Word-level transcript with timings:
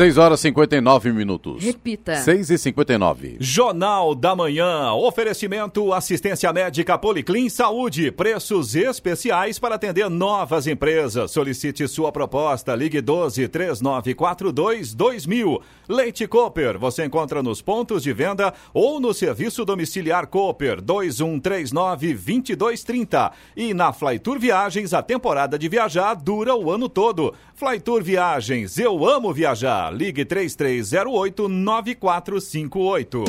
6 0.00 0.16
horas 0.16 0.40
e 0.40 0.44
59 0.44 1.12
minutos. 1.12 1.62
Repita. 1.62 2.16
6 2.16 2.48
e 2.48 2.56
59. 2.56 3.36
Jornal 3.38 4.14
da 4.14 4.34
Manhã. 4.34 4.94
Oferecimento 4.94 5.92
assistência 5.92 6.50
médica 6.54 6.96
Policlin 6.96 7.50
Saúde. 7.50 8.10
Preços 8.10 8.74
especiais 8.74 9.58
para 9.58 9.74
atender 9.74 10.08
novas 10.08 10.66
empresas. 10.66 11.30
Solicite 11.30 11.86
sua 11.86 12.10
proposta. 12.10 12.74
Ligue 12.74 13.02
12 13.02 13.46
3942 13.48 14.94
2000. 14.94 15.60
Leite 15.86 16.26
Cooper. 16.26 16.78
Você 16.78 17.04
encontra 17.04 17.42
nos 17.42 17.60
pontos 17.60 18.02
de 18.02 18.14
venda 18.14 18.54
ou 18.72 19.00
no 19.00 19.12
serviço 19.12 19.66
domiciliar 19.66 20.28
Cooper 20.28 20.80
2139 20.80 22.14
2230. 22.14 23.32
E 23.54 23.74
na 23.74 23.92
Flytour 23.92 24.38
Viagens, 24.38 24.94
a 24.94 25.02
temporada 25.02 25.58
de 25.58 25.68
viajar 25.68 26.14
dura 26.14 26.54
o 26.54 26.70
ano 26.70 26.88
todo. 26.88 27.34
Flytour 27.54 28.02
Viagens. 28.02 28.78
Eu 28.78 29.06
amo 29.06 29.34
viajar. 29.34 29.89
Ligue 29.90 30.24
3308 30.24 31.48
9458. 31.48 33.24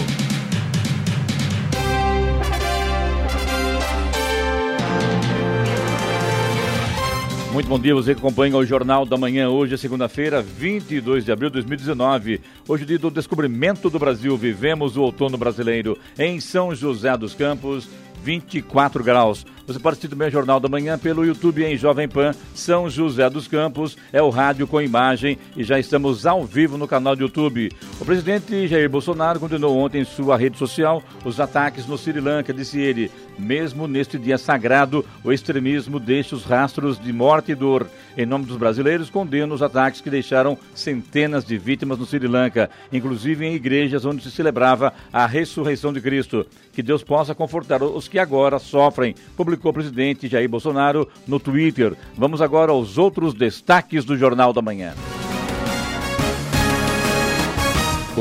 Muito 7.52 7.68
bom 7.68 7.78
dia, 7.78 7.94
você 7.94 8.14
que 8.14 8.20
acompanha 8.22 8.56
o 8.56 8.66
Jornal 8.66 9.06
da 9.06 9.18
Manhã. 9.18 9.50
Hoje 9.50 9.74
é 9.74 9.78
segunda-feira, 9.78 10.42
22 10.42 11.26
de 11.26 11.34
abril 11.34 11.50
de 11.50 11.56
2019. 11.56 12.40
Hoje, 12.66 12.86
dia 12.86 12.98
do 12.98 13.12
descobrimento 13.12 13.90
do 13.90 14.00
Brasil. 14.00 14.38
Vivemos 14.38 14.96
o 14.96 15.02
outono 15.02 15.38
brasileiro 15.38 15.98
em 16.18 16.40
São 16.40 16.74
José 16.74 17.18
dos 17.18 17.34
Campos, 17.34 17.90
24 18.24 19.04
graus. 19.04 19.46
Você 19.72 19.80
participa 19.80 20.16
do 20.18 20.30
Jornal 20.30 20.60
da 20.60 20.68
Manhã 20.68 21.00
pelo 21.00 21.26
YouTube 21.26 21.64
em 21.64 21.78
Jovem 21.78 22.06
Pan 22.06 22.34
São 22.54 22.90
José 22.90 23.30
dos 23.30 23.48
Campos. 23.48 23.98
É 24.12 24.22
o 24.22 24.30
rádio 24.30 24.68
com 24.68 24.82
imagem 24.82 25.38
e 25.56 25.64
já 25.64 25.80
estamos 25.80 26.26
ao 26.26 26.44
vivo 26.44 26.78
no 26.78 26.86
canal 26.86 27.16
do 27.16 27.22
YouTube. 27.22 27.72
O 27.98 28.04
presidente 28.04 28.68
Jair 28.68 28.90
Bolsonaro 28.90 29.40
condenou 29.40 29.78
ontem 29.78 30.02
em 30.02 30.04
sua 30.04 30.36
rede 30.36 30.58
social 30.58 31.02
os 31.24 31.40
ataques 31.40 31.88
no 31.88 31.98
Sri 31.98 32.20
Lanka. 32.20 32.54
Disse 32.54 32.82
ele, 32.82 33.10
mesmo 33.40 33.88
neste 33.88 34.18
dia 34.18 34.38
sagrado, 34.38 35.06
o 35.24 35.32
extremismo 35.32 36.02
deixa 36.02 36.36
os 36.36 36.44
rastros 36.44 37.00
de 37.00 37.14
morte 37.14 37.54
e 37.54 37.56
dor. 37.56 37.88
Em 38.18 38.26
nome 38.26 38.44
dos 38.44 38.58
brasileiros, 38.58 39.10
condena 39.10 39.54
os 39.54 39.62
ataques 39.62 40.02
que 40.02 40.10
deixaram 40.10 40.58
centenas 40.76 41.46
de 41.46 41.58
vítimas 41.58 41.98
no 41.98 42.06
Sri 42.06 42.28
Lanka, 42.28 42.70
inclusive 42.92 43.46
em 43.46 43.56
igrejas 43.56 44.04
onde 44.04 44.22
se 44.22 44.32
celebrava 44.32 44.94
a 45.14 45.26
ressurreição 45.26 45.94
de 45.94 46.02
Cristo. 46.02 46.46
Que 46.74 46.84
Deus 46.84 47.04
possa 47.04 47.34
confortar 47.34 47.82
os 47.82 48.08
que 48.08 48.20
agora 48.20 48.60
sofrem, 48.60 49.16
publicou 49.36 49.61
o 49.70 49.74
presidente 49.74 50.28
Jair 50.28 50.50
Bolsonaro 50.50 51.08
no 51.28 51.40
Twitter. 51.40 51.96
Vamos 52.18 52.42
agora 52.42 52.72
aos 52.72 52.98
outros 52.98 53.34
destaques 53.34 54.06
do 54.06 54.18
Jornal 54.18 54.54
da 54.54 54.62
Manhã. 54.62 54.94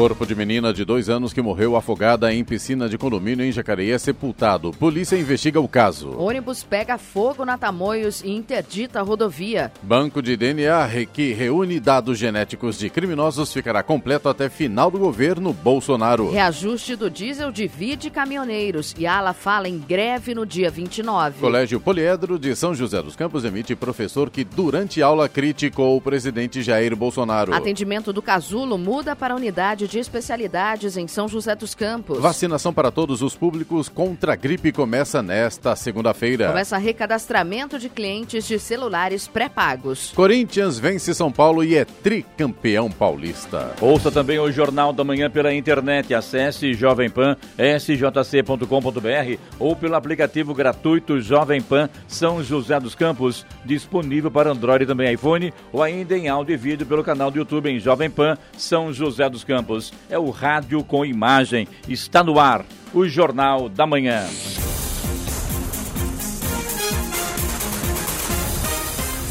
Corpo 0.01 0.25
de 0.25 0.35
menina 0.35 0.73
de 0.73 0.83
dois 0.83 1.11
anos 1.11 1.31
que 1.31 1.43
morreu 1.43 1.77
afogada 1.77 2.33
em 2.33 2.43
piscina 2.43 2.89
de 2.89 2.97
condomínio 2.97 3.45
em 3.45 3.53
Jacareí 3.53 3.91
é 3.91 3.99
sepultado. 3.99 4.71
Polícia 4.71 5.15
investiga 5.15 5.61
o 5.61 5.69
caso. 5.69 6.19
Ônibus 6.19 6.65
pega 6.65 6.97
fogo 6.97 7.45
na 7.45 7.59
Tamoios 7.59 8.23
e 8.25 8.31
interdita 8.31 9.01
a 9.01 9.03
rodovia. 9.03 9.71
Banco 9.83 10.23
de 10.23 10.39
DNA 10.39 10.89
que 11.13 11.35
reúne 11.35 11.79
dados 11.79 12.19
genéticos 12.19 12.79
de 12.79 12.89
criminosos 12.89 13.53
ficará 13.53 13.83
completo 13.83 14.31
até 14.31 14.49
final 14.49 14.91
do 14.91 14.99
governo 14.99 15.53
Bolsonaro. 15.53 16.31
Reajuste 16.31 16.97
do 16.97 17.11
diesel 17.11 17.53
divide 17.53 18.09
caminhoneiros 18.09 18.95
e 18.99 19.07
ala 19.07 19.35
fala 19.35 19.69
em 19.69 19.77
greve 19.77 20.35
no 20.35 20.47
dia 20.47 20.71
29. 20.71 21.41
Colégio 21.41 21.79
Poliedro 21.79 22.39
de 22.39 22.57
São 22.57 22.75
José 22.75 23.03
dos 23.03 23.17
Campos 23.17 23.45
emite 23.45 23.77
professor 23.77 24.31
que 24.31 24.45
durante 24.45 25.03
aula 25.03 25.29
criticou 25.29 25.95
o 25.95 26.01
presidente 26.01 26.63
Jair 26.63 26.97
Bolsonaro. 26.97 27.53
Atendimento 27.53 28.15
do 28.15 28.23
casulo 28.23 28.79
muda 28.79 29.15
para 29.15 29.35
a 29.35 29.37
unidade 29.37 29.90
de 29.91 29.99
especialidades 29.99 30.97
em 30.97 31.09
São 31.09 31.27
José 31.27 31.55
dos 31.57 31.75
Campos. 31.75 32.21
Vacinação 32.21 32.73
para 32.73 32.93
todos 32.93 33.23
os 33.23 33.35
públicos 33.35 33.89
contra 33.89 34.35
a 34.35 34.37
gripe 34.37 34.71
começa 34.71 35.21
nesta 35.21 35.75
segunda-feira. 35.75 36.47
Começa 36.47 36.79
recadastramento 36.79 37.77
de 37.77 37.89
clientes 37.89 38.47
de 38.47 38.59
celulares 38.59 39.27
pré-pagos. 39.27 40.13
Corinthians 40.15 40.79
vence 40.79 41.13
São 41.13 41.33
Paulo 41.33 41.65
e 41.65 41.77
é 41.77 41.85
tricampeão 41.85 42.89
paulista. 42.89 43.75
Ouça 43.81 44.13
também 44.13 44.39
o 44.39 44.53
Jornal 44.53 44.93
da 44.93 45.03
Manhã 45.03 45.29
pela 45.29 45.53
internet. 45.53 46.15
Acesse 46.15 46.73
Jovem 46.73 47.11
Pan, 47.11 47.37
sjc.com.br 47.59 49.39
ou 49.59 49.75
pelo 49.75 49.97
aplicativo 49.97 50.55
gratuito 50.55 51.21
Jovem 51.21 51.61
Pan 51.61 51.89
São 52.07 52.45
José 52.45 52.79
dos 52.79 52.95
Campos, 52.95 53.45
disponível 53.65 54.31
para 54.31 54.53
Android 54.53 54.85
e 54.85 54.87
também 54.87 55.13
iPhone, 55.13 55.53
ou 55.73 55.83
ainda 55.83 56.17
em 56.17 56.29
áudio 56.29 56.55
e 56.55 56.57
vídeo 56.57 56.87
pelo 56.87 57.03
canal 57.03 57.31
do 57.31 57.39
YouTube 57.39 57.69
em 57.69 57.81
Jovem 57.81 58.09
Pan 58.09 58.39
São 58.57 58.93
José 58.93 59.29
dos 59.29 59.43
Campos. 59.43 59.70
É 60.09 60.19
o 60.19 60.31
rádio 60.31 60.83
com 60.83 61.05
imagem. 61.05 61.69
Está 61.89 62.25
no 62.25 62.39
ar 62.39 62.65
o 62.93 63.07
Jornal 63.07 63.69
da 63.69 63.87
Manhã. 63.87 64.27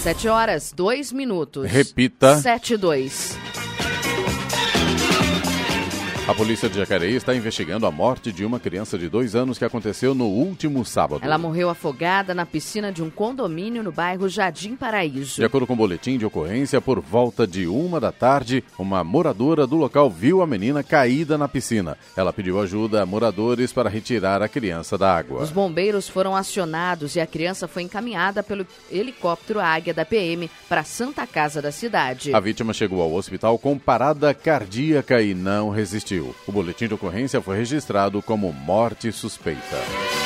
Sete 0.01 0.29
horas, 0.29 0.73
dois 0.75 1.11
minutos. 1.11 1.69
Repita. 1.69 2.37
Sete, 2.37 2.77
dois. 2.77 3.37
A 6.29 6.35
polícia 6.35 6.69
de 6.69 6.75
Jacareí 6.77 7.15
está 7.15 7.35
investigando 7.35 7.87
a 7.87 7.91
morte 7.91 8.31
de 8.31 8.45
uma 8.45 8.59
criança 8.59 8.99
de 8.99 9.09
dois 9.09 9.33
anos 9.33 9.57
que 9.57 9.65
aconteceu 9.65 10.13
no 10.13 10.27
último 10.27 10.85
sábado. 10.85 11.21
Ela 11.23 11.39
morreu 11.39 11.71
afogada 11.71 12.35
na 12.35 12.45
piscina 12.45 12.91
de 12.91 13.01
um 13.01 13.09
condomínio 13.09 13.81
no 13.81 13.91
bairro 13.91 14.29
Jardim 14.29 14.75
Paraíso. 14.75 15.37
De 15.37 15.45
acordo 15.45 15.65
com 15.65 15.73
o 15.73 15.75
boletim 15.75 16.19
de 16.19 16.27
ocorrência, 16.27 16.79
por 16.79 16.99
volta 16.99 17.47
de 17.47 17.65
uma 17.65 17.99
da 17.99 18.11
tarde, 18.11 18.63
uma 18.77 19.03
moradora 19.03 19.65
do 19.65 19.75
local 19.75 20.07
viu 20.07 20.43
a 20.43 20.45
menina 20.45 20.83
caída 20.83 21.35
na 21.35 21.47
piscina. 21.47 21.97
Ela 22.15 22.31
pediu 22.31 22.61
ajuda 22.61 23.01
a 23.01 23.07
moradores 23.07 23.73
para 23.73 23.89
retirar 23.89 24.43
a 24.43 24.47
criança 24.47 24.99
da 24.99 25.11
água. 25.11 25.41
Os 25.41 25.49
bombeiros 25.49 26.07
foram 26.07 26.35
acionados 26.35 27.15
e 27.15 27.19
a 27.19 27.25
criança 27.25 27.67
foi 27.67 27.81
encaminhada 27.81 28.43
pelo 28.43 28.67
helicóptero 28.91 29.59
Águia 29.59 29.95
da 29.95 30.05
PM 30.05 30.47
para 30.69 30.81
a 30.81 30.85
Santa 30.85 31.25
Casa 31.25 31.59
da 31.59 31.71
cidade. 31.71 32.35
A 32.35 32.39
vítima 32.39 32.71
chegou 32.71 33.01
ao 33.01 33.15
hospital 33.15 33.57
com 33.57 33.79
parada 33.79 34.31
cardíaca 34.31 35.23
e 35.23 35.33
não 35.33 35.71
resistiu. 35.71 36.18
O 36.47 36.51
boletim 36.51 36.87
de 36.87 36.93
ocorrência 36.93 37.41
foi 37.41 37.57
registrado 37.57 38.21
como 38.21 38.51
morte 38.51 39.11
suspeita. 39.11 40.18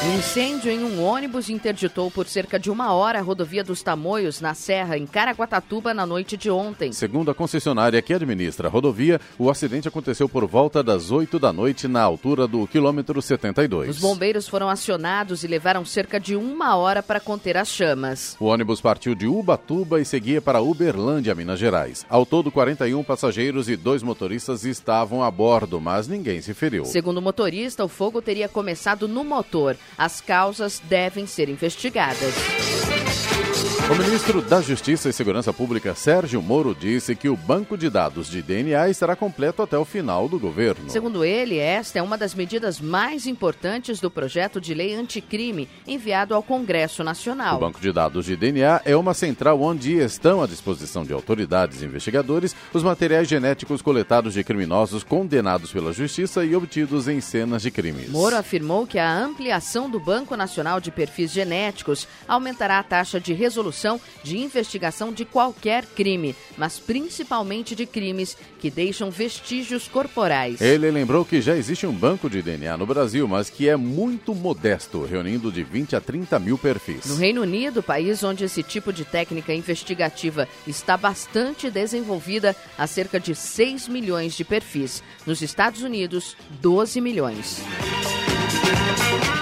Um 0.00 0.16
incêndio 0.16 0.70
em 0.70 0.84
um 0.84 1.02
ônibus 1.02 1.50
interditou 1.50 2.08
por 2.08 2.28
cerca 2.28 2.56
de 2.56 2.70
uma 2.70 2.92
hora 2.92 3.18
a 3.18 3.22
rodovia 3.22 3.64
dos 3.64 3.82
Tamoios, 3.82 4.40
na 4.40 4.54
Serra, 4.54 4.96
em 4.96 5.04
Caraguatatuba, 5.04 5.92
na 5.92 6.06
noite 6.06 6.36
de 6.36 6.48
ontem. 6.48 6.92
Segundo 6.92 7.32
a 7.32 7.34
concessionária 7.34 8.00
que 8.00 8.14
administra 8.14 8.68
a 8.68 8.70
rodovia, 8.70 9.20
o 9.36 9.50
acidente 9.50 9.88
aconteceu 9.88 10.28
por 10.28 10.46
volta 10.46 10.84
das 10.84 11.10
8 11.10 11.40
da 11.40 11.52
noite, 11.52 11.88
na 11.88 12.00
altura 12.00 12.46
do 12.46 12.64
quilômetro 12.68 13.20
72. 13.20 13.90
Os 13.90 13.98
bombeiros 13.98 14.46
foram 14.46 14.68
acionados 14.68 15.42
e 15.42 15.48
levaram 15.48 15.84
cerca 15.84 16.20
de 16.20 16.36
uma 16.36 16.76
hora 16.76 17.02
para 17.02 17.18
conter 17.18 17.56
as 17.56 17.68
chamas. 17.68 18.36
O 18.38 18.44
ônibus 18.46 18.80
partiu 18.80 19.16
de 19.16 19.26
Ubatuba 19.26 20.00
e 20.00 20.04
seguia 20.04 20.40
para 20.40 20.62
Uberlândia, 20.62 21.34
Minas 21.34 21.58
Gerais. 21.58 22.06
Ao 22.08 22.24
todo, 22.24 22.52
41 22.52 23.02
passageiros 23.02 23.68
e 23.68 23.74
dois 23.74 24.04
motoristas 24.04 24.64
estavam 24.64 25.24
a 25.24 25.30
bordo, 25.30 25.80
mas 25.80 26.06
ninguém 26.06 26.40
se 26.40 26.54
feriu. 26.54 26.84
Segundo 26.84 27.18
o 27.18 27.22
motorista, 27.22 27.84
o 27.84 27.88
fogo 27.88 28.22
teria 28.22 28.48
começado 28.48 29.08
no 29.08 29.24
motor. 29.24 29.76
As 29.96 30.20
causas 30.20 30.80
devem 30.88 31.26
ser 31.26 31.48
investigadas. 31.48 32.34
O 33.90 33.94
ministro 33.94 34.42
da 34.42 34.60
Justiça 34.60 35.08
e 35.08 35.14
Segurança 35.14 35.50
Pública, 35.50 35.94
Sérgio 35.94 36.42
Moro, 36.42 36.76
disse 36.78 37.16
que 37.16 37.26
o 37.26 37.34
banco 37.34 37.74
de 37.74 37.88
dados 37.88 38.28
de 38.28 38.42
DNA 38.42 38.90
estará 38.90 39.16
completo 39.16 39.62
até 39.62 39.78
o 39.78 39.84
final 39.84 40.28
do 40.28 40.38
governo. 40.38 40.90
Segundo 40.90 41.24
ele, 41.24 41.56
esta 41.56 41.98
é 41.98 42.02
uma 42.02 42.18
das 42.18 42.34
medidas 42.34 42.82
mais 42.82 43.26
importantes 43.26 43.98
do 43.98 44.10
projeto 44.10 44.60
de 44.60 44.74
lei 44.74 44.94
anticrime 44.94 45.70
enviado 45.86 46.34
ao 46.34 46.42
Congresso 46.42 47.02
Nacional. 47.02 47.56
O 47.56 47.60
banco 47.60 47.80
de 47.80 47.90
dados 47.90 48.26
de 48.26 48.36
DNA 48.36 48.82
é 48.84 48.94
uma 48.94 49.14
central 49.14 49.62
onde 49.62 49.94
estão 49.94 50.42
à 50.42 50.46
disposição 50.46 51.02
de 51.02 51.14
autoridades 51.14 51.80
e 51.80 51.86
investigadores 51.86 52.54
os 52.74 52.82
materiais 52.82 53.26
genéticos 53.26 53.80
coletados 53.80 54.34
de 54.34 54.44
criminosos 54.44 55.02
condenados 55.02 55.72
pela 55.72 55.94
Justiça 55.94 56.44
e 56.44 56.54
obtidos 56.54 57.08
em 57.08 57.22
cenas 57.22 57.62
de 57.62 57.70
crimes. 57.70 58.10
Moro 58.10 58.36
afirmou 58.36 58.86
que 58.86 58.98
a 58.98 59.10
ampliação 59.10 59.88
do 59.88 59.98
Banco 59.98 60.36
Nacional 60.36 60.78
de 60.78 60.90
Perfis 60.90 61.32
Genéticos 61.32 62.06
aumentará 62.28 62.80
a 62.80 62.82
taxa 62.82 63.18
de 63.18 63.32
resolução 63.32 63.77
de 64.22 64.38
investigação 64.38 65.12
de 65.12 65.24
qualquer 65.24 65.84
crime, 65.84 66.34
mas 66.56 66.78
principalmente 66.78 67.74
de 67.74 67.86
crimes 67.86 68.36
que 68.58 68.70
deixam 68.70 69.10
vestígios 69.10 69.86
corporais. 69.86 70.60
Ele 70.60 70.90
lembrou 70.90 71.24
que 71.24 71.40
já 71.40 71.56
existe 71.56 71.86
um 71.86 71.92
banco 71.92 72.28
de 72.28 72.42
DNA 72.42 72.76
no 72.76 72.86
Brasil, 72.86 73.28
mas 73.28 73.50
que 73.50 73.68
é 73.68 73.76
muito 73.76 74.34
modesto, 74.34 75.04
reunindo 75.04 75.52
de 75.52 75.62
20 75.62 75.96
a 75.96 76.00
30 76.00 76.38
mil 76.38 76.58
perfis. 76.58 77.06
No 77.06 77.16
Reino 77.16 77.42
Unido, 77.42 77.82
país 77.82 78.22
onde 78.22 78.44
esse 78.44 78.62
tipo 78.62 78.92
de 78.92 79.04
técnica 79.04 79.54
investigativa 79.54 80.48
está 80.66 80.96
bastante 80.96 81.70
desenvolvida, 81.70 82.56
há 82.76 82.86
cerca 82.86 83.20
de 83.20 83.34
6 83.34 83.88
milhões 83.88 84.34
de 84.34 84.44
perfis. 84.44 85.02
Nos 85.26 85.42
Estados 85.42 85.82
Unidos, 85.82 86.36
12 86.60 87.00
milhões. 87.00 87.62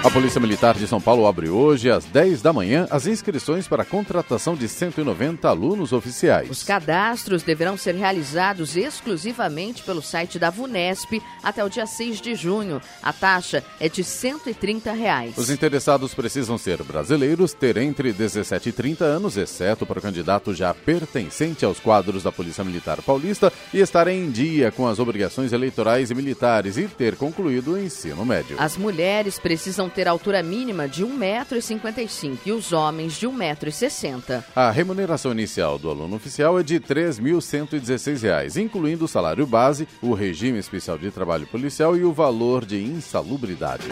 A 0.07 0.09
Polícia 0.09 0.39
Militar 0.39 0.75
de 0.75 0.87
São 0.87 1.01
Paulo 1.01 1.27
abre 1.27 1.49
hoje, 1.49 1.91
às 1.91 2.05
10 2.05 2.41
da 2.41 2.53
manhã, 2.53 2.87
as 2.89 3.05
inscrições 3.07 3.67
para 3.67 3.83
a 3.83 3.85
contratação 3.85 4.55
de 4.55 4.65
190 4.65 5.49
alunos 5.49 5.91
oficiais. 5.91 6.49
Os 6.49 6.63
cadastros 6.63 7.43
deverão 7.43 7.75
ser 7.75 7.93
realizados 7.93 8.77
exclusivamente 8.77 9.83
pelo 9.83 10.01
site 10.01 10.39
da 10.39 10.49
VUNESP 10.49 11.21
até 11.43 11.61
o 11.61 11.67
dia 11.67 11.85
6 11.85 12.21
de 12.21 12.35
junho. 12.35 12.81
A 13.03 13.11
taxa 13.11 13.61
é 13.81 13.89
de 13.89 14.01
130 14.01 14.93
reais. 14.93 15.37
Os 15.37 15.49
interessados 15.49 16.13
precisam 16.13 16.57
ser 16.57 16.81
brasileiros, 16.83 17.51
ter 17.51 17.75
entre 17.75 18.13
17 18.13 18.69
e 18.69 18.71
30 18.71 19.03
anos, 19.03 19.35
exceto 19.35 19.85
para 19.85 19.99
o 19.99 20.01
candidato 20.01 20.53
já 20.53 20.73
pertencente 20.73 21.65
aos 21.65 21.81
quadros 21.81 22.23
da 22.23 22.31
Polícia 22.31 22.63
Militar 22.63 23.01
Paulista, 23.01 23.51
e 23.73 23.81
estar 23.81 24.07
em 24.07 24.31
dia 24.31 24.71
com 24.71 24.87
as 24.87 24.99
obrigações 24.99 25.51
eleitorais 25.51 26.11
e 26.11 26.15
militares 26.15 26.77
e 26.77 26.87
ter 26.87 27.17
concluído 27.17 27.73
o 27.73 27.77
ensino 27.77 28.25
médio. 28.25 28.55
As 28.57 28.77
mulheres 28.77 29.37
precisam 29.37 29.89
ter 29.97 30.07
altura 30.07 30.43
mínima 30.43 30.87
de 30.87 31.03
1,55m 31.03 32.37
e 32.45 32.51
os 32.51 32.71
homens 32.71 33.17
de 33.17 33.27
1,60m. 33.27 34.43
A 34.55 34.69
remuneração 34.69 35.31
inicial 35.31 35.79
do 35.79 35.89
aluno 35.89 36.15
oficial 36.15 36.59
é 36.59 36.61
de 36.61 36.75
R$ 36.75 36.81
3.116, 36.81 38.61
incluindo 38.61 39.05
o 39.05 39.07
salário 39.07 39.47
base, 39.47 39.87
o 39.99 40.13
regime 40.13 40.59
especial 40.59 40.99
de 40.99 41.09
trabalho 41.09 41.47
policial 41.47 41.97
e 41.97 42.03
o 42.03 42.13
valor 42.13 42.63
de 42.63 42.79
insalubridade. 42.79 43.87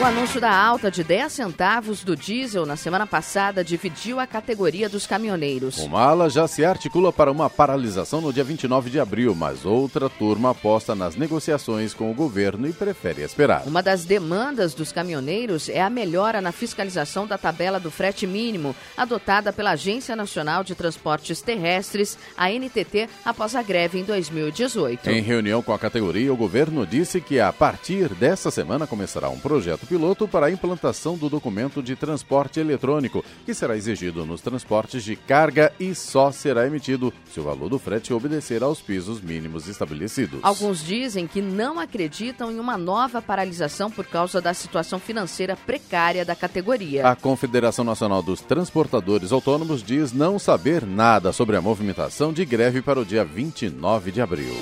O 0.00 0.04
anúncio 0.04 0.40
da 0.40 0.50
alta 0.50 0.90
de 0.90 1.04
10 1.04 1.30
centavos 1.30 2.02
do 2.02 2.16
diesel 2.16 2.64
na 2.64 2.74
semana 2.74 3.06
passada 3.06 3.62
dividiu 3.62 4.18
a 4.18 4.26
categoria 4.26 4.88
dos 4.88 5.06
caminhoneiros. 5.06 5.76
Uma 5.76 6.00
ala 6.00 6.30
já 6.30 6.48
se 6.48 6.64
articula 6.64 7.12
para 7.12 7.30
uma 7.30 7.50
paralisação 7.50 8.22
no 8.22 8.32
dia 8.32 8.42
29 8.42 8.88
de 8.88 8.98
abril, 8.98 9.34
mas 9.34 9.66
outra 9.66 10.08
turma 10.08 10.52
aposta 10.52 10.94
nas 10.94 11.16
negociações 11.16 11.92
com 11.92 12.10
o 12.10 12.14
governo 12.14 12.66
e 12.66 12.72
prefere 12.72 13.20
esperar. 13.20 13.64
Uma 13.66 13.82
das 13.82 14.06
demandas 14.06 14.72
dos 14.72 14.90
caminhoneiros 14.90 15.68
é 15.68 15.82
a 15.82 15.90
melhora 15.90 16.40
na 16.40 16.50
fiscalização 16.50 17.26
da 17.26 17.36
tabela 17.36 17.78
do 17.78 17.90
frete 17.90 18.26
mínimo, 18.26 18.74
adotada 18.96 19.52
pela 19.52 19.72
Agência 19.72 20.16
Nacional 20.16 20.64
de 20.64 20.74
Transportes 20.74 21.42
Terrestres, 21.42 22.16
a 22.38 22.48
NTT, 22.50 23.06
após 23.22 23.54
a 23.54 23.62
greve 23.62 23.98
em 23.98 24.04
2018. 24.04 25.10
Em 25.10 25.20
reunião 25.20 25.60
com 25.60 25.74
a 25.74 25.78
categoria, 25.78 26.32
o 26.32 26.38
governo 26.38 26.86
disse 26.86 27.20
que 27.20 27.38
a 27.38 27.52
partir 27.52 28.14
dessa 28.14 28.50
semana 28.50 28.86
começará 28.86 29.28
um 29.28 29.38
projeto 29.38 29.89
piloto 29.90 30.28
para 30.28 30.46
a 30.46 30.50
implantação 30.52 31.18
do 31.18 31.28
documento 31.28 31.82
de 31.82 31.96
transporte 31.96 32.60
eletrônico, 32.60 33.24
que 33.44 33.52
será 33.52 33.76
exigido 33.76 34.24
nos 34.24 34.40
transportes 34.40 35.02
de 35.02 35.16
carga 35.16 35.72
e 35.80 35.96
só 35.96 36.30
será 36.30 36.64
emitido 36.64 37.12
se 37.28 37.40
o 37.40 37.42
valor 37.42 37.68
do 37.68 37.76
frete 37.76 38.12
obedecer 38.12 38.62
aos 38.62 38.80
pisos 38.80 39.20
mínimos 39.20 39.66
estabelecidos. 39.66 40.38
Alguns 40.44 40.84
dizem 40.84 41.26
que 41.26 41.42
não 41.42 41.80
acreditam 41.80 42.52
em 42.52 42.60
uma 42.60 42.78
nova 42.78 43.20
paralisação 43.20 43.90
por 43.90 44.06
causa 44.06 44.40
da 44.40 44.54
situação 44.54 45.00
financeira 45.00 45.56
precária 45.56 46.24
da 46.24 46.36
categoria. 46.36 47.08
A 47.08 47.16
Confederação 47.16 47.84
Nacional 47.84 48.22
dos 48.22 48.40
Transportadores 48.40 49.32
Autônomos 49.32 49.82
diz 49.82 50.12
não 50.12 50.38
saber 50.38 50.86
nada 50.86 51.32
sobre 51.32 51.56
a 51.56 51.60
movimentação 51.60 52.32
de 52.32 52.44
greve 52.44 52.80
para 52.80 53.00
o 53.00 53.04
dia 53.04 53.24
29 53.24 54.12
de 54.12 54.20
abril. 54.20 54.54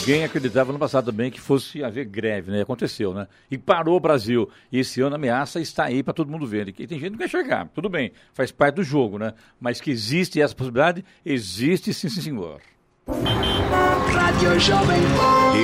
Ninguém 0.00 0.24
acreditava 0.24 0.72
no 0.72 0.78
passado 0.78 1.10
também 1.10 1.30
que 1.30 1.40
fosse 1.40 1.84
haver 1.84 2.06
greve, 2.06 2.50
né? 2.50 2.62
Aconteceu, 2.62 3.12
né? 3.12 3.26
E 3.50 3.58
parou 3.58 3.96
o 3.96 4.00
Brasil. 4.00 4.37
E 4.70 4.78
esse 4.78 5.00
ano 5.00 5.14
a 5.14 5.18
ameaça 5.18 5.60
está 5.60 5.84
aí 5.84 6.02
para 6.02 6.12
todo 6.12 6.30
mundo 6.30 6.46
ver. 6.46 6.68
E 6.68 6.72
tem 6.72 6.98
gente 6.98 7.00
que 7.00 7.10
não 7.10 7.18
quer 7.18 7.24
enxergar. 7.24 7.68
Tudo 7.74 7.88
bem, 7.88 8.12
faz 8.34 8.52
parte 8.52 8.76
do 8.76 8.84
jogo, 8.84 9.18
né? 9.18 9.32
Mas 9.58 9.80
que 9.80 9.90
existe 9.90 10.40
essa 10.40 10.54
possibilidade, 10.54 11.04
existe 11.24 11.92
sim, 11.94 12.08
sim, 12.08 12.20
senhor. 12.20 12.60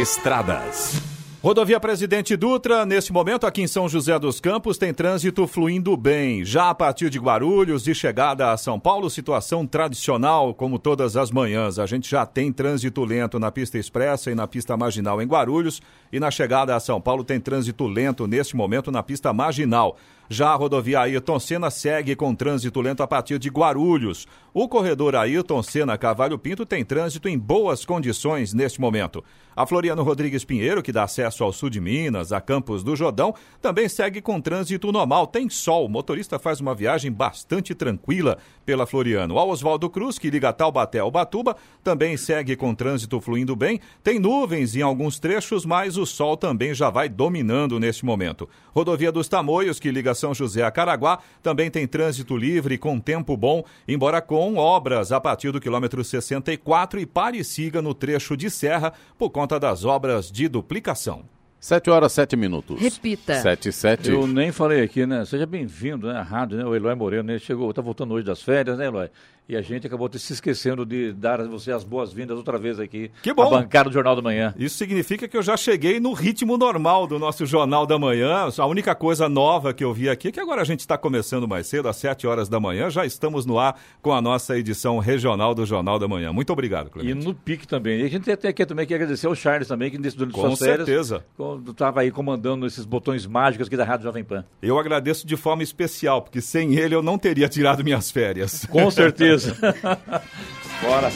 Estradas. 0.01 1.14
Rodovia 1.45 1.79
Presidente 1.79 2.35
Dutra, 2.39 2.87
neste 2.87 3.13
momento 3.13 3.47
aqui 3.47 3.61
em 3.61 3.67
São 3.67 3.87
José 3.87 4.19
dos 4.19 4.41
Campos, 4.41 4.79
tem 4.79 4.95
trânsito 4.95 5.47
fluindo 5.47 5.95
bem. 5.95 6.43
Já 6.43 6.71
a 6.71 6.75
partir 6.75 7.11
de 7.11 7.19
Guarulhos, 7.19 7.85
de 7.85 7.95
chegada 7.95 8.51
a 8.51 8.57
São 8.57 8.81
Paulo, 8.81 9.11
situação 9.11 9.67
tradicional, 9.67 10.55
como 10.55 10.79
todas 10.79 11.19
as 11.19 11.31
manhãs. 11.31 11.79
A 11.79 11.85
gente 11.85 12.11
já 12.11 12.25
tem 12.25 12.51
trânsito 12.51 13.05
lento 13.05 13.39
na 13.39 13.53
pista 13.53 13.77
expressa 13.77 14.31
e 14.31 14.35
na 14.35 14.47
pista 14.47 14.75
marginal 14.75 15.21
em 15.21 15.27
Guarulhos. 15.27 15.83
E 16.11 16.19
na 16.19 16.31
chegada 16.31 16.75
a 16.75 16.81
São 16.81 16.99
Paulo 16.99 17.23
tem 17.23 17.39
trânsito 17.39 17.87
lento 17.87 18.27
neste 18.27 18.57
momento 18.57 18.91
na 18.91 19.03
pista 19.03 19.31
marginal. 19.31 19.99
Já 20.29 20.51
a 20.51 20.55
rodovia 20.55 21.01
Ayrton 21.01 21.39
Senna 21.39 21.71
segue 21.71 22.17
com 22.17 22.35
trânsito 22.35 22.81
lento 22.81 23.03
a 23.03 23.07
partir 23.07 23.39
de 23.39 23.51
Guarulhos. 23.51 24.27
O 24.55 24.69
corredor 24.69 25.15
Ayrton 25.17 25.63
Senna 25.63 25.99
Cavalho 25.99 26.39
Pinto 26.39 26.65
tem 26.65 26.85
trânsito 26.85 27.29
em 27.29 27.39
boas 27.39 27.85
condições 27.85 28.55
neste 28.55 28.81
momento. 28.81 29.23
A 29.57 29.67
Floriano 29.67 30.03
Rodrigues 30.03 30.45
Pinheiro, 30.45 30.83
que 30.83 30.91
dá 30.91 31.05
acesso 31.05 31.45
ao 31.45 31.53
sul 31.53 31.71
de 31.71 31.81
Minas, 31.81 32.33
a 32.33 32.41
Campos 32.41 32.83
do 32.83 32.97
Jordão, 32.97 33.35
também 33.63 33.89
segue 33.89 34.21
com 34.21 34.41
trânsito 34.41 34.91
normal. 34.91 35.29
Tem 35.29 35.49
sol. 35.49 35.87
O 35.87 35.89
motorista 35.89 36.39
faz 36.39 36.61
uma 36.61 36.75
viagem 36.75 37.13
bastante 37.13 37.73
tranquila 37.75 38.39
pela 38.67 38.87
Floriano. 38.87 39.39
A 39.39 39.45
Oswaldo 39.45 39.89
Cruz, 39.89 40.19
que 40.19 40.31
liga 40.31 40.53
Taubaté 40.53 40.99
ao 40.99 41.11
Batuba, 41.11 41.57
também 41.85 42.17
segue 42.17 42.57
com 42.57 42.75
trânsito 42.75 43.21
fluindo 43.21 43.55
bem. 43.55 43.81
Tem 44.03 44.19
nuvens 44.19 44.75
em 44.75 44.83
alguns 44.83 45.21
trechos, 45.21 45.65
mas 45.65 45.97
o 45.97 46.07
sol 46.07 46.37
também 46.37 46.75
já 46.75 46.91
vai 46.91 47.09
dominando 47.09 47.79
neste 47.79 48.05
momento. 48.05 48.49
Rodovia 48.73 49.13
dos 49.13 49.29
Tamoios, 49.29 49.79
que 49.79 49.91
liga 49.91 50.14
São 50.15 50.35
José 50.35 50.63
a 50.63 50.71
Caraguá, 50.71 51.19
também 51.43 51.71
tem 51.71 51.87
trânsito 51.87 52.37
livre 52.37 52.79
com 52.79 53.01
tempo 53.01 53.37
bom, 53.37 53.65
embora 53.87 54.21
com 54.21 54.57
obras 54.57 55.13
a 55.13 55.21
partir 55.21 55.51
do 55.51 55.61
quilômetro 55.61 56.03
64 56.03 57.01
e 57.01 57.07
pare 57.07 57.39
e 57.39 57.45
siga 57.45 57.83
no 57.83 57.95
trecho 57.95 58.37
de 58.37 58.51
serra 58.51 58.93
por 59.19 59.31
conta 59.31 59.59
das 59.59 59.85
obras 59.85 60.31
de 60.31 60.49
duplicação. 60.49 61.25
7 61.65 61.89
horas 61.89 62.13
7 62.13 62.37
minutos. 62.37 62.79
Repita. 62.79 63.37
7 63.37 63.71
e 63.71 63.73
7. 63.73 64.11
Eu 64.11 64.27
nem 64.27 64.53
falei 64.53 64.83
aqui, 64.83 65.07
né? 65.07 65.25
Seja 65.25 65.47
bem-vindo, 65.47 66.09
né? 66.09 66.19
A 66.19 66.23
rádio, 66.23 66.59
né? 66.59 66.65
O 66.67 66.75
Eloy 66.77 66.95
Moreno, 66.95 67.33
né? 67.33 67.39
Chegou, 67.39 67.73
tá 67.73 67.81
voltando 67.81 68.13
hoje 68.13 68.27
das 68.27 68.43
férias, 68.43 68.77
né, 68.77 68.85
Eloy? 68.85 69.09
E 69.47 69.55
a 69.57 69.61
gente 69.61 69.87
acabou 69.87 70.11
se 70.15 70.33
esquecendo 70.33 70.87
de 70.87 71.13
dar 71.13 71.39
a 71.39 71.45
você 71.47 71.71
as 71.71 71.85
boas-vindas 71.85 72.37
outra 72.39 72.57
vez 72.57 72.81
aqui. 72.81 73.11
Que 73.23 73.33
bom. 73.35 73.43
A 73.43 73.51
bancada 73.61 73.91
do 73.91 73.93
Jornal 73.93 74.17
da 74.17 74.23
Manhã. 74.23 74.55
Isso 74.57 74.79
significa 74.79 75.29
que 75.29 75.37
eu 75.37 75.43
já 75.43 75.55
cheguei 75.55 76.01
no 76.01 76.15
ritmo 76.15 76.57
normal 76.57 77.07
do 77.07 77.19
nosso 77.19 77.45
Jornal 77.45 77.87
da 77.87 77.99
Manhã. 77.99 78.49
A 78.57 78.67
única 78.67 78.95
coisa 78.95 79.29
nova 79.29 79.75
que 79.75 79.85
eu 79.85 79.93
vi 79.93 80.09
aqui 80.09 80.29
é 80.29 80.33
que 80.33 80.41
agora 80.41 80.63
a 80.63 80.65
gente 80.65 80.81
está 80.81 80.97
começando 80.97 81.47
mais 81.47 81.67
cedo, 81.67 81.89
às 81.91 81.97
7 81.97 82.27
horas 82.27 82.49
da 82.49 82.59
manhã. 82.59 82.89
Já 82.89 83.05
estamos 83.05 83.45
no 83.45 83.59
ar 83.59 83.79
com 84.01 84.13
a 84.15 84.23
nossa 84.23 84.57
edição 84.57 84.99
regional 84.99 85.55
do 85.55 85.67
Jornal 85.67 85.99
da 85.99 86.09
Manhã. 86.09 86.33
Muito 86.33 86.51
obrigado, 86.51 86.89
Clemente. 86.89 87.21
E 87.21 87.25
no 87.25 87.35
pique 87.35 87.69
também. 87.69 88.01
E 88.01 88.05
a 88.05 88.09
gente 88.09 88.31
até 88.31 88.51
quer 88.51 88.65
também 88.65 88.87
que 88.87 88.95
agradecer 88.95 89.27
ao 89.27 89.35
Charles 89.35 89.69
também, 89.69 89.91
que 89.91 89.99
nesse 89.99 90.17
durante 90.17 90.35
Com 90.35 90.41
suas 90.41 90.59
férias, 90.59 90.87
certeza. 90.87 91.23
estava 91.69 92.01
aí 92.01 92.11
comandando 92.11 92.67
esses 92.67 92.87
botões 92.87 93.27
mágicos 93.27 93.67
aqui 93.67 93.77
da 93.77 93.85
Rádio 93.85 94.05
Jovem 94.05 94.25
Pan. 94.25 94.43
Eu 94.63 94.79
agradeço 94.79 95.27
de 95.27 95.37
forma 95.37 95.63
especial, 95.63 96.23
porque 96.23 96.41
sem 96.41 96.77
ele 96.77 96.95
eu 96.95 97.03
não 97.03 97.19
teria 97.19 97.47
tirado 97.47 97.85
minhas 97.85 98.11
férias. 98.11 98.65
Com 98.65 98.91
certeza. 98.91 99.34
Bora. 100.83 101.11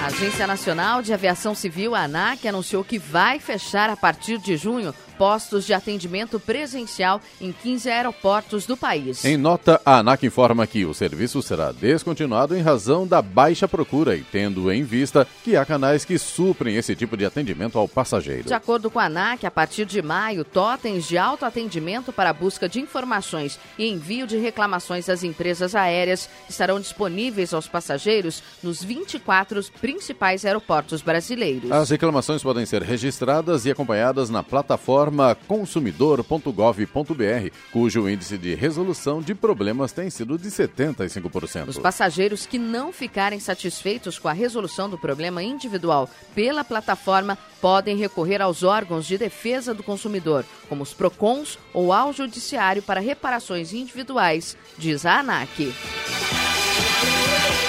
A 0.00 0.06
Agência 0.06 0.46
Nacional 0.46 1.02
de 1.02 1.12
Aviação 1.12 1.54
Civil, 1.54 1.94
a 1.94 2.02
ANAC, 2.02 2.46
anunciou 2.46 2.84
que 2.84 2.98
vai 2.98 3.38
fechar 3.38 3.90
a 3.90 3.96
partir 3.96 4.38
de 4.38 4.56
junho 4.56 4.94
postos 5.18 5.66
de 5.66 5.74
atendimento 5.74 6.38
presencial 6.38 7.20
em 7.40 7.50
15 7.50 7.90
aeroportos 7.90 8.64
do 8.64 8.76
país. 8.76 9.24
Em 9.24 9.36
nota, 9.36 9.80
a 9.84 9.98
ANAC 9.98 10.24
informa 10.24 10.66
que 10.66 10.84
o 10.84 10.94
serviço 10.94 11.42
será 11.42 11.72
descontinuado 11.72 12.56
em 12.56 12.62
razão 12.62 13.06
da 13.06 13.20
baixa 13.20 13.66
procura 13.66 14.14
e 14.14 14.22
tendo 14.22 14.70
em 14.70 14.84
vista 14.84 15.26
que 15.42 15.56
há 15.56 15.64
canais 15.64 16.04
que 16.04 16.16
suprem 16.18 16.76
esse 16.76 16.94
tipo 16.94 17.16
de 17.16 17.24
atendimento 17.24 17.78
ao 17.78 17.88
passageiro. 17.88 18.46
De 18.46 18.54
acordo 18.54 18.90
com 18.90 19.00
a 19.00 19.06
ANAC, 19.06 19.44
a 19.44 19.50
partir 19.50 19.84
de 19.84 20.00
maio, 20.00 20.44
totens 20.44 21.08
de 21.08 21.18
autoatendimento 21.18 22.12
para 22.12 22.32
busca 22.32 22.68
de 22.68 22.80
informações 22.80 23.58
e 23.76 23.88
envio 23.88 24.26
de 24.26 24.36
reclamações 24.38 25.08
às 25.08 25.24
empresas 25.24 25.74
aéreas 25.74 26.30
estarão 26.48 26.78
disponíveis 26.78 27.52
aos 27.52 27.66
passageiros 27.66 28.42
nos 28.62 28.84
24 28.84 29.64
principais 29.80 30.44
aeroportos 30.44 31.02
brasileiros. 31.02 31.72
As 31.72 31.90
reclamações 31.90 32.42
podem 32.42 32.64
ser 32.64 32.82
registradas 32.82 33.66
e 33.66 33.70
acompanhadas 33.70 34.30
na 34.30 34.42
plataforma 34.42 35.07
consumidor.gov.br, 35.46 37.50
cujo 37.72 38.08
índice 38.08 38.38
de 38.38 38.54
resolução 38.54 39.20
de 39.20 39.34
problemas 39.34 39.92
tem 39.92 40.10
sido 40.10 40.38
de 40.38 40.48
75%. 40.48 41.68
Os 41.68 41.78
passageiros 41.78 42.46
que 42.46 42.58
não 42.58 42.92
ficarem 42.92 43.40
satisfeitos 43.40 44.18
com 44.18 44.28
a 44.28 44.32
resolução 44.32 44.88
do 44.88 44.98
problema 44.98 45.42
individual 45.42 46.08
pela 46.34 46.64
plataforma 46.64 47.36
podem 47.60 47.96
recorrer 47.96 48.40
aos 48.40 48.62
órgãos 48.62 49.06
de 49.06 49.18
defesa 49.18 49.74
do 49.74 49.82
consumidor, 49.82 50.44
como 50.68 50.82
os 50.82 50.94
PROCONs 50.94 51.58
ou 51.72 51.92
ao 51.92 52.12
Judiciário 52.12 52.82
para 52.82 53.00
reparações 53.00 53.72
individuais, 53.72 54.56
diz 54.76 55.04
a 55.04 55.20
ANAC. 55.20 55.72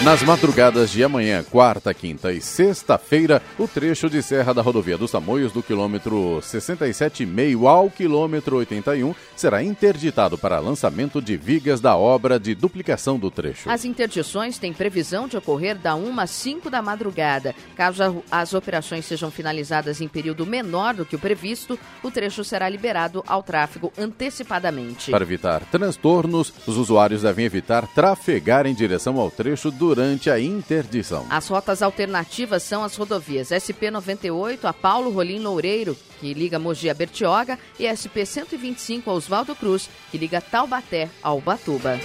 Nas 0.02 0.24
madrugadas 0.24 0.92
de 0.92 1.04
amanhã, 1.04 1.44
quarta, 1.44 1.94
quinta 1.94 2.32
e 2.32 2.40
sexta-feira, 2.40 3.42
o 3.58 3.68
trecho 3.68 4.10
de 4.10 4.24
serra 4.24 4.54
da 4.54 4.62
rodovia 4.62 4.98
dos 4.98 5.12
Tamoios, 5.12 5.52
do 5.52 5.62
quilômetro 5.62 6.40
67,5 6.42 7.68
ao 7.68 7.90
quilômetro 7.90 8.56
81, 8.56 9.14
será 9.36 9.62
interditado 9.62 10.38
para 10.38 10.60
lançamento 10.60 11.22
de 11.22 11.36
vigas 11.36 11.82
da 11.82 11.98
obra 11.98 12.40
de 12.40 12.56
duplicação 12.56 13.20
do 13.20 13.30
trecho. 13.30 13.70
As 13.70 13.84
interdições 13.84 14.58
têm 14.58 14.72
previsão 14.72 15.28
de 15.28 15.36
ocorrer 15.36 15.78
da 15.78 15.96
1 15.96 16.20
às 16.22 16.30
5 16.30 16.70
da 16.70 16.82
madrugada. 16.82 17.54
Caso 17.76 18.24
as 18.32 18.54
operações 18.54 19.04
sejam 19.04 19.30
finalizadas 19.30 20.00
em 20.00 20.08
período 20.08 20.46
menor 20.46 20.94
do 20.94 21.06
que 21.06 21.18
o 21.18 21.20
previsto, 21.20 21.78
o 22.02 22.10
trecho 22.10 22.46
será 22.46 22.70
liberado 22.70 23.22
ao 23.28 23.44
tráfego 23.44 23.92
antecipadamente. 23.98 25.12
Para 25.12 25.26
evitar 25.26 25.62
transtornos, 25.66 26.54
os 26.66 26.78
usuários 26.78 27.24
devem 27.24 27.44
evitar 27.44 27.86
trafegar 27.88 28.66
em 28.66 28.74
direção 28.74 29.20
ao 29.20 29.30
trecho 29.30 29.69
durante 29.72 30.30
a 30.30 30.40
interdição. 30.40 31.26
As 31.30 31.48
rotas 31.48 31.82
alternativas 31.82 32.64
são 32.64 32.84
as 32.84 32.96
rodovias 32.96 33.50
SP-98 33.50 34.60
a 34.64 34.74
Paulo 34.74 35.12
Rolim 35.12 35.40
Loureiro, 35.40 35.98
que 36.20 36.34
liga 36.34 36.60
Mogi 36.60 36.90
a 36.90 36.94
Bertioga, 36.94 37.58
e 37.80 37.84
SP-125 37.86 39.04
a 39.08 39.12
Oswaldo 39.12 39.56
Cruz, 39.56 39.90
que 40.12 40.18
liga 40.18 40.42
Taubaté 40.42 41.10
a 41.24 41.34
Ubatuba. 41.34 42.00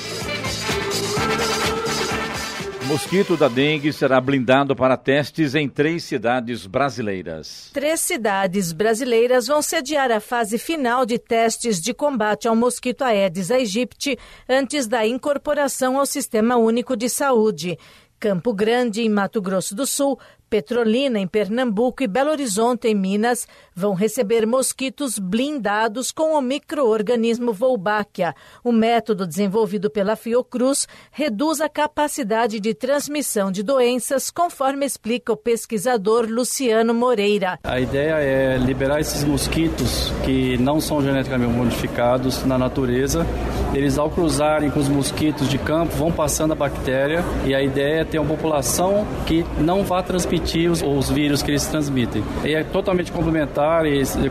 Mosquito 2.86 3.34
da 3.34 3.48
dengue 3.48 3.94
será 3.94 4.20
blindado 4.20 4.76
para 4.76 4.94
testes 4.94 5.54
em 5.54 5.66
três 5.66 6.04
cidades 6.04 6.66
brasileiras. 6.66 7.70
Três 7.72 7.98
cidades 8.00 8.72
brasileiras 8.72 9.46
vão 9.46 9.62
sediar 9.62 10.10
a 10.10 10.20
fase 10.20 10.58
final 10.58 11.06
de 11.06 11.18
testes 11.18 11.80
de 11.80 11.94
combate 11.94 12.46
ao 12.46 12.54
mosquito 12.54 13.02
Aedes 13.02 13.50
aegypti 13.50 14.18
antes 14.46 14.86
da 14.86 15.06
incorporação 15.06 15.98
ao 15.98 16.04
Sistema 16.04 16.56
Único 16.56 16.94
de 16.94 17.08
Saúde. 17.08 17.78
Campo 18.20 18.52
Grande, 18.52 19.00
em 19.00 19.08
Mato 19.08 19.40
Grosso 19.40 19.74
do 19.74 19.86
Sul, 19.86 20.18
Petrolina, 20.54 21.18
em 21.18 21.26
Pernambuco 21.26 22.04
e 22.04 22.06
Belo 22.06 22.30
Horizonte, 22.30 22.86
em 22.86 22.94
Minas, 22.94 23.44
vão 23.74 23.92
receber 23.92 24.46
mosquitos 24.46 25.18
blindados 25.18 26.12
com 26.12 26.38
o 26.38 26.40
microorganismo 26.40 27.52
Wolbachia. 27.52 28.36
O 28.62 28.70
método 28.70 29.26
desenvolvido 29.26 29.90
pela 29.90 30.14
Fiocruz 30.14 30.86
reduz 31.10 31.60
a 31.60 31.68
capacidade 31.68 32.60
de 32.60 32.72
transmissão 32.72 33.50
de 33.50 33.64
doenças, 33.64 34.30
conforme 34.30 34.86
explica 34.86 35.32
o 35.32 35.36
pesquisador 35.36 36.26
Luciano 36.30 36.94
Moreira. 36.94 37.58
A 37.64 37.80
ideia 37.80 38.14
é 38.20 38.56
liberar 38.56 39.00
esses 39.00 39.24
mosquitos 39.24 40.12
que 40.24 40.56
não 40.58 40.80
são 40.80 41.02
geneticamente 41.02 41.52
modificados 41.52 42.44
na 42.44 42.56
natureza. 42.56 43.26
Eles, 43.74 43.98
ao 43.98 44.08
cruzarem 44.08 44.70
com 44.70 44.78
os 44.78 44.88
mosquitos 44.88 45.48
de 45.48 45.58
campo, 45.58 45.92
vão 45.96 46.12
passando 46.12 46.52
a 46.52 46.54
bactéria 46.54 47.24
e 47.44 47.54
a 47.54 47.62
ideia 47.62 48.00
é 48.00 48.04
ter 48.04 48.20
uma 48.20 48.28
população 48.28 49.04
que 49.26 49.44
não 49.58 49.82
vá 49.82 50.02
transmitir 50.02 50.70
os, 50.70 50.80
os 50.80 51.10
vírus 51.10 51.42
que 51.42 51.50
eles 51.50 51.66
transmitem. 51.66 52.22
E 52.44 52.54
é 52.54 52.62
totalmente 52.62 53.10
complementar 53.10 53.82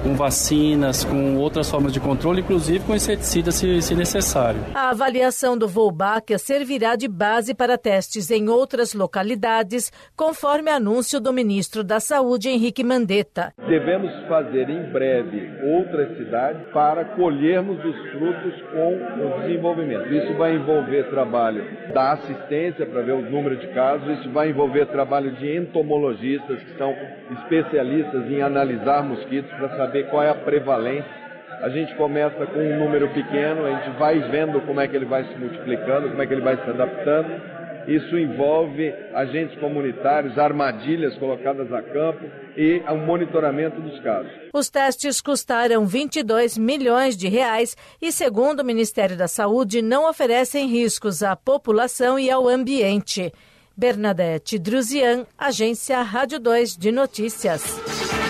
com 0.01 0.15
vacinas, 0.15 1.03
com 1.03 1.35
outras 1.35 1.69
formas 1.69 1.91
de 1.91 1.99
controle, 1.99 2.41
inclusive 2.41 2.79
com 2.85 2.95
inseticidas 2.95 3.55
se, 3.55 3.81
se 3.81 3.95
necessário. 3.95 4.61
A 4.73 4.89
avaliação 4.91 5.57
do 5.57 5.67
Wolbachia 5.67 6.37
servirá 6.37 6.95
de 6.95 7.07
base 7.07 7.53
para 7.53 7.77
testes 7.77 8.31
em 8.31 8.47
outras 8.47 8.93
localidades, 8.93 9.91
conforme 10.15 10.71
anúncio 10.71 11.19
do 11.19 11.33
ministro 11.33 11.83
da 11.83 11.99
Saúde, 11.99 12.47
Henrique 12.47 12.83
Mandetta. 12.83 13.53
Devemos 13.67 14.11
fazer 14.27 14.69
em 14.69 14.91
breve 14.91 15.51
outras 15.75 16.17
cidades 16.17 16.61
para 16.73 17.03
colhermos 17.15 17.77
os 17.83 18.11
frutos 18.11 18.61
com 18.71 19.23
o 19.25 19.32
desenvolvimento. 19.41 20.13
Isso 20.13 20.33
vai 20.33 20.55
envolver 20.55 21.03
trabalho 21.09 21.65
da 21.93 22.13
assistência 22.13 22.85
para 22.85 23.01
ver 23.01 23.13
o 23.13 23.21
número 23.21 23.55
de 23.57 23.67
casos, 23.67 24.19
isso 24.19 24.29
vai 24.29 24.49
envolver 24.49 24.85
trabalho 24.87 25.31
de 25.31 25.55
entomologistas 25.55 26.59
que 26.59 26.77
são 26.77 26.95
especialistas 27.31 28.29
em 28.29 28.41
analisar 28.41 29.03
mosquitos 29.03 29.51
para 29.53 29.69
saber 29.77 30.09
qual 30.09 30.23
é 30.23 30.29
a 30.29 30.35
prevalência. 30.35 31.23
A 31.61 31.69
gente 31.69 31.95
começa 31.95 32.45
com 32.45 32.59
um 32.59 32.79
número 32.79 33.07
pequeno, 33.09 33.65
a 33.65 33.69
gente 33.71 33.97
vai 33.97 34.19
vendo 34.19 34.59
como 34.61 34.81
é 34.81 34.87
que 34.87 34.95
ele 34.95 35.05
vai 35.05 35.23
se 35.23 35.35
multiplicando, 35.37 36.09
como 36.09 36.21
é 36.21 36.27
que 36.27 36.33
ele 36.33 36.41
vai 36.41 36.57
se 36.57 36.69
adaptando. 36.69 37.62
Isso 37.87 38.17
envolve 38.17 38.93
agentes 39.13 39.59
comunitários, 39.59 40.37
armadilhas 40.37 41.17
colocadas 41.17 41.71
a 41.71 41.81
campo 41.81 42.25
e 42.55 42.81
o 42.87 42.97
monitoramento 42.97 43.79
dos 43.81 43.99
casos. 44.01 44.31
Os 44.53 44.69
testes 44.69 45.21
custaram 45.21 45.85
22 45.85 46.57
milhões 46.57 47.17
de 47.17 47.27
reais 47.27 47.75
e, 48.01 48.11
segundo 48.11 48.61
o 48.61 48.65
Ministério 48.65 49.17
da 49.17 49.27
Saúde, 49.27 49.81
não 49.81 50.09
oferecem 50.09 50.67
riscos 50.67 51.23
à 51.23 51.35
população 51.35 52.17
e 52.17 52.29
ao 52.29 52.47
ambiente. 52.47 53.31
Bernadette 53.75 54.59
Druzian, 54.59 55.25
Agência 55.37 56.01
Rádio 56.01 56.39
2 56.39 56.77
de 56.77 56.91
Notícias. 56.91 58.22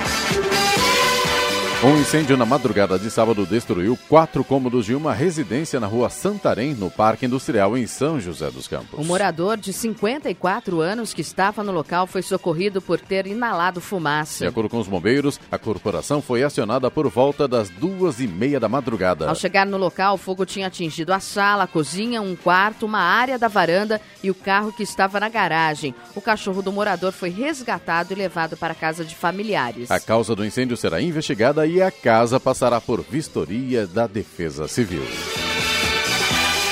Um 1.85 1.97
incêndio 1.97 2.37
na 2.37 2.45
madrugada 2.45 2.97
de 2.97 3.11
sábado 3.11 3.45
destruiu 3.45 3.99
quatro 4.07 4.41
cômodos 4.41 4.85
de 4.85 4.95
uma 4.95 5.13
residência 5.13 5.81
na 5.81 5.87
rua 5.87 6.09
Santarém, 6.09 6.73
no 6.73 6.89
Parque 6.89 7.25
Industrial 7.25 7.77
em 7.77 7.85
São 7.85 8.21
José 8.21 8.49
dos 8.49 8.69
Campos. 8.69 8.97
O 8.97 9.03
morador 9.03 9.57
de 9.57 9.73
54 9.73 10.79
anos 10.79 11.13
que 11.13 11.19
estava 11.19 11.61
no 11.61 11.73
local 11.73 12.07
foi 12.07 12.21
socorrido 12.21 12.81
por 12.81 13.01
ter 13.01 13.27
inalado 13.27 13.81
fumaça. 13.81 14.45
De 14.45 14.49
acordo 14.49 14.69
com 14.69 14.79
os 14.79 14.87
bombeiros, 14.87 15.37
a 15.51 15.57
corporação 15.57 16.21
foi 16.21 16.41
acionada 16.41 16.89
por 16.89 17.09
volta 17.09 17.49
das 17.49 17.69
duas 17.69 18.21
e 18.21 18.29
meia 18.29 18.61
da 18.61 18.69
madrugada. 18.69 19.27
Ao 19.27 19.35
chegar 19.35 19.65
no 19.65 19.75
local, 19.75 20.15
o 20.15 20.17
fogo 20.17 20.45
tinha 20.45 20.67
atingido 20.67 21.11
a 21.11 21.19
sala, 21.19 21.65
a 21.65 21.67
cozinha, 21.67 22.21
um 22.21 22.33
quarto, 22.33 22.85
uma 22.85 23.01
área 23.01 23.37
da 23.37 23.49
varanda 23.49 23.99
e 24.23 24.31
o 24.31 24.35
carro 24.35 24.71
que 24.71 24.83
estava 24.83 25.19
na 25.19 25.27
garagem. 25.27 25.93
O 26.15 26.21
cachorro 26.21 26.61
do 26.61 26.71
morador 26.71 27.11
foi 27.11 27.29
resgatado 27.29 28.13
e 28.13 28.15
levado 28.15 28.55
para 28.55 28.71
a 28.71 28.75
casa 28.75 29.03
de 29.03 29.17
familiares. 29.17 29.91
A 29.91 29.99
causa 29.99 30.33
do 30.33 30.45
incêndio 30.45 30.77
será 30.77 31.01
investigada 31.01 31.67
e 31.72 31.72
e 31.73 31.81
a 31.81 31.89
casa 31.89 32.39
passará 32.39 32.79
por 32.79 33.01
vistoria 33.01 33.87
da 33.87 34.05
Defesa 34.05 34.67
Civil. 34.67 35.01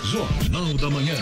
Jornal 0.03 0.73
da 0.75 0.89
Manhã. 0.89 1.15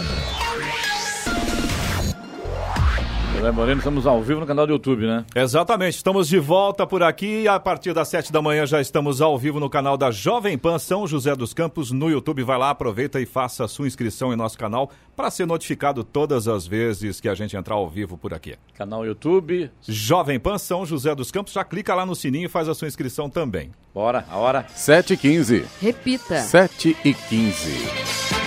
José 3.37 3.51
Moreno, 3.51 3.77
estamos 3.77 4.07
ao 4.07 4.19
vivo 4.23 4.39
no 4.39 4.47
canal 4.47 4.65
do 4.65 4.73
YouTube, 4.73 5.05
né? 5.05 5.23
Exatamente, 5.35 5.95
estamos 5.95 6.27
de 6.27 6.39
volta 6.39 6.87
por 6.87 7.03
aqui. 7.03 7.47
A 7.47 7.59
partir 7.59 7.93
das 7.93 8.07
sete 8.07 8.31
da 8.31 8.41
manhã 8.41 8.65
já 8.65 8.81
estamos 8.81 9.21
ao 9.21 9.37
vivo 9.37 9.59
no 9.59 9.69
canal 9.69 9.95
da 9.95 10.09
Jovem 10.09 10.57
Pan 10.57 10.79
São 10.79 11.05
José 11.05 11.35
dos 11.35 11.53
Campos 11.53 11.91
no 11.91 12.09
YouTube. 12.09 12.41
Vai 12.41 12.57
lá, 12.57 12.71
aproveita 12.71 13.21
e 13.21 13.27
faça 13.27 13.63
a 13.63 13.67
sua 13.67 13.85
inscrição 13.85 14.33
em 14.33 14.35
nosso 14.35 14.57
canal 14.57 14.89
para 15.15 15.29
ser 15.29 15.45
notificado 15.45 16.03
todas 16.03 16.47
as 16.47 16.65
vezes 16.65 17.21
que 17.21 17.29
a 17.29 17.35
gente 17.35 17.55
entrar 17.55 17.75
ao 17.75 17.87
vivo 17.87 18.17
por 18.17 18.33
aqui. 18.33 18.55
Canal 18.73 19.05
YouTube. 19.05 19.69
Jovem 19.87 20.39
Pan 20.39 20.57
São 20.57 20.83
José 20.83 21.13
dos 21.13 21.29
Campos. 21.29 21.53
Já 21.53 21.63
clica 21.63 21.93
lá 21.93 22.07
no 22.07 22.15
sininho 22.15 22.47
e 22.47 22.49
faz 22.49 22.67
a 22.67 22.73
sua 22.73 22.87
inscrição 22.87 23.29
também. 23.29 23.69
Bora, 23.93 24.25
a 24.31 24.37
hora. 24.37 24.65
7 24.73 25.13
e 25.13 25.17
15. 25.17 25.65
Repita. 25.79 26.39
7 26.39 26.97
e 27.05 27.13
15 27.13 28.46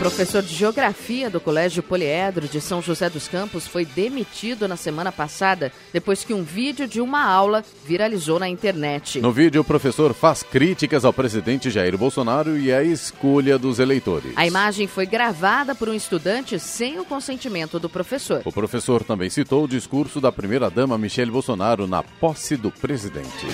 professor 0.00 0.42
de 0.42 0.54
Geografia 0.54 1.28
do 1.28 1.38
Colégio 1.38 1.82
Poliedro 1.82 2.48
de 2.48 2.58
São 2.58 2.80
José 2.80 3.10
dos 3.10 3.28
Campos 3.28 3.66
foi 3.66 3.84
demitido 3.84 4.66
na 4.66 4.74
semana 4.74 5.12
passada 5.12 5.70
depois 5.92 6.24
que 6.24 6.32
um 6.32 6.42
vídeo 6.42 6.88
de 6.88 7.02
uma 7.02 7.22
aula 7.22 7.62
viralizou 7.84 8.38
na 8.38 8.48
internet. 8.48 9.20
No 9.20 9.30
vídeo, 9.30 9.60
o 9.60 9.64
professor 9.64 10.14
faz 10.14 10.42
críticas 10.42 11.04
ao 11.04 11.12
presidente 11.12 11.68
Jair 11.68 11.98
Bolsonaro 11.98 12.56
e 12.56 12.72
à 12.72 12.82
escolha 12.82 13.58
dos 13.58 13.78
eleitores. 13.78 14.32
A 14.36 14.46
imagem 14.46 14.86
foi 14.86 15.04
gravada 15.04 15.74
por 15.74 15.90
um 15.90 15.94
estudante 15.94 16.58
sem 16.58 16.98
o 16.98 17.04
consentimento 17.04 17.78
do 17.78 17.90
professor. 17.90 18.40
O 18.46 18.52
professor 18.52 19.04
também 19.04 19.28
citou 19.28 19.64
o 19.64 19.68
discurso 19.68 20.18
da 20.18 20.32
primeira-dama 20.32 20.96
Michele 20.96 21.30
Bolsonaro 21.30 21.86
na 21.86 22.02
posse 22.02 22.56
do 22.56 22.70
presidente. 22.70 23.46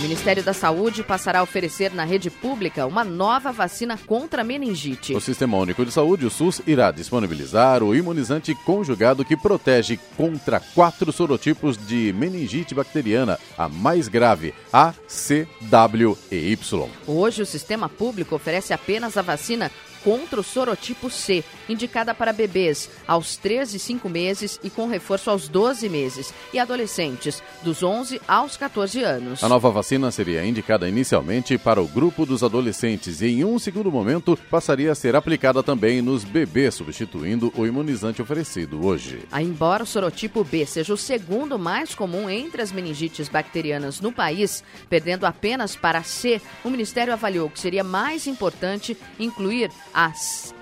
O 0.00 0.02
Ministério 0.02 0.42
da 0.42 0.54
Saúde 0.54 1.02
passará 1.02 1.40
a 1.40 1.42
oferecer 1.42 1.92
na 1.92 2.04
rede 2.04 2.30
pública 2.30 2.86
uma 2.86 3.04
nova 3.04 3.52
vacina 3.52 3.98
contra 4.06 4.42
meningite. 4.42 5.14
O 5.14 5.20
Sistema 5.20 5.58
Único 5.58 5.84
de 5.84 5.92
Saúde, 5.92 6.24
o 6.24 6.30
SUS, 6.30 6.62
irá 6.66 6.90
disponibilizar 6.90 7.82
o 7.82 7.94
imunizante 7.94 8.54
conjugado 8.64 9.26
que 9.26 9.36
protege 9.36 10.00
contra 10.16 10.58
quatro 10.58 11.12
sorotipos 11.12 11.76
de 11.76 12.14
meningite 12.14 12.74
bacteriana, 12.74 13.38
a 13.58 13.68
mais 13.68 14.08
grave, 14.08 14.54
A, 14.72 14.94
C, 15.06 15.46
W 15.68 16.16
e 16.32 16.52
Y. 16.52 16.88
Hoje, 17.06 17.42
o 17.42 17.46
sistema 17.46 17.86
público 17.86 18.34
oferece 18.34 18.72
apenas 18.72 19.18
a 19.18 19.22
vacina 19.22 19.70
contra 20.04 20.40
o 20.40 20.44
sorotipo 20.44 21.10
C, 21.10 21.44
indicada 21.68 22.14
para 22.14 22.32
bebês 22.32 22.88
aos 23.06 23.36
3 23.36 23.74
e 23.74 23.78
5 23.78 24.08
meses 24.08 24.58
e 24.62 24.70
com 24.70 24.86
reforço 24.86 25.30
aos 25.30 25.48
12 25.48 25.88
meses, 25.88 26.32
e 26.52 26.58
adolescentes 26.58 27.42
dos 27.62 27.82
11 27.82 28.20
aos 28.26 28.56
14 28.56 29.02
anos. 29.02 29.42
A 29.42 29.48
nova 29.48 29.70
vacina 29.70 30.10
seria 30.10 30.44
indicada 30.44 30.88
inicialmente 30.88 31.56
para 31.58 31.80
o 31.80 31.88
grupo 31.88 32.26
dos 32.26 32.42
adolescentes 32.42 33.20
e, 33.20 33.26
em 33.26 33.44
um 33.44 33.58
segundo 33.58 33.90
momento, 33.90 34.38
passaria 34.50 34.92
a 34.92 34.94
ser 34.94 35.16
aplicada 35.16 35.62
também 35.62 36.02
nos 36.02 36.24
bebês, 36.24 36.74
substituindo 36.74 37.52
o 37.56 37.66
imunizante 37.66 38.22
oferecido 38.22 38.84
hoje. 38.84 39.20
Embora 39.32 39.84
o 39.84 39.86
sorotipo 39.86 40.44
B 40.44 40.66
seja 40.66 40.94
o 40.94 40.96
segundo 40.96 41.58
mais 41.58 41.94
comum 41.94 42.28
entre 42.28 42.62
as 42.62 42.72
meningites 42.72 43.28
bacterianas 43.28 44.00
no 44.00 44.12
país, 44.12 44.62
perdendo 44.88 45.24
apenas 45.26 45.76
para 45.76 46.02
C, 46.02 46.40
o 46.64 46.70
Ministério 46.70 47.12
avaliou 47.12 47.50
que 47.50 47.60
seria 47.60 47.84
mais 47.84 48.26
importante 48.26 48.96
incluir 49.18 49.70
ACWY 49.92 50.60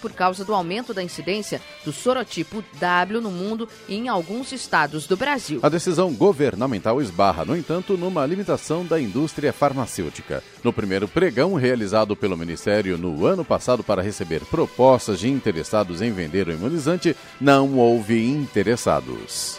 por 0.00 0.12
causa 0.12 0.44
do 0.44 0.54
aumento 0.54 0.94
da 0.94 1.02
incidência 1.02 1.60
do 1.84 1.92
sorotipo 1.92 2.64
W 2.80 3.20
no 3.20 3.30
mundo 3.30 3.68
e 3.88 3.94
em 3.96 4.08
alguns 4.08 4.52
estados 4.52 5.06
do 5.06 5.16
Brasil. 5.16 5.60
A 5.62 5.68
decisão 5.68 6.12
governamental 6.12 7.00
esbarra, 7.00 7.44
no 7.44 7.56
entanto, 7.56 7.96
numa 7.96 8.26
limitação 8.26 8.84
da 8.84 9.00
indústria 9.00 9.52
farmacêutica. 9.52 10.42
No 10.62 10.72
primeiro 10.72 11.08
pregão 11.08 11.54
realizado 11.54 12.16
pelo 12.16 12.36
Ministério 12.36 12.98
no 12.98 13.26
ano 13.26 13.44
passado 13.44 13.82
para 13.82 14.02
receber 14.02 14.44
propostas 14.46 15.20
de 15.20 15.28
interessados 15.28 16.02
em 16.02 16.12
vender 16.12 16.48
o 16.48 16.52
imunizante, 16.52 17.16
não 17.40 17.78
houve 17.78 18.26
interessados. 18.26 19.58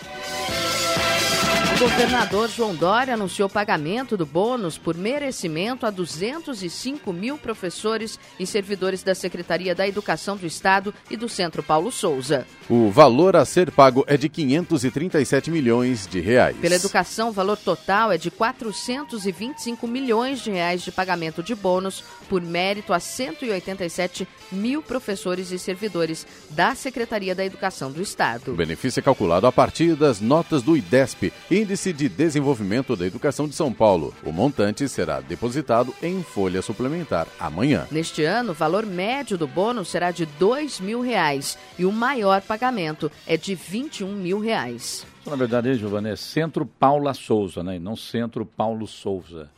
O 1.77 1.79
governador 1.79 2.49
João 2.49 2.73
Dória 2.73 3.13
anunciou 3.13 3.47
pagamento 3.47 4.17
do 4.17 4.25
bônus 4.25 4.79
por 4.79 4.97
merecimento 4.97 5.85
a 5.85 5.91
205 5.91 7.13
mil 7.13 7.37
professores 7.37 8.19
e 8.39 8.47
servidores 8.47 9.03
da 9.03 9.13
Secretaria 9.13 9.75
da 9.75 9.87
Educação 9.87 10.35
do 10.35 10.47
Estado 10.47 10.91
e 11.07 11.15
do 11.15 11.29
Centro 11.29 11.61
Paulo 11.61 11.91
Souza. 11.91 12.47
O 12.67 12.89
valor 12.89 13.35
a 13.35 13.45
ser 13.45 13.69
pago 13.69 14.03
é 14.07 14.17
de 14.17 14.27
537 14.27 15.51
milhões 15.51 16.07
de 16.07 16.19
reais. 16.19 16.57
Pela 16.57 16.73
educação, 16.73 17.29
o 17.29 17.31
valor 17.31 17.57
total 17.57 18.11
é 18.11 18.17
de 18.17 18.31
425 18.31 19.87
milhões 19.87 20.41
de 20.41 20.49
reais 20.49 20.81
de 20.81 20.91
pagamento 20.91 21.43
de 21.43 21.53
bônus 21.53 22.03
por 22.27 22.41
mérito 22.41 22.91
a 22.91 22.99
187 22.99 24.27
mil 24.51 24.81
professores 24.81 25.51
e 25.51 25.59
servidores 25.59 26.25
da 26.49 26.73
Secretaria 26.73 27.35
da 27.35 27.45
Educação 27.45 27.91
do 27.91 28.01
Estado. 28.01 28.51
O 28.51 28.55
benefício 28.55 28.99
é 28.99 29.03
calculado 29.03 29.45
a 29.45 29.51
partir 29.51 29.95
das 29.95 30.19
notas 30.19 30.63
do 30.63 30.75
IDESP, 30.75 31.31
Índice 31.67 31.91
de 31.91 32.07
Desenvolvimento 32.07 32.95
da 32.95 33.05
Educação 33.05 33.45
de 33.45 33.53
São 33.53 33.73
Paulo. 33.73 34.13
O 34.23 34.31
montante 34.31 34.87
será 34.87 35.19
depositado 35.19 35.93
em 36.01 36.23
folha 36.23 36.61
suplementar 36.61 37.27
amanhã. 37.37 37.85
Neste 37.91 38.23
ano, 38.23 38.51
o 38.51 38.55
valor 38.55 38.85
médio 38.85 39.37
do 39.37 39.45
bônus 39.45 39.89
será 39.89 40.09
de 40.09 40.23
R$ 40.23 40.29
mil 40.79 41.01
reais 41.01 41.57
e 41.77 41.83
o 41.83 41.91
maior 41.91 42.41
pagamento 42.41 43.11
é 43.27 43.35
de 43.35 43.53
21 43.53 44.13
mil 44.13 44.39
reais. 44.39 45.05
Na 45.25 45.35
verdade, 45.35 45.75
Giovanni, 45.75 46.11
é 46.11 46.15
Centro 46.15 46.65
Paula 46.65 47.13
Souza, 47.13 47.61
né? 47.61 47.75
E 47.75 47.79
não 47.79 47.97
Centro 47.97 48.45
Paulo 48.45 48.87
Souza. 48.87 49.49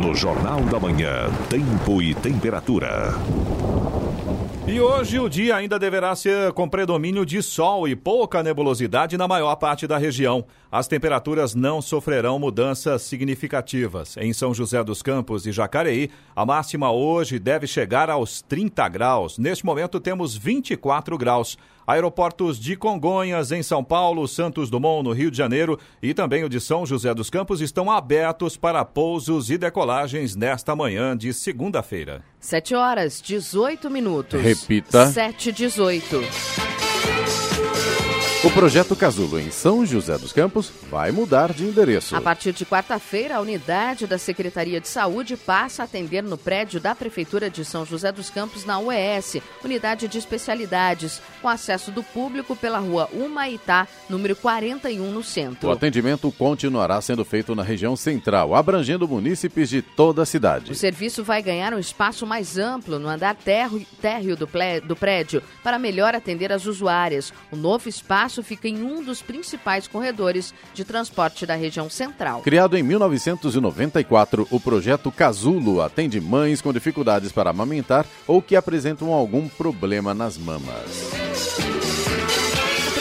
No 0.00 0.14
Jornal 0.14 0.60
da 0.66 0.78
Manhã, 0.78 1.28
Tempo 1.50 2.00
e 2.00 2.14
Temperatura. 2.14 3.12
E 4.64 4.80
hoje 4.80 5.18
o 5.18 5.28
dia 5.28 5.56
ainda 5.56 5.76
deverá 5.76 6.14
ser 6.14 6.52
com 6.52 6.68
predomínio 6.68 7.26
de 7.26 7.42
sol 7.42 7.88
e 7.88 7.96
pouca 7.96 8.44
nebulosidade 8.44 9.16
na 9.16 9.26
maior 9.26 9.56
parte 9.56 9.88
da 9.88 9.98
região. 9.98 10.44
As 10.70 10.86
temperaturas 10.86 11.52
não 11.52 11.82
sofrerão 11.82 12.38
mudanças 12.38 13.02
significativas. 13.02 14.16
Em 14.16 14.32
São 14.32 14.54
José 14.54 14.82
dos 14.84 15.02
Campos 15.02 15.46
e 15.46 15.52
Jacareí, 15.52 16.10
a 16.34 16.46
máxima 16.46 16.92
hoje 16.92 17.40
deve 17.40 17.66
chegar 17.66 18.08
aos 18.08 18.40
30 18.40 18.88
graus. 18.88 19.36
Neste 19.36 19.66
momento 19.66 19.98
temos 19.98 20.36
24 20.36 21.18
graus. 21.18 21.58
Aeroportos 21.86 22.58
de 22.58 22.76
Congonhas, 22.76 23.52
em 23.52 23.62
São 23.62 23.82
Paulo, 23.82 24.26
Santos 24.28 24.70
Dumont, 24.70 25.02
no 25.04 25.12
Rio 25.12 25.30
de 25.30 25.36
Janeiro 25.36 25.78
e 26.02 26.14
também 26.14 26.44
o 26.44 26.48
de 26.48 26.60
São 26.60 26.86
José 26.86 27.14
dos 27.14 27.30
Campos 27.30 27.60
estão 27.60 27.90
abertos 27.90 28.56
para 28.56 28.84
pousos 28.84 29.50
e 29.50 29.58
decolagens 29.58 30.36
nesta 30.36 30.74
manhã 30.76 31.16
de 31.16 31.32
segunda-feira. 31.32 32.22
7 32.40 32.74
horas, 32.74 33.20
18 33.20 33.90
minutos. 33.90 34.40
Repita. 34.40 35.06
7 35.06 35.50
e 35.50 35.52
18. 35.52 36.81
O 38.44 38.50
projeto 38.50 38.96
Casulo 38.96 39.38
em 39.38 39.52
São 39.52 39.86
José 39.86 40.18
dos 40.18 40.32
Campos 40.32 40.72
vai 40.90 41.12
mudar 41.12 41.52
de 41.52 41.62
endereço. 41.62 42.16
A 42.16 42.20
partir 42.20 42.52
de 42.52 42.66
quarta-feira, 42.66 43.36
a 43.36 43.40
unidade 43.40 44.04
da 44.04 44.18
Secretaria 44.18 44.80
de 44.80 44.88
Saúde 44.88 45.36
passa 45.36 45.82
a 45.82 45.84
atender 45.84 46.24
no 46.24 46.36
prédio 46.36 46.80
da 46.80 46.92
Prefeitura 46.92 47.48
de 47.48 47.64
São 47.64 47.86
José 47.86 48.10
dos 48.10 48.30
Campos, 48.30 48.64
na 48.64 48.80
UES, 48.80 49.36
unidade 49.64 50.08
de 50.08 50.18
especialidades, 50.18 51.22
com 51.40 51.48
acesso 51.48 51.92
do 51.92 52.02
público 52.02 52.56
pela 52.56 52.80
rua 52.80 53.08
Humaitá, 53.12 53.86
número 54.10 54.34
41, 54.34 55.12
no 55.12 55.22
centro. 55.22 55.68
O 55.68 55.72
atendimento 55.72 56.28
continuará 56.32 57.00
sendo 57.00 57.24
feito 57.24 57.54
na 57.54 57.62
região 57.62 57.94
central, 57.94 58.56
abrangendo 58.56 59.06
munícipes 59.06 59.68
de 59.68 59.82
toda 59.82 60.22
a 60.22 60.26
cidade. 60.26 60.72
O 60.72 60.74
serviço 60.74 61.22
vai 61.22 61.40
ganhar 61.42 61.72
um 61.72 61.78
espaço 61.78 62.26
mais 62.26 62.58
amplo 62.58 62.98
no 62.98 63.06
andar 63.08 63.36
térreo, 63.36 64.36
do 64.36 64.96
prédio 64.96 65.40
para 65.62 65.78
melhor 65.78 66.12
atender 66.12 66.52
as 66.52 66.66
usuárias. 66.66 67.32
O 67.52 67.56
novo 67.56 67.88
espaço 67.88 68.31
fica 68.40 68.68
em 68.68 68.80
um 68.84 69.02
dos 69.02 69.20
principais 69.20 69.88
corredores 69.88 70.54
de 70.72 70.84
transporte 70.84 71.44
da 71.44 71.56
região 71.56 71.90
central. 71.90 72.42
Criado 72.42 72.78
em 72.78 72.84
1994, 72.84 74.46
o 74.48 74.60
projeto 74.60 75.10
Casulo 75.10 75.82
atende 75.82 76.20
mães 76.20 76.62
com 76.62 76.72
dificuldades 76.72 77.32
para 77.32 77.50
amamentar 77.50 78.06
ou 78.28 78.40
que 78.40 78.54
apresentam 78.54 79.12
algum 79.12 79.48
problema 79.48 80.14
nas 80.14 80.38
mamas 80.38 81.10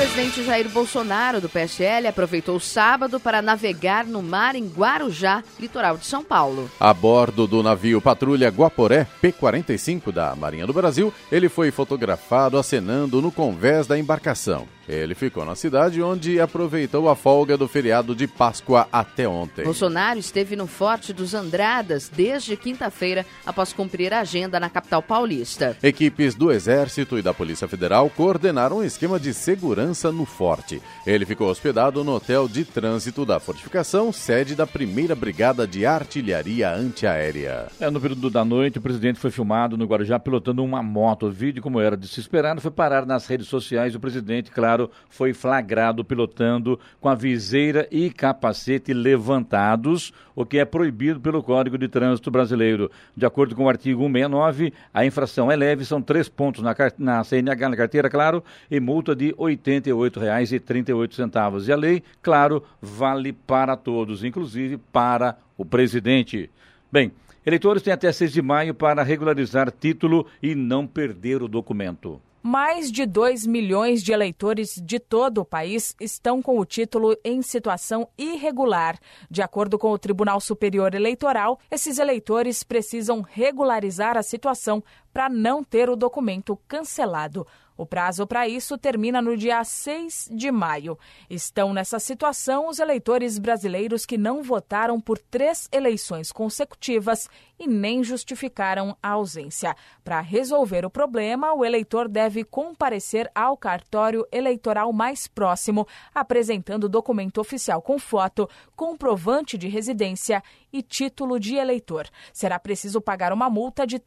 presidente 0.02 0.44
Jair 0.44 0.68
Bolsonaro, 0.68 1.40
do 1.40 1.48
PSL, 1.48 2.08
aproveitou 2.08 2.56
o 2.56 2.60
sábado 2.60 3.20
para 3.20 3.40
navegar 3.40 4.04
no 4.04 4.24
mar 4.24 4.56
em 4.56 4.68
Guarujá, 4.68 5.44
litoral 5.60 5.96
de 5.96 6.08
São 6.08 6.24
Paulo. 6.24 6.70
A 6.80 6.92
bordo 6.92 7.46
do 7.46 7.62
navio 7.62 8.02
Patrulha 8.02 8.50
Guaporé 8.50 9.06
P-45 9.22 10.12
da 10.12 10.36
Marinha 10.36 10.66
do 10.66 10.74
Brasil, 10.74 11.14
ele 11.32 11.48
foi 11.48 11.70
fotografado 11.70 12.58
acenando 12.58 13.22
no 13.22 13.32
convés 13.32 13.86
da 13.86 13.98
embarcação. 13.98 14.68
Ele 14.88 15.16
ficou 15.16 15.46
na 15.46 15.56
cidade 15.56 16.02
onde 16.02 16.40
aproveitou 16.40 17.10
a 17.10 17.16
folga 17.16 17.58
do 17.58 17.68
feriado 17.68 18.16
de 18.16 18.28
Páscoa 18.28 18.88
até 18.92 19.28
ontem. 19.28 19.64
Bolsonaro 19.64 20.20
esteve 20.20 20.56
no 20.56 20.68
Forte 20.68 21.14
dos 21.14 21.34
Andradas 21.34 22.10
desde 22.10 22.58
quinta-feira, 22.58 23.26
após 23.46 23.74
cumprir 23.74 24.14
a 24.14 24.20
agenda 24.22 24.60
na 24.60 24.70
capital 24.70 25.02
paulista. 25.02 25.78
Equipes 25.84 26.36
do 26.36 26.52
Exército 26.52 27.18
e 27.18 27.22
da 27.22 27.34
Polícia 27.34 27.68
Federal 27.68 28.10
coordenaram 28.10 28.78
um 28.78 28.84
esquema 28.84 29.20
de 29.20 29.34
segurança 29.34 30.12
no 30.12 30.26
forte. 30.26 30.82
Ele 31.06 31.26
ficou 31.26 31.50
hospedado 31.50 32.04
no 32.04 32.14
Hotel 32.14 32.48
de 32.48 32.66
Trânsito 32.66 33.26
da 33.26 33.40
Fortificação, 33.40 34.12
sede 34.12 34.56
da 34.56 34.66
Primeira 34.66 35.16
Brigada 35.16 35.68
de 35.68 35.86
Artilharia 35.86 36.74
Antiaérea. 36.74 37.68
É, 37.80 37.90
no 37.90 38.00
período 38.00 38.30
da 38.30 38.44
noite, 38.44 38.78
o 38.78 38.82
presidente 38.82 39.20
foi 39.20 39.32
filmado 39.32 39.78
no 39.78 39.86
Guarujá 39.86 40.18
pilotando 40.20 40.64
uma 40.64 40.82
moto. 40.82 41.28
O 41.28 41.32
vídeo, 41.32 41.62
como 41.62 41.80
era 41.80 41.98
de 41.98 42.08
se 42.08 42.20
esperar, 42.20 42.60
foi 42.60 42.72
parar 42.72 43.06
nas 43.06 43.28
redes 43.28 43.48
sociais. 43.48 43.96
O 43.96 44.00
presidente, 44.00 44.52
claro, 44.52 44.71
Bolsonaro 44.72 44.90
foi 45.10 45.34
flagrado 45.34 46.06
pilotando 46.06 46.80
com 47.00 47.10
a 47.10 47.16
viseira 47.16 47.88
e 47.92 48.10
capacete 48.10 48.94
levantados, 48.94 50.14
o 50.36 50.46
que 50.46 50.60
é 50.60 50.66
proibido 50.66 51.20
pelo 51.20 51.44
Código 51.44 51.78
de 51.78 51.88
Trânsito 51.88 52.32
Brasileiro. 52.32 52.90
De 53.16 53.24
acordo 53.26 53.56
com 53.56 53.66
o 53.66 53.70
artigo 53.70 54.02
169, 54.02 54.74
a 54.94 55.06
infração 55.06 55.50
é 55.52 55.56
leve, 55.56 55.86
são 55.86 56.02
três 56.02 56.28
pontos 56.30 56.64
na, 56.64 56.76
na 56.98 57.24
CNH, 57.24 57.70
na 57.70 57.78
carteira, 57.78 58.10
claro, 58.10 58.44
e 58.70 58.80
multa 58.80 59.16
de 59.16 59.28
R$ 59.28 59.58
88,38. 59.58 61.68
E 61.68 61.72
a 61.72 61.76
lei, 61.76 62.04
claro, 62.22 62.64
vale 62.82 63.34
para 63.34 63.76
todos, 63.76 64.24
inclusive 64.24 64.78
para 64.92 65.38
o 65.58 65.66
presidente. 65.66 66.50
Bem, 66.92 67.12
eleitores 67.46 67.84
têm 67.84 67.94
até 67.94 68.12
6 68.12 68.34
de 68.34 68.42
maio 68.42 68.74
para 68.74 69.04
regularizar 69.04 69.72
título 69.72 70.26
e 70.42 70.56
não 70.56 70.88
perder 70.88 71.44
o 71.44 71.48
documento. 71.48 72.20
Mais 72.44 72.92
de 72.92 73.06
2 73.06 73.46
milhões 73.46 74.02
de 74.02 74.12
eleitores 74.12 74.82
de 74.84 75.00
todo 75.00 75.42
o 75.42 75.46
país 75.46 75.96
estão 76.02 76.42
com 76.42 76.58
o 76.58 76.66
título 76.66 77.16
em 77.24 77.40
situação 77.44 78.08
irregular. 78.18 78.98
De 79.30 79.44
acordo 79.44 79.78
com 79.78 79.92
o 79.92 80.00
Tribunal 80.00 80.42
Superior 80.42 80.96
Eleitoral, 80.96 81.60
esses 81.70 82.00
eleitores 82.00 82.64
precisam 82.64 83.22
regularizar 83.22 84.18
a 84.18 84.24
situação 84.24 84.84
para 85.14 85.30
não 85.30 85.64
ter 85.64 85.90
o 85.90 85.96
documento 85.96 86.58
cancelado. 86.68 87.46
O 87.82 87.86
prazo 87.86 88.28
para 88.28 88.48
isso 88.48 88.78
termina 88.78 89.24
no 89.24 89.36
dia 89.36 89.64
6 89.64 90.30
de 90.32 90.52
maio. 90.52 91.00
Estão 91.28 91.74
nessa 91.74 91.98
situação 91.98 92.68
os 92.68 92.78
eleitores 92.78 93.40
brasileiros 93.40 94.06
que 94.06 94.20
não 94.20 94.44
votaram 94.44 95.02
por 95.02 95.18
três 95.18 95.68
eleições 95.72 96.32
consecutivas 96.32 97.28
e 97.60 97.68
nem 97.68 98.04
justificaram 98.04 98.96
a 99.02 99.10
ausência. 99.10 99.76
Para 100.04 100.22
resolver 100.22 100.86
o 100.86 100.92
problema, 100.92 101.56
o 101.56 101.66
eleitor 101.66 102.08
deve 102.08 102.44
comparecer 102.44 103.32
ao 103.34 103.58
cartório 103.58 104.28
eleitoral 104.32 104.94
mais 104.94 105.28
próximo, 105.28 105.88
apresentando 106.14 106.90
documento 106.90 107.40
oficial 107.40 107.82
com 107.82 107.98
foto, 107.98 108.48
comprovante 108.76 109.58
de 109.58 109.68
residência 109.68 110.44
e 110.72 110.82
título 110.82 111.40
de 111.40 111.56
eleitor. 111.56 112.08
Será 112.34 112.60
preciso 112.60 113.02
pagar 113.02 113.34
uma 113.34 113.50
multa 113.50 113.88
de 113.88 113.96
R$ 113.96 114.04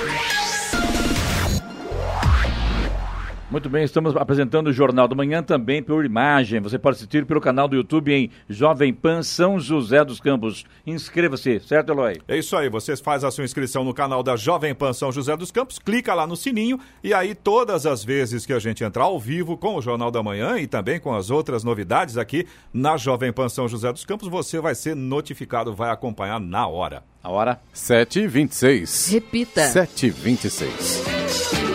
Muito 3.54 3.70
bem, 3.70 3.84
estamos 3.84 4.16
apresentando 4.16 4.66
o 4.66 4.72
Jornal 4.72 5.06
do 5.06 5.14
Manhã 5.14 5.40
também 5.40 5.80
por 5.80 6.04
imagem. 6.04 6.60
Você 6.60 6.76
pode 6.76 6.96
assistir 6.96 7.24
pelo 7.24 7.40
canal 7.40 7.68
do 7.68 7.76
YouTube 7.76 8.12
em 8.12 8.28
Jovem 8.48 8.92
Pan 8.92 9.22
São 9.22 9.60
José 9.60 10.04
dos 10.04 10.18
Campos. 10.18 10.64
Inscreva-se, 10.84 11.60
certo, 11.60 11.92
Eloy? 11.92 12.20
É 12.26 12.36
isso 12.36 12.56
aí, 12.56 12.68
você 12.68 12.96
faz 12.96 13.22
a 13.22 13.30
sua 13.30 13.44
inscrição 13.44 13.84
no 13.84 13.94
canal 13.94 14.24
da 14.24 14.34
Jovem 14.34 14.74
Pan 14.74 14.92
São 14.92 15.12
José 15.12 15.36
dos 15.36 15.52
Campos, 15.52 15.78
clica 15.78 16.12
lá 16.14 16.26
no 16.26 16.34
sininho 16.34 16.80
e 17.00 17.14
aí 17.14 17.32
todas 17.32 17.86
as 17.86 18.02
vezes 18.02 18.44
que 18.44 18.52
a 18.52 18.58
gente 18.58 18.82
entrar 18.82 19.04
ao 19.04 19.20
vivo 19.20 19.56
com 19.56 19.76
o 19.76 19.80
Jornal 19.80 20.10
da 20.10 20.20
Manhã 20.20 20.58
e 20.58 20.66
também 20.66 20.98
com 20.98 21.14
as 21.14 21.30
outras 21.30 21.62
novidades 21.62 22.18
aqui 22.18 22.48
na 22.72 22.96
Jovem 22.96 23.32
Pan 23.32 23.48
São 23.48 23.68
José 23.68 23.92
dos 23.92 24.04
Campos, 24.04 24.26
você 24.26 24.58
vai 24.58 24.74
ser 24.74 24.96
notificado, 24.96 25.72
vai 25.72 25.92
acompanhar 25.92 26.40
na 26.40 26.66
hora. 26.66 27.04
A 27.22 27.30
hora? 27.30 27.60
7h26. 27.72 29.12
Repita. 29.12 29.62
7h26 29.62 31.73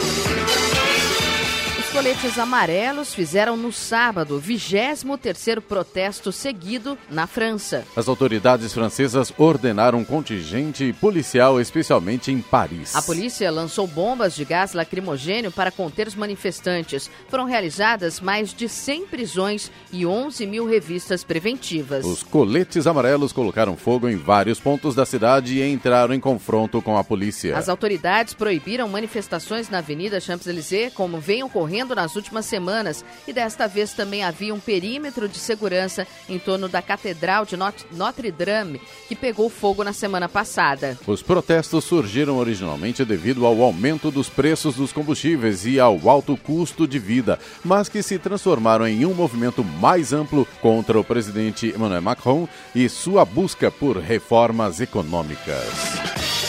coletes 1.99 2.39
amarelos 2.39 3.13
fizeram 3.13 3.57
no 3.57 3.73
sábado 3.73 4.37
o 4.37 4.41
23º 4.41 5.59
protesto 5.59 6.31
seguido 6.31 6.97
na 7.11 7.27
França. 7.27 7.83
As 7.93 8.07
autoridades 8.07 8.73
francesas 8.73 9.33
ordenaram 9.37 9.99
um 9.99 10.05
contingente 10.05 10.93
policial 10.93 11.59
especialmente 11.59 12.31
em 12.31 12.39
Paris. 12.39 12.95
A 12.95 13.01
polícia 13.01 13.51
lançou 13.51 13.85
bombas 13.85 14.33
de 14.33 14.45
gás 14.45 14.71
lacrimogênio 14.71 15.51
para 15.51 15.71
conter 15.71 16.07
os 16.07 16.15
manifestantes. 16.15 17.11
Foram 17.27 17.43
realizadas 17.43 18.21
mais 18.21 18.53
de 18.53 18.69
100 18.69 19.07
prisões 19.07 19.69
e 19.91 20.05
11 20.05 20.47
mil 20.47 20.65
revistas 20.65 21.21
preventivas. 21.21 22.05
Os 22.05 22.23
coletes 22.23 22.87
amarelos 22.87 23.33
colocaram 23.33 23.75
fogo 23.75 24.07
em 24.07 24.15
vários 24.15 24.57
pontos 24.57 24.95
da 24.95 25.05
cidade 25.05 25.55
e 25.55 25.69
entraram 25.69 26.13
em 26.13 26.19
confronto 26.21 26.81
com 26.81 26.97
a 26.97 27.03
polícia. 27.03 27.57
As 27.57 27.67
autoridades 27.67 28.33
proibiram 28.33 28.87
manifestações 28.87 29.69
na 29.69 29.79
Avenida 29.79 30.21
Champs-Élysées, 30.21 30.93
como 30.93 31.19
vem 31.19 31.43
ocorrendo 31.43 31.88
nas 31.95 32.15
últimas 32.15 32.45
semanas 32.45 33.03
e 33.27 33.33
desta 33.33 33.67
vez 33.67 33.93
também 33.93 34.23
havia 34.23 34.53
um 34.53 34.59
perímetro 34.59 35.27
de 35.27 35.37
segurança 35.37 36.07
em 36.27 36.39
torno 36.39 36.67
da 36.67 36.81
Catedral 36.81 37.45
de 37.45 37.57
Notre 37.91 38.31
Dame, 38.31 38.81
que 39.07 39.15
pegou 39.15 39.49
fogo 39.49 39.83
na 39.83 39.93
semana 39.93 40.27
passada. 40.27 40.97
Os 41.05 41.21
protestos 41.21 41.83
surgiram 41.83 42.37
originalmente 42.37 43.03
devido 43.03 43.45
ao 43.45 43.61
aumento 43.61 44.11
dos 44.11 44.29
preços 44.29 44.75
dos 44.75 44.91
combustíveis 44.91 45.65
e 45.65 45.79
ao 45.79 46.09
alto 46.09 46.35
custo 46.37 46.87
de 46.87 46.99
vida, 46.99 47.39
mas 47.63 47.89
que 47.89 48.01
se 48.03 48.17
transformaram 48.17 48.87
em 48.87 49.05
um 49.05 49.13
movimento 49.13 49.63
mais 49.63 50.13
amplo 50.13 50.47
contra 50.61 50.99
o 50.99 51.03
presidente 51.03 51.67
Emmanuel 51.67 52.01
Macron 52.01 52.47
e 52.73 52.87
sua 52.89 53.25
busca 53.25 53.71
por 53.71 53.97
reformas 53.97 54.79
econômicas. 54.79 56.48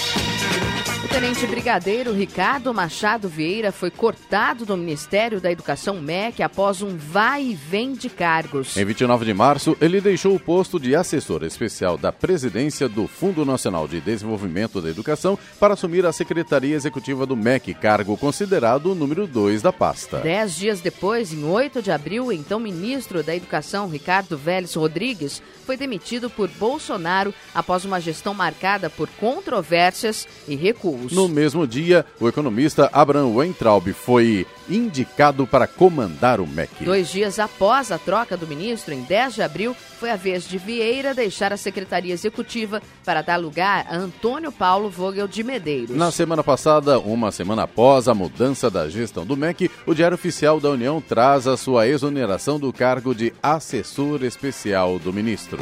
Tenente 1.10 1.44
Brigadeiro 1.44 2.12
Ricardo 2.12 2.72
Machado 2.72 3.28
Vieira 3.28 3.72
foi 3.72 3.90
cortado 3.90 4.64
do 4.64 4.76
Ministério 4.76 5.40
da 5.40 5.50
Educação 5.50 6.00
MEC 6.00 6.40
após 6.40 6.82
um 6.82 6.96
vai 6.96 7.42
e 7.42 7.54
vem 7.54 7.94
de 7.94 8.08
cargos. 8.08 8.76
Em 8.76 8.84
29 8.84 9.24
de 9.24 9.34
março, 9.34 9.76
ele 9.80 10.00
deixou 10.00 10.36
o 10.36 10.40
posto 10.40 10.78
de 10.78 10.94
assessor 10.94 11.42
especial 11.42 11.98
da 11.98 12.12
presidência 12.12 12.88
do 12.88 13.08
Fundo 13.08 13.44
Nacional 13.44 13.88
de 13.88 14.00
Desenvolvimento 14.00 14.80
da 14.80 14.88
Educação 14.88 15.36
para 15.58 15.74
assumir 15.74 16.06
a 16.06 16.12
Secretaria 16.12 16.76
Executiva 16.76 17.26
do 17.26 17.36
MEC, 17.36 17.74
cargo 17.74 18.16
considerado 18.16 18.92
o 18.92 18.94
número 18.94 19.26
2 19.26 19.62
da 19.62 19.72
pasta. 19.72 20.20
Dez 20.20 20.54
dias 20.54 20.80
depois, 20.80 21.32
em 21.32 21.42
8 21.42 21.82
de 21.82 21.90
abril, 21.90 22.26
o 22.26 22.32
então 22.32 22.60
ministro 22.60 23.22
da 23.24 23.34
Educação, 23.34 23.88
Ricardo 23.88 24.38
Vélez 24.38 24.74
Rodrigues, 24.74 25.42
foi 25.70 25.76
demitido 25.76 26.28
por 26.28 26.48
Bolsonaro 26.48 27.32
após 27.54 27.84
uma 27.84 28.00
gestão 28.00 28.34
marcada 28.34 28.90
por 28.90 29.08
controvérsias 29.08 30.26
e 30.48 30.56
recuos. 30.56 31.12
No 31.12 31.28
mesmo 31.28 31.64
dia, 31.64 32.04
o 32.18 32.26
economista 32.26 32.90
Abraham 32.92 33.28
Weintraub 33.28 33.86
foi 33.92 34.48
indicado 34.70 35.46
para 35.46 35.66
comandar 35.66 36.40
o 36.40 36.46
MEC. 36.46 36.84
Dois 36.84 37.10
dias 37.10 37.38
após 37.38 37.90
a 37.90 37.98
troca 37.98 38.36
do 38.36 38.46
ministro, 38.46 38.94
em 38.94 39.02
10 39.02 39.34
de 39.34 39.42
abril, 39.42 39.76
foi 39.98 40.10
a 40.10 40.16
vez 40.16 40.48
de 40.48 40.56
Vieira 40.56 41.14
deixar 41.14 41.52
a 41.52 41.56
Secretaria 41.56 42.14
Executiva 42.14 42.80
para 43.04 43.22
dar 43.22 43.36
lugar 43.36 43.86
a 43.88 43.96
Antônio 43.96 44.50
Paulo 44.50 44.88
Vogel 44.88 45.28
de 45.28 45.42
Medeiros. 45.42 45.96
Na 45.96 46.10
semana 46.10 46.42
passada, 46.42 46.98
uma 46.98 47.30
semana 47.30 47.64
após 47.64 48.08
a 48.08 48.14
mudança 48.14 48.70
da 48.70 48.88
gestão 48.88 49.26
do 49.26 49.36
MEC, 49.36 49.70
o 49.86 49.94
Diário 49.94 50.14
Oficial 50.14 50.60
da 50.60 50.70
União 50.70 51.00
traz 51.00 51.46
a 51.46 51.56
sua 51.56 51.86
exoneração 51.86 52.58
do 52.58 52.72
cargo 52.72 53.14
de 53.14 53.32
assessor 53.42 54.24
especial 54.24 54.98
do 54.98 55.12
ministro. 55.12 55.58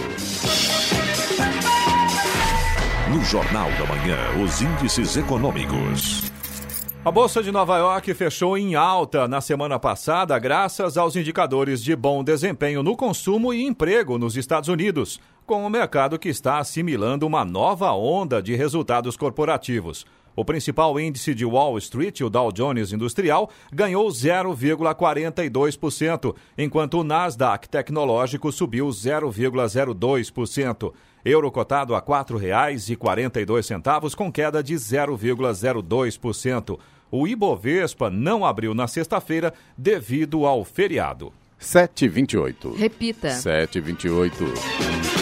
No 3.11 3.25
Jornal 3.25 3.71
da 3.73 3.87
Manhã, 3.87 4.19
os 4.45 4.61
índices 4.61 5.17
econômicos. 5.17 6.31
A 7.09 7.11
Bolsa 7.11 7.43
de 7.43 7.51
Nova 7.51 7.79
York 7.79 8.13
fechou 8.13 8.59
em 8.59 8.75
alta 8.75 9.27
na 9.27 9.41
semana 9.41 9.79
passada, 9.79 10.39
graças 10.39 10.99
aos 10.99 11.17
indicadores 11.17 11.83
de 11.83 11.97
bom 11.97 12.23
desempenho 12.23 12.83
no 12.83 12.95
consumo 12.95 13.55
e 13.55 13.65
emprego 13.65 14.19
nos 14.19 14.37
Estados 14.37 14.69
Unidos, 14.69 15.19
com 15.47 15.65
o 15.65 15.71
mercado 15.71 16.19
que 16.19 16.29
está 16.29 16.59
assimilando 16.59 17.27
uma 17.27 17.47
nova 17.47 17.91
onda 17.93 18.43
de 18.43 18.55
resultados 18.55 19.17
corporativos. 19.17 20.05
O 20.37 20.45
principal 20.45 21.01
índice 21.01 21.35
de 21.35 21.47
Wall 21.47 21.79
Street, 21.79 22.21
o 22.21 22.29
Dow 22.29 22.53
Jones 22.53 22.93
Industrial, 22.93 23.49
ganhou 23.73 24.07
0,42%, 24.09 26.37
enquanto 26.59 27.01
o 27.01 27.05
Nasdaq 27.05 27.71
Tecnológico 27.71 28.53
subiu 28.53 28.89
0,02%. 28.89 30.93
Euro 31.25 31.51
cotado 31.51 31.95
a 31.95 32.01
R$ 32.01 32.05
4,42, 32.05 34.15
com 34.15 34.31
queda 34.31 34.63
de 34.63 34.75
0,02%. 34.75 36.79
O 37.11 37.27
Ibovespa 37.27 38.11
não 38.11 38.45
abriu 38.45 38.75
na 38.75 38.87
sexta-feira 38.87 39.53
devido 39.77 40.45
ao 40.45 40.65
feriado. 40.65 41.33
728. 41.59 42.75
Repita. 42.75 43.31
728. 43.31 45.18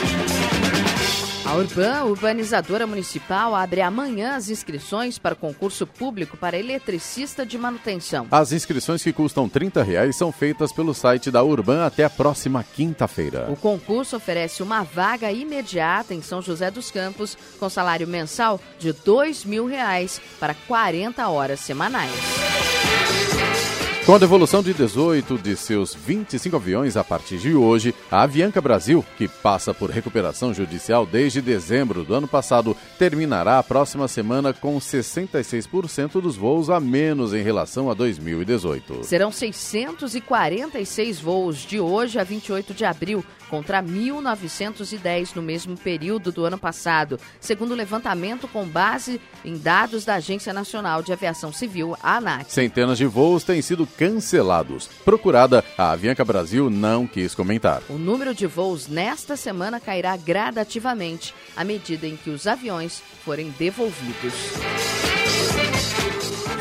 A 1.46 1.54
Urban, 1.54 2.04
urbanizadora 2.06 2.88
municipal, 2.88 3.54
abre 3.54 3.80
amanhã 3.80 4.34
as 4.34 4.50
inscrições 4.50 5.16
para 5.16 5.34
o 5.34 5.36
concurso 5.36 5.86
público 5.86 6.36
para 6.36 6.58
eletricista 6.58 7.46
de 7.46 7.56
manutenção. 7.56 8.26
As 8.32 8.50
inscrições 8.50 9.00
que 9.00 9.12
custam 9.12 9.48
30 9.48 9.80
reais 9.84 10.16
são 10.16 10.32
feitas 10.32 10.72
pelo 10.72 10.92
site 10.92 11.30
da 11.30 11.44
Urban 11.44 11.86
até 11.86 12.02
a 12.02 12.10
próxima 12.10 12.64
quinta-feira. 12.64 13.46
O 13.48 13.54
concurso 13.54 14.16
oferece 14.16 14.60
uma 14.60 14.82
vaga 14.82 15.30
imediata 15.30 16.12
em 16.12 16.20
São 16.20 16.42
José 16.42 16.68
dos 16.68 16.90
Campos, 16.90 17.38
com 17.60 17.70
salário 17.70 18.08
mensal 18.08 18.60
de 18.80 18.92
2 18.92 19.44
mil 19.44 19.66
reais 19.66 20.20
para 20.40 20.52
40 20.52 21.28
horas 21.28 21.60
semanais. 21.60 22.10
Com 24.06 24.14
a 24.14 24.18
devolução 24.18 24.62
de 24.62 24.72
18 24.72 25.36
de 25.36 25.56
seus 25.56 25.92
25 25.92 26.54
aviões 26.54 26.96
a 26.96 27.02
partir 27.02 27.38
de 27.38 27.56
hoje, 27.56 27.92
a 28.08 28.22
Avianca 28.22 28.60
Brasil, 28.60 29.04
que 29.18 29.26
passa 29.26 29.74
por 29.74 29.90
recuperação 29.90 30.54
judicial 30.54 31.04
desde 31.04 31.42
dezembro 31.42 32.04
do 32.04 32.14
ano 32.14 32.28
passado, 32.28 32.76
terminará 33.00 33.58
a 33.58 33.64
próxima 33.64 34.06
semana 34.06 34.52
com 34.52 34.78
66% 34.78 36.20
dos 36.20 36.36
voos 36.36 36.70
a 36.70 36.78
menos 36.78 37.34
em 37.34 37.42
relação 37.42 37.90
a 37.90 37.94
2018. 37.94 39.02
Serão 39.02 39.32
646 39.32 41.18
voos 41.18 41.66
de 41.66 41.80
hoje 41.80 42.16
a 42.20 42.22
28 42.22 42.74
de 42.74 42.84
abril, 42.84 43.24
contra 43.48 43.82
1.910 43.82 45.34
no 45.34 45.42
mesmo 45.42 45.76
período 45.76 46.32
do 46.32 46.44
ano 46.44 46.58
passado, 46.58 47.18
segundo 47.40 47.72
o 47.72 47.74
levantamento 47.74 48.48
com 48.48 48.64
base 48.64 49.20
em 49.44 49.56
dados 49.56 50.04
da 50.04 50.14
Agência 50.14 50.52
Nacional 50.52 51.02
de 51.02 51.12
Aviação 51.12 51.52
Civil, 51.52 51.96
a 52.02 52.16
ANAC. 52.16 52.52
Centenas 52.52 52.98
de 52.98 53.06
voos 53.06 53.44
têm 53.44 53.62
sido 53.62 53.86
cancelados. 53.86 54.88
Procurada, 55.04 55.64
a 55.76 55.92
Avianca 55.92 56.24
Brasil 56.24 56.68
não 56.70 57.06
quis 57.06 57.34
comentar. 57.34 57.82
O 57.88 57.98
número 57.98 58.34
de 58.34 58.46
voos 58.46 58.88
nesta 58.88 59.36
semana 59.36 59.80
cairá 59.80 60.16
gradativamente 60.16 61.34
à 61.56 61.64
medida 61.64 62.06
em 62.06 62.16
que 62.16 62.30
os 62.30 62.46
aviões 62.46 63.02
forem 63.24 63.50
devolvidos. 63.58 64.34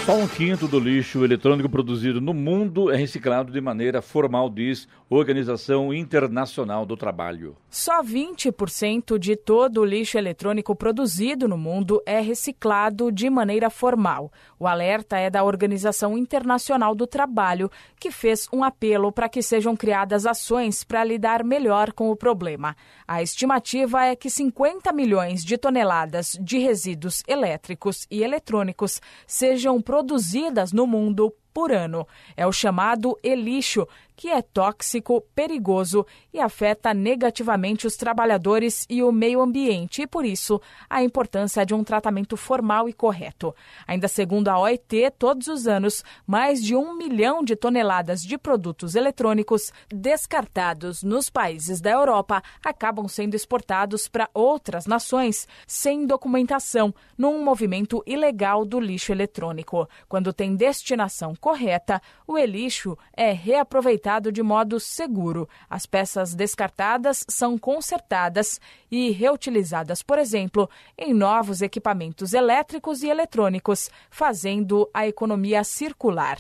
Só 0.06 0.14
um 0.14 0.28
quinto 0.28 0.68
do 0.68 0.80
lixo 0.80 1.26
eletrônico 1.26 1.68
produzido 1.68 2.22
no 2.22 2.32
mundo 2.32 2.92
é 2.92 2.96
reciclado 2.96 3.52
de 3.52 3.60
maneira 3.60 4.04
formal, 4.04 4.52
diz 4.52 4.88
Organização 5.10 5.92
Internacional 5.92 6.86
do 6.86 6.96
Trabalho. 6.96 7.58
Só 7.72 8.04
20% 8.04 9.18
de 9.18 9.36
todo 9.36 9.82
o 9.82 9.86
lixo 9.86 10.16
eletrônico 10.16 10.76
produzido 10.76 11.48
no 11.48 11.58
mundo 11.58 12.04
é 12.06 12.20
reciclado 12.20 13.12
de 13.12 13.30
maneira 13.32 13.72
formal. 13.72 14.32
O 14.60 14.68
alerta 14.68 15.18
é 15.18 15.30
da 15.30 15.44
Organização 15.44 16.16
Internacional 16.16 16.94
do 16.94 17.08
Trabalho, 17.08 17.72
que 18.00 18.12
fez 18.12 18.48
um 18.54 18.64
apelo 18.64 19.12
para 19.12 19.28
que 19.28 19.42
sejam 19.42 19.76
criadas 19.76 20.28
ações 20.28 20.84
para 20.84 21.04
lidar 21.04 21.44
melhor 21.44 21.92
com 21.92 22.12
o 22.12 22.16
problema. 22.16 22.76
A 23.08 23.24
estimativa 23.24 24.06
é 24.06 24.16
que 24.16 24.30
50 24.30 24.94
milhões 24.94 25.44
de 25.44 25.58
toneladas 25.58 26.38
de 26.40 26.60
resíduos 26.60 27.24
elétricos 27.28 28.06
e 28.10 28.24
eletrônicos 28.24 29.02
sejam 29.26 29.82
produzidas 29.96 30.74
no 30.74 30.86
mundo 30.86 31.34
por 31.54 31.72
ano. 31.72 32.06
É 32.36 32.46
o 32.46 32.52
chamado 32.52 33.18
e-lixo, 33.24 33.88
que 34.16 34.30
é 34.30 34.42
tóxico, 34.42 35.22
perigoso 35.36 36.06
e 36.34 36.40
afeta 36.40 36.94
negativamente 36.94 37.86
os 37.86 37.98
trabalhadores 37.98 38.86
e 38.90 39.04
o 39.04 39.12
meio 39.12 39.42
ambiente, 39.42 40.04
e 40.04 40.08
por 40.08 40.24
isso 40.24 40.62
a 40.90 41.04
importância 41.04 41.66
de 41.66 41.74
um 41.74 41.84
tratamento 41.84 42.38
formal 42.38 42.88
e 42.88 42.94
correto. 42.94 43.54
Ainda 43.86 44.08
segundo 44.08 44.48
a 44.48 44.58
OIT, 44.60 45.12
todos 45.20 45.48
os 45.48 45.68
anos, 45.68 46.04
mais 46.26 46.64
de 46.64 46.76
um 46.76 46.96
milhão 46.96 47.44
de 47.44 47.56
toneladas 47.56 48.22
de 48.24 48.38
produtos 48.38 48.96
eletrônicos 48.96 49.74
descartados 49.90 51.04
nos 51.04 51.30
países 51.30 51.82
da 51.82 51.92
Europa 51.92 52.42
acabam 52.64 53.08
sendo 53.08 53.36
exportados 53.36 54.08
para 54.08 54.30
outras 54.34 54.86
nações 54.86 55.48
sem 55.68 56.06
documentação, 56.06 56.94
num 57.18 57.44
movimento 57.44 58.04
ilegal 58.06 58.64
do 58.64 58.80
lixo 58.80 59.12
eletrônico. 59.12 59.88
Quando 60.08 60.32
tem 60.32 60.56
destinação 60.56 61.36
correta, 61.36 62.02
o 62.28 62.38
e-lixo 62.38 62.98
é 63.16 63.32
reaproveitado 63.32 64.05
de 64.32 64.44
modo 64.44 64.80
seguro. 64.80 65.48
As 65.70 65.86
peças 65.86 66.34
descartadas 66.34 67.26
são 67.28 67.58
consertadas 67.58 68.60
e 68.92 69.12
reutilizadas, 69.12 70.04
por 70.04 70.20
exemplo, 70.20 70.70
em 70.98 71.14
novos 71.14 71.62
equipamentos 71.62 72.34
elétricos 72.34 73.04
e 73.04 73.08
eletrônicos, 73.08 73.90
fazendo 74.10 74.90
a 74.94 75.08
economia 75.08 75.64
circular. 75.64 76.38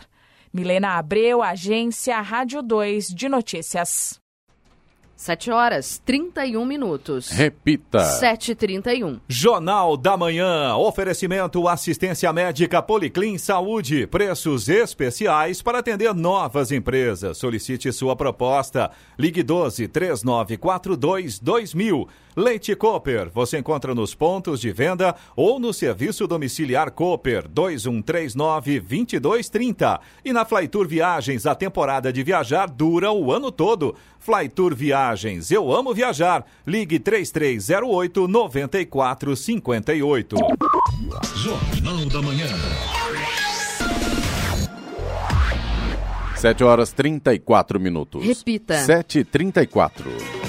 Milena 0.53 0.97
Abreu, 0.97 1.41
Agência 1.41 2.21
Rádio 2.21 2.61
2 2.61 3.07
de 3.07 3.27
Notícias. 3.27 4.24
7 5.15 5.49
horas 5.49 6.01
31 6.05 6.65
minutos. 6.65 7.29
Repita. 7.29 7.99
7h31. 7.99 9.21
Jornal 9.27 9.95
da 9.95 10.17
Manhã. 10.17 10.75
Oferecimento 10.75 11.67
assistência 11.67 12.31
médica 12.33 12.81
Policlin 12.81 13.37
Saúde. 13.37 14.05
Preços 14.07 14.67
especiais 14.67 15.61
para 15.61 15.79
atender 15.79 16.13
novas 16.13 16.71
empresas. 16.71 17.37
Solicite 17.37 17.91
sua 17.93 18.15
proposta. 18.15 18.91
Ligue 19.17 19.41
12 19.41 19.87
3942 19.87 21.39
2000. 21.39 22.07
Leite 22.35 22.75
Cooper. 22.75 23.29
Você 23.33 23.57
encontra 23.57 23.95
nos 23.95 24.13
pontos 24.13 24.59
de 24.59 24.69
venda 24.73 25.15
ou 25.37 25.57
no 25.57 25.73
serviço 25.73 26.27
domiciliar 26.27 26.91
Cooper 26.91 27.47
2139 27.47 28.81
2230. 28.81 30.01
E 30.25 30.33
na 30.33 30.43
Flytour 30.43 30.85
Viagens, 30.85 31.45
a 31.45 31.55
temporada 31.55 32.11
de 32.11 32.21
viajar 32.23 32.69
dura 32.69 33.09
o 33.11 33.31
ano 33.31 33.51
todo. 33.51 33.95
Flytour 34.25 34.73
Viagens. 34.73 35.51
Eu 35.51 35.71
amo 35.71 35.93
viajar. 35.93 36.43
Ligue 36.65 36.97
3308 36.97 38.27
9458. 38.27 40.35
Jornal 41.35 42.05
da 42.07 42.21
Manhã. 42.23 42.47
7 46.35 46.63
horas 46.63 46.91
34 46.91 47.79
minutos. 47.79 48.25
Repita. 48.25 48.73
7h34. 48.73 50.44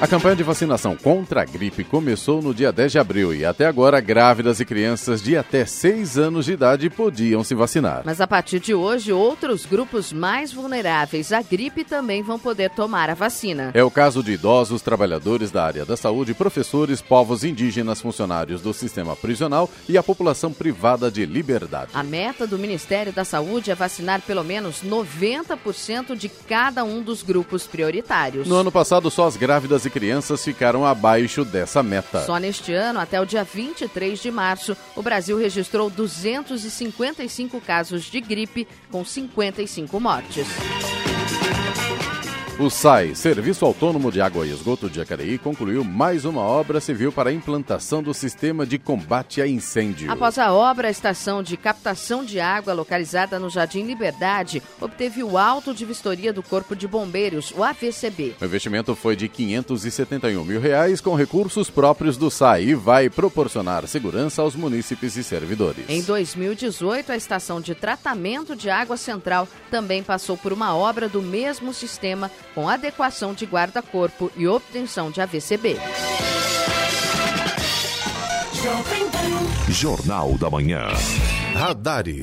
A 0.00 0.06
campanha 0.06 0.36
de 0.36 0.44
vacinação 0.44 0.94
contra 0.94 1.42
a 1.42 1.44
gripe 1.44 1.82
começou 1.82 2.40
no 2.40 2.54
dia 2.54 2.70
10 2.70 2.92
de 2.92 2.98
abril 3.00 3.34
e 3.34 3.44
até 3.44 3.66
agora 3.66 4.00
grávidas 4.00 4.60
e 4.60 4.64
crianças 4.64 5.20
de 5.20 5.36
até 5.36 5.64
6 5.66 6.16
anos 6.16 6.44
de 6.44 6.52
idade 6.52 6.88
podiam 6.88 7.42
se 7.42 7.52
vacinar. 7.52 8.02
Mas 8.04 8.20
a 8.20 8.26
partir 8.26 8.60
de 8.60 8.72
hoje, 8.72 9.12
outros 9.12 9.66
grupos 9.66 10.12
mais 10.12 10.52
vulneráveis 10.52 11.32
à 11.32 11.42
gripe 11.42 11.82
também 11.82 12.22
vão 12.22 12.38
poder 12.38 12.70
tomar 12.70 13.10
a 13.10 13.14
vacina. 13.14 13.72
É 13.74 13.82
o 13.82 13.90
caso 13.90 14.22
de 14.22 14.30
idosos, 14.30 14.82
trabalhadores 14.82 15.50
da 15.50 15.64
área 15.64 15.84
da 15.84 15.96
saúde, 15.96 16.32
professores, 16.32 17.02
povos 17.02 17.42
indígenas, 17.42 18.00
funcionários 18.00 18.60
do 18.60 18.72
sistema 18.72 19.16
prisional 19.16 19.68
e 19.88 19.98
a 19.98 20.02
população 20.02 20.52
privada 20.52 21.10
de 21.10 21.26
liberdade. 21.26 21.90
A 21.92 22.04
meta 22.04 22.46
do 22.46 22.56
Ministério 22.56 23.12
da 23.12 23.24
Saúde 23.24 23.72
é 23.72 23.74
vacinar 23.74 24.20
pelo 24.20 24.44
menos 24.44 24.80
90% 24.84 26.14
de 26.14 26.28
cada 26.28 26.84
um 26.84 27.02
dos 27.02 27.20
grupos 27.20 27.66
prioritários. 27.66 28.46
No 28.46 28.54
ano 28.54 28.70
passado, 28.70 29.10
só 29.10 29.26
as 29.26 29.36
grávidas 29.36 29.84
e 29.84 29.87
crianças 29.90 30.44
ficaram 30.44 30.84
abaixo 30.84 31.44
dessa 31.44 31.82
meta. 31.82 32.24
Só 32.24 32.38
neste 32.38 32.72
ano, 32.72 33.00
até 33.00 33.20
o 33.20 33.24
dia 33.24 33.44
23 33.44 34.20
de 34.20 34.30
março, 34.30 34.76
o 34.94 35.02
Brasil 35.02 35.38
registrou 35.38 35.90
255 35.90 37.60
casos 37.60 38.04
de 38.04 38.20
gripe, 38.20 38.66
com 38.90 39.04
55 39.04 40.00
mortes. 40.00 40.46
O 42.60 42.68
SAI, 42.68 43.14
Serviço 43.14 43.64
Autônomo 43.64 44.10
de 44.10 44.20
Água 44.20 44.44
e 44.44 44.50
Esgoto 44.50 44.90
de 44.90 44.96
Jacareí, 44.96 45.38
concluiu 45.38 45.84
mais 45.84 46.24
uma 46.24 46.40
obra 46.40 46.80
civil 46.80 47.12
para 47.12 47.30
a 47.30 47.32
implantação 47.32 48.02
do 48.02 48.12
sistema 48.12 48.66
de 48.66 48.80
combate 48.80 49.40
a 49.40 49.46
incêndio. 49.46 50.10
Após 50.10 50.38
a 50.38 50.52
obra, 50.52 50.88
a 50.88 50.90
estação 50.90 51.40
de 51.40 51.56
captação 51.56 52.24
de 52.24 52.40
água 52.40 52.72
localizada 52.72 53.38
no 53.38 53.48
Jardim 53.48 53.84
Liberdade 53.84 54.60
obteve 54.80 55.22
o 55.22 55.38
auto 55.38 55.72
de 55.72 55.84
vistoria 55.84 56.32
do 56.32 56.42
Corpo 56.42 56.74
de 56.74 56.88
Bombeiros, 56.88 57.52
o 57.56 57.62
AVCB. 57.62 58.34
O 58.40 58.44
investimento 58.44 58.92
foi 58.96 59.14
de 59.14 59.28
571 59.28 60.44
mil 60.44 60.60
reais 60.60 61.00
com 61.00 61.14
recursos 61.14 61.70
próprios 61.70 62.16
do 62.16 62.28
SAI 62.28 62.64
e 62.64 62.74
vai 62.74 63.08
proporcionar 63.08 63.86
segurança 63.86 64.42
aos 64.42 64.56
munícipes 64.56 65.16
e 65.16 65.22
servidores. 65.22 65.84
Em 65.88 66.02
2018, 66.02 67.12
a 67.12 67.16
estação 67.16 67.60
de 67.60 67.76
tratamento 67.76 68.56
de 68.56 68.68
água 68.68 68.96
central 68.96 69.46
também 69.70 70.02
passou 70.02 70.36
por 70.36 70.52
uma 70.52 70.74
obra 70.74 71.08
do 71.08 71.22
mesmo 71.22 71.72
sistema 71.72 72.28
com 72.54 72.68
adequação 72.68 73.34
de 73.34 73.44
guarda-corpo 73.44 74.30
e 74.36 74.46
obtenção 74.46 75.10
de 75.10 75.20
AVCB. 75.20 75.76
Jornal 79.68 80.36
da 80.38 80.50
Manhã. 80.50 80.88
Radares. 81.54 82.22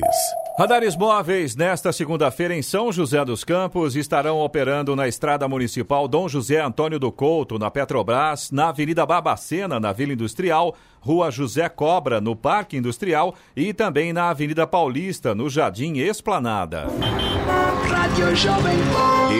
Radares 0.58 0.96
móveis 0.96 1.54
nesta 1.54 1.92
segunda-feira 1.92 2.54
em 2.54 2.62
São 2.62 2.90
José 2.90 3.22
dos 3.24 3.44
Campos 3.44 3.94
estarão 3.94 4.38
operando 4.40 4.96
na 4.96 5.06
Estrada 5.06 5.46
Municipal 5.46 6.08
Dom 6.08 6.28
José 6.28 6.62
Antônio 6.62 6.98
do 6.98 7.12
Couto, 7.12 7.58
na 7.58 7.70
Petrobras, 7.70 8.50
na 8.50 8.70
Avenida 8.70 9.04
Barbacena, 9.04 9.78
na 9.78 9.92
Vila 9.92 10.14
Industrial, 10.14 10.74
Rua 11.00 11.30
José 11.30 11.68
Cobra, 11.68 12.20
no 12.20 12.34
Parque 12.34 12.76
Industrial 12.76 13.34
e 13.54 13.72
também 13.72 14.12
na 14.12 14.30
Avenida 14.30 14.66
Paulista, 14.66 15.34
no 15.34 15.48
Jardim 15.48 15.98
Esplanada. 15.98 16.86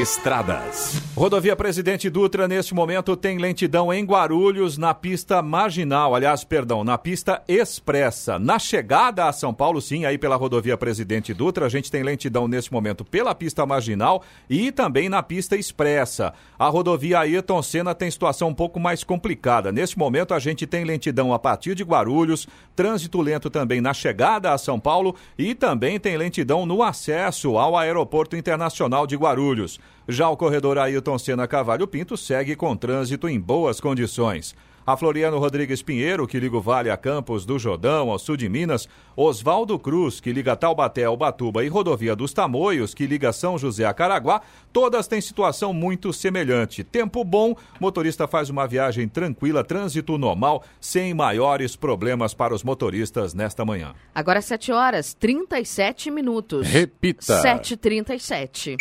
Estradas. 0.00 1.00
Rodovia 1.16 1.56
Presidente 1.56 2.10
Dutra, 2.10 2.46
neste 2.46 2.74
momento, 2.74 3.16
tem 3.16 3.38
lentidão 3.38 3.92
em 3.92 4.04
Guarulhos, 4.04 4.76
na 4.76 4.92
pista 4.92 5.40
marginal, 5.40 6.14
aliás, 6.14 6.44
perdão, 6.44 6.84
na 6.84 6.98
pista 6.98 7.42
expressa. 7.48 8.38
Na 8.38 8.58
chegada 8.58 9.26
a 9.26 9.32
São 9.32 9.54
Paulo, 9.54 9.80
sim, 9.80 10.04
aí 10.04 10.18
pela 10.18 10.36
rodovia 10.36 10.76
Presidente 10.76 11.32
Dutra, 11.32 11.66
a 11.66 11.68
gente 11.68 11.90
tem 11.90 12.02
lentidão 12.02 12.46
neste 12.46 12.72
momento 12.72 13.04
pela 13.04 13.34
pista 13.34 13.64
marginal 13.64 14.22
e 14.48 14.70
também 14.70 15.08
na 15.08 15.22
pista 15.22 15.56
expressa. 15.56 16.34
A 16.58 16.68
rodovia 16.68 17.20
Ayrton 17.20 17.62
Senna 17.62 17.94
tem 17.94 18.10
situação 18.10 18.48
um 18.48 18.54
pouco 18.54 18.78
mais 18.78 19.02
complicada. 19.02 19.72
Neste 19.72 19.98
momento, 19.98 20.34
a 20.34 20.38
gente 20.38 20.66
tem 20.66 20.84
lentidão 20.84 21.32
a 21.32 21.38
partir 21.38 21.55
de 21.56 21.82
Guarulhos, 21.82 22.46
trânsito 22.74 23.20
lento 23.20 23.48
também 23.48 23.80
na 23.80 23.94
chegada 23.94 24.52
a 24.52 24.58
São 24.58 24.78
Paulo 24.78 25.14
e 25.38 25.54
também 25.54 25.98
tem 25.98 26.16
lentidão 26.16 26.66
no 26.66 26.82
acesso 26.82 27.56
ao 27.56 27.76
Aeroporto 27.76 28.36
Internacional 28.36 29.06
de 29.06 29.16
Guarulhos. 29.16 29.80
Já 30.08 30.28
o 30.28 30.36
corredor 30.36 30.78
Ailton 30.78 31.18
Senna 31.18 31.48
Cavalho 31.48 31.86
Pinto 31.86 32.16
segue 32.16 32.54
com 32.54 32.76
trânsito 32.76 33.28
em 33.28 33.40
boas 33.40 33.80
condições. 33.80 34.54
A 34.86 34.96
Floriano 34.96 35.40
Rodrigues 35.40 35.82
Pinheiro, 35.82 36.28
que 36.28 36.38
liga 36.38 36.56
o 36.56 36.60
Vale 36.60 36.90
a 36.90 36.96
Campos 36.96 37.44
do 37.44 37.58
Jordão, 37.58 38.08
ao 38.08 38.20
sul 38.20 38.36
de 38.36 38.48
Minas. 38.48 38.88
Oswaldo 39.16 39.76
Cruz, 39.80 40.20
que 40.20 40.32
liga 40.32 40.54
Taubaté 40.54 41.02
ao 41.02 41.16
Batuba 41.16 41.64
e 41.64 41.68
Rodovia 41.68 42.14
dos 42.14 42.32
Tamoios, 42.32 42.94
que 42.94 43.04
liga 43.04 43.32
São 43.32 43.58
José 43.58 43.84
a 43.84 43.92
Caraguá. 43.92 44.42
Todas 44.72 45.08
têm 45.08 45.20
situação 45.20 45.72
muito 45.72 46.12
semelhante. 46.12 46.84
Tempo 46.84 47.24
bom, 47.24 47.56
motorista 47.80 48.28
faz 48.28 48.48
uma 48.48 48.64
viagem 48.64 49.08
tranquila, 49.08 49.64
trânsito 49.64 50.16
normal, 50.16 50.62
sem 50.80 51.12
maiores 51.12 51.74
problemas 51.74 52.32
para 52.32 52.54
os 52.54 52.62
motoristas 52.62 53.34
nesta 53.34 53.64
manhã. 53.64 53.92
Agora 54.14 54.40
7 54.40 54.70
horas 54.70 55.14
37 55.14 56.12
minutos. 56.12 56.64
Repita. 56.64 57.42
7h37. 57.42 58.76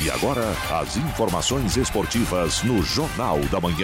E 0.00 0.10
agora, 0.10 0.42
as 0.80 0.96
informações 0.96 1.76
esportivas 1.76 2.62
no 2.62 2.82
Jornal 2.82 3.38
da 3.50 3.60
Manhã. 3.60 3.83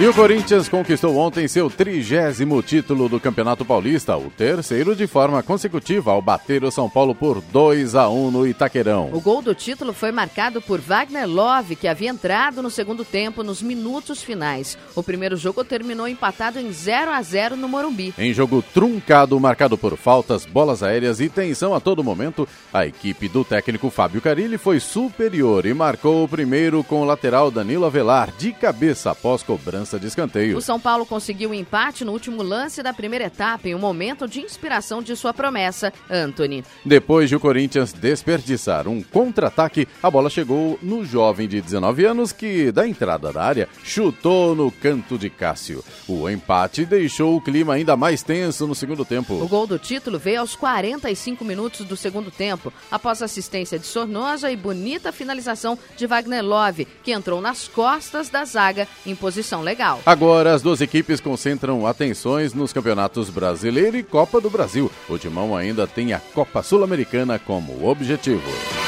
E 0.00 0.06
o 0.06 0.14
Corinthians 0.14 0.70
conquistou 0.70 1.16
ontem 1.18 1.46
seu 1.46 1.68
trigésimo 1.68 2.60
título 2.62 3.10
do 3.10 3.20
Campeonato 3.20 3.62
Paulista, 3.62 4.16
o 4.16 4.30
terceiro 4.30 4.96
de 4.96 5.06
forma 5.06 5.42
consecutiva 5.42 6.10
ao 6.10 6.22
bater 6.22 6.64
o 6.64 6.72
São 6.72 6.88
Paulo 6.88 7.14
por 7.14 7.42
2 7.42 7.94
a 7.94 8.08
1 8.08 8.30
no 8.30 8.46
Itaquerão. 8.46 9.10
O 9.12 9.20
gol 9.20 9.42
do 9.42 9.54
título 9.54 9.92
foi 9.92 10.10
marcado 10.10 10.62
por 10.62 10.80
Wagner 10.80 11.28
Love, 11.28 11.76
que 11.76 11.86
havia 11.86 12.08
entrado 12.08 12.62
no 12.62 12.70
segundo 12.70 13.04
tempo 13.04 13.44
nos 13.44 13.60
minutos 13.60 14.22
finais. 14.22 14.78
O 14.96 15.02
primeiro 15.02 15.36
jogo 15.36 15.62
terminou 15.62 16.08
empatado 16.08 16.58
em 16.58 16.72
0 16.72 17.10
a 17.10 17.22
0 17.22 17.54
no 17.54 17.68
Morumbi. 17.68 18.14
Em 18.16 18.32
jogo 18.32 18.64
truncado, 18.74 19.38
marcado 19.38 19.76
por 19.76 19.96
faltas, 19.98 20.46
bolas 20.46 20.82
aéreas 20.82 21.20
e 21.20 21.28
tensão 21.28 21.74
a 21.74 21.80
todo 21.80 22.02
momento, 22.02 22.48
a 22.72 22.86
equipe 22.86 23.28
do 23.28 23.44
técnico 23.44 23.90
Fábio 23.90 24.22
Carilli 24.22 24.56
foi 24.56 24.80
superior 24.80 25.66
e 25.66 25.74
marcou 25.74 26.24
o 26.24 26.28
primeiro 26.28 26.82
com 26.82 27.02
o 27.02 27.04
lateral 27.04 27.50
Danilo 27.50 27.84
Avelar 27.84 28.32
de 28.36 28.52
cabeça 28.52 29.10
após 29.10 29.42
cobrança 29.42 29.81
de 29.98 30.06
escanteio. 30.06 30.56
O 30.56 30.60
São 30.60 30.78
Paulo 30.78 31.04
conseguiu 31.04 31.50
o 31.50 31.52
um 31.52 31.54
empate 31.54 32.04
no 32.04 32.12
último 32.12 32.42
lance 32.42 32.82
da 32.82 32.92
primeira 32.92 33.26
etapa, 33.26 33.68
em 33.68 33.74
um 33.74 33.78
momento 33.78 34.26
de 34.26 34.40
inspiração 34.40 35.02
de 35.02 35.14
sua 35.16 35.34
promessa, 35.34 35.92
Anthony. 36.10 36.64
Depois 36.84 37.28
de 37.28 37.36
o 37.36 37.40
Corinthians 37.40 37.92
desperdiçar 37.92 38.88
um 38.88 39.02
contra-ataque, 39.02 39.86
a 40.02 40.10
bola 40.10 40.30
chegou 40.30 40.78
no 40.82 41.04
jovem 41.04 41.48
de 41.48 41.60
19 41.60 42.04
anos 42.04 42.32
que, 42.32 42.70
da 42.72 42.86
entrada 42.86 43.32
da 43.32 43.42
área, 43.42 43.68
chutou 43.82 44.54
no 44.54 44.70
canto 44.70 45.18
de 45.18 45.28
Cássio. 45.28 45.84
O 46.08 46.28
empate 46.28 46.84
deixou 46.84 47.36
o 47.36 47.40
clima 47.40 47.74
ainda 47.74 47.96
mais 47.96 48.22
tenso 48.22 48.66
no 48.66 48.74
segundo 48.74 49.04
tempo. 49.04 49.34
O 49.34 49.48
gol 49.48 49.66
do 49.66 49.78
título 49.78 50.18
veio 50.18 50.40
aos 50.40 50.54
45 50.54 51.44
minutos 51.44 51.84
do 51.86 51.96
segundo 51.96 52.30
tempo, 52.30 52.72
após 52.90 53.22
assistência 53.22 53.78
de 53.78 53.86
Sornosa 53.86 54.50
e 54.50 54.56
bonita 54.56 55.12
finalização 55.12 55.78
de 55.96 56.06
Wagner 56.06 56.44
Love, 56.44 56.86
que 57.02 57.12
entrou 57.12 57.40
nas 57.40 57.68
costas 57.68 58.28
da 58.28 58.44
zaga 58.44 58.86
em 59.04 59.14
posição 59.14 59.62
legal 59.62 59.71
legal. 59.72 60.00
Agora 60.04 60.54
as 60.54 60.62
duas 60.62 60.80
equipes 60.80 61.20
concentram 61.20 61.86
atenções 61.86 62.52
nos 62.52 62.72
campeonatos 62.72 63.30
brasileiro 63.30 63.96
e 63.96 64.02
Copa 64.02 64.40
do 64.40 64.50
Brasil. 64.50 64.90
O 65.08 65.18
Timão 65.18 65.56
ainda 65.56 65.86
tem 65.86 66.12
a 66.12 66.20
Copa 66.20 66.62
Sul-Americana 66.62 67.38
como 67.38 67.88
objetivo. 67.88 68.81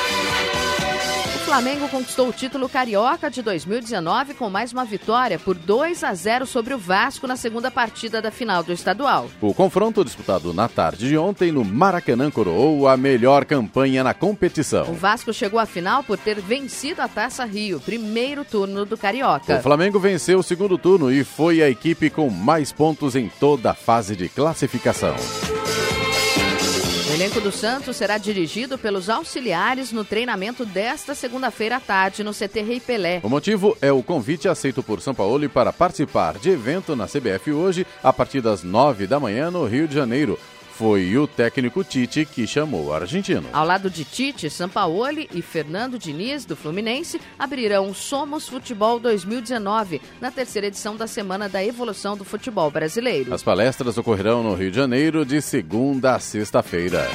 O 1.45 1.47
Flamengo 1.55 1.87
conquistou 1.91 2.31
o 2.31 2.33
título 2.33 2.71
carioca 2.71 3.31
de 3.31 3.43
2019 3.43 4.33
com 4.33 4.49
mais 4.49 4.73
uma 4.73 4.83
vitória 4.83 5.39
por 5.39 5.55
2 5.55 6.03
a 6.03 6.15
0 6.15 6.47
sobre 6.47 6.73
o 6.73 6.79
Vasco 6.79 7.27
na 7.27 7.37
segunda 7.37 7.71
partida 7.71 8.23
da 8.23 8.31
final 8.31 8.63
do 8.63 8.73
estadual. 8.73 9.29
O 9.43 9.53
confronto 9.53 10.03
disputado 10.03 10.55
na 10.55 10.71
tarde 10.71 11.07
de 11.07 11.19
ontem 11.19 11.53
no 11.53 11.63
Maracanã 11.63 12.31
coroou 12.31 12.89
a 12.89 12.97
melhor 12.97 13.45
campanha 13.45 14.03
na 14.03 14.15
competição. 14.15 14.91
O 14.91 14.95
Vasco 14.95 15.35
chegou 15.35 15.61
à 15.61 15.67
final 15.67 16.03
por 16.03 16.17
ter 16.17 16.41
vencido 16.41 17.03
a 17.03 17.09
Taça 17.09 17.45
Rio, 17.45 17.79
primeiro 17.79 18.43
turno 18.43 18.87
do 18.87 18.97
carioca. 18.97 19.59
O 19.59 19.63
Flamengo 19.63 20.01
venceu 20.01 20.39
o 20.39 20.43
segundo 20.43 20.79
turno 20.79 21.13
e 21.13 21.23
foi 21.25 21.63
a 21.63 21.69
equipe 21.69 22.09
com 22.09 22.31
mais 22.31 22.73
pontos 22.73 23.15
em 23.15 23.29
toda 23.29 23.73
a 23.73 23.75
fase 23.75 24.17
de 24.17 24.31
classificação. 24.31 25.15
O 27.15 27.17
elenco 27.17 27.41
do 27.41 27.53
Santos 27.53 27.97
será 27.97 28.19
dirigido 28.19 28.77
pelos 28.77 29.09
auxiliares 29.09 29.93
no 29.93 30.05
treinamento 30.05 30.67
desta 30.67 31.15
segunda-feira 31.15 31.77
à 31.77 31.81
tarde 31.81 32.25
no 32.25 32.33
CT 32.33 32.61
Rei 32.63 32.81
Pelé. 32.81 33.21
O 33.23 33.29
motivo 33.29 33.79
é 33.81 33.93
o 33.93 34.03
convite 34.03 34.49
aceito 34.49 34.83
por 34.83 35.01
São 35.01 35.15
Paulo 35.15 35.49
para 35.49 35.73
participar 35.73 36.37
de 36.39 36.51
evento 36.51 36.97
na 36.97 37.07
CBF 37.07 37.53
hoje, 37.53 37.87
a 38.03 38.13
partir 38.13 38.41
das 38.41 38.65
nove 38.65 39.07
da 39.07 39.21
manhã, 39.21 39.49
no 39.49 39.65
Rio 39.65 39.87
de 39.87 39.95
Janeiro. 39.95 40.37
Foi 40.77 41.17
o 41.17 41.29
técnico 41.29 41.85
Tite 41.85 42.25
que 42.25 42.49
chamou 42.49 42.87
o 42.87 42.93
argentino. 42.93 43.49
Ao 43.53 43.65
lado 43.65 43.89
de 43.89 44.05
Tite, 44.05 44.51
Sampaoli 44.51 45.31
e 45.33 45.41
Fernando 45.41 45.97
Diniz, 45.97 46.45
do 46.45 46.57
Fluminense, 46.57 47.21
abrirão 47.39 47.95
Somos 47.95 48.49
Futebol 48.49 48.99
2019, 48.99 50.03
na 50.21 50.33
terceira 50.33 50.67
edição 50.67 50.97
da 50.97 51.07
Semana 51.07 51.49
da 51.49 51.65
Evolução 51.65 52.17
do 52.17 52.25
Futebol 52.25 52.69
Brasileiro. 52.73 53.33
As 53.33 53.43
palestras 53.43 53.97
ocorrerão 53.97 54.43
no 54.43 54.55
Rio 54.55 54.73
de 54.73 54.77
Janeiro 54.77 55.25
de 55.25 55.41
segunda 55.41 56.17
a 56.17 56.19
sexta-feira. 56.19 57.09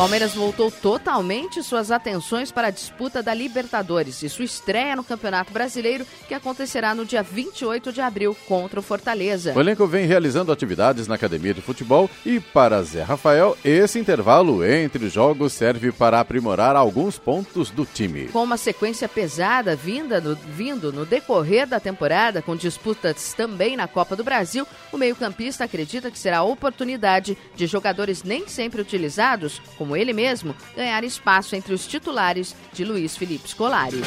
Palmeiras 0.00 0.32
voltou 0.32 0.70
totalmente 0.70 1.62
suas 1.62 1.90
atenções 1.90 2.50
para 2.50 2.68
a 2.68 2.70
disputa 2.70 3.22
da 3.22 3.34
Libertadores 3.34 4.22
e 4.22 4.30
sua 4.30 4.46
estreia 4.46 4.96
no 4.96 5.04
Campeonato 5.04 5.52
Brasileiro, 5.52 6.06
que 6.26 6.32
acontecerá 6.32 6.94
no 6.94 7.04
dia 7.04 7.22
28 7.22 7.92
de 7.92 8.00
abril 8.00 8.34
contra 8.48 8.80
o 8.80 8.82
Fortaleza. 8.82 9.52
O 9.54 9.60
elenco 9.60 9.86
vem 9.86 10.06
realizando 10.06 10.50
atividades 10.50 11.06
na 11.06 11.16
academia 11.16 11.52
de 11.52 11.60
futebol 11.60 12.08
e, 12.24 12.40
para 12.40 12.82
Zé 12.82 13.02
Rafael, 13.02 13.58
esse 13.62 13.98
intervalo 13.98 14.64
entre 14.64 15.04
os 15.04 15.12
jogos 15.12 15.52
serve 15.52 15.92
para 15.92 16.18
aprimorar 16.18 16.76
alguns 16.76 17.18
pontos 17.18 17.68
do 17.68 17.84
time. 17.84 18.28
Com 18.28 18.42
uma 18.42 18.56
sequência 18.56 19.06
pesada 19.06 19.76
vinda 19.76 20.18
no, 20.18 20.34
vindo 20.34 20.94
no 20.94 21.04
decorrer 21.04 21.66
da 21.66 21.78
temporada, 21.78 22.40
com 22.40 22.56
disputas 22.56 23.34
também 23.34 23.76
na 23.76 23.86
Copa 23.86 24.16
do 24.16 24.24
Brasil, 24.24 24.66
o 24.90 24.96
meio-campista 24.96 25.64
acredita 25.64 26.10
que 26.10 26.18
será 26.18 26.38
a 26.38 26.42
oportunidade 26.42 27.36
de 27.54 27.66
jogadores 27.66 28.22
nem 28.22 28.48
sempre 28.48 28.80
utilizados 28.80 29.60
como 29.76 29.89
ele 29.96 30.12
mesmo, 30.12 30.54
ganhar 30.76 31.04
espaço 31.04 31.54
entre 31.54 31.72
os 31.74 31.86
titulares 31.86 32.54
de 32.72 32.84
Luiz 32.84 33.16
Felipe 33.16 33.48
Scolari. 33.48 34.00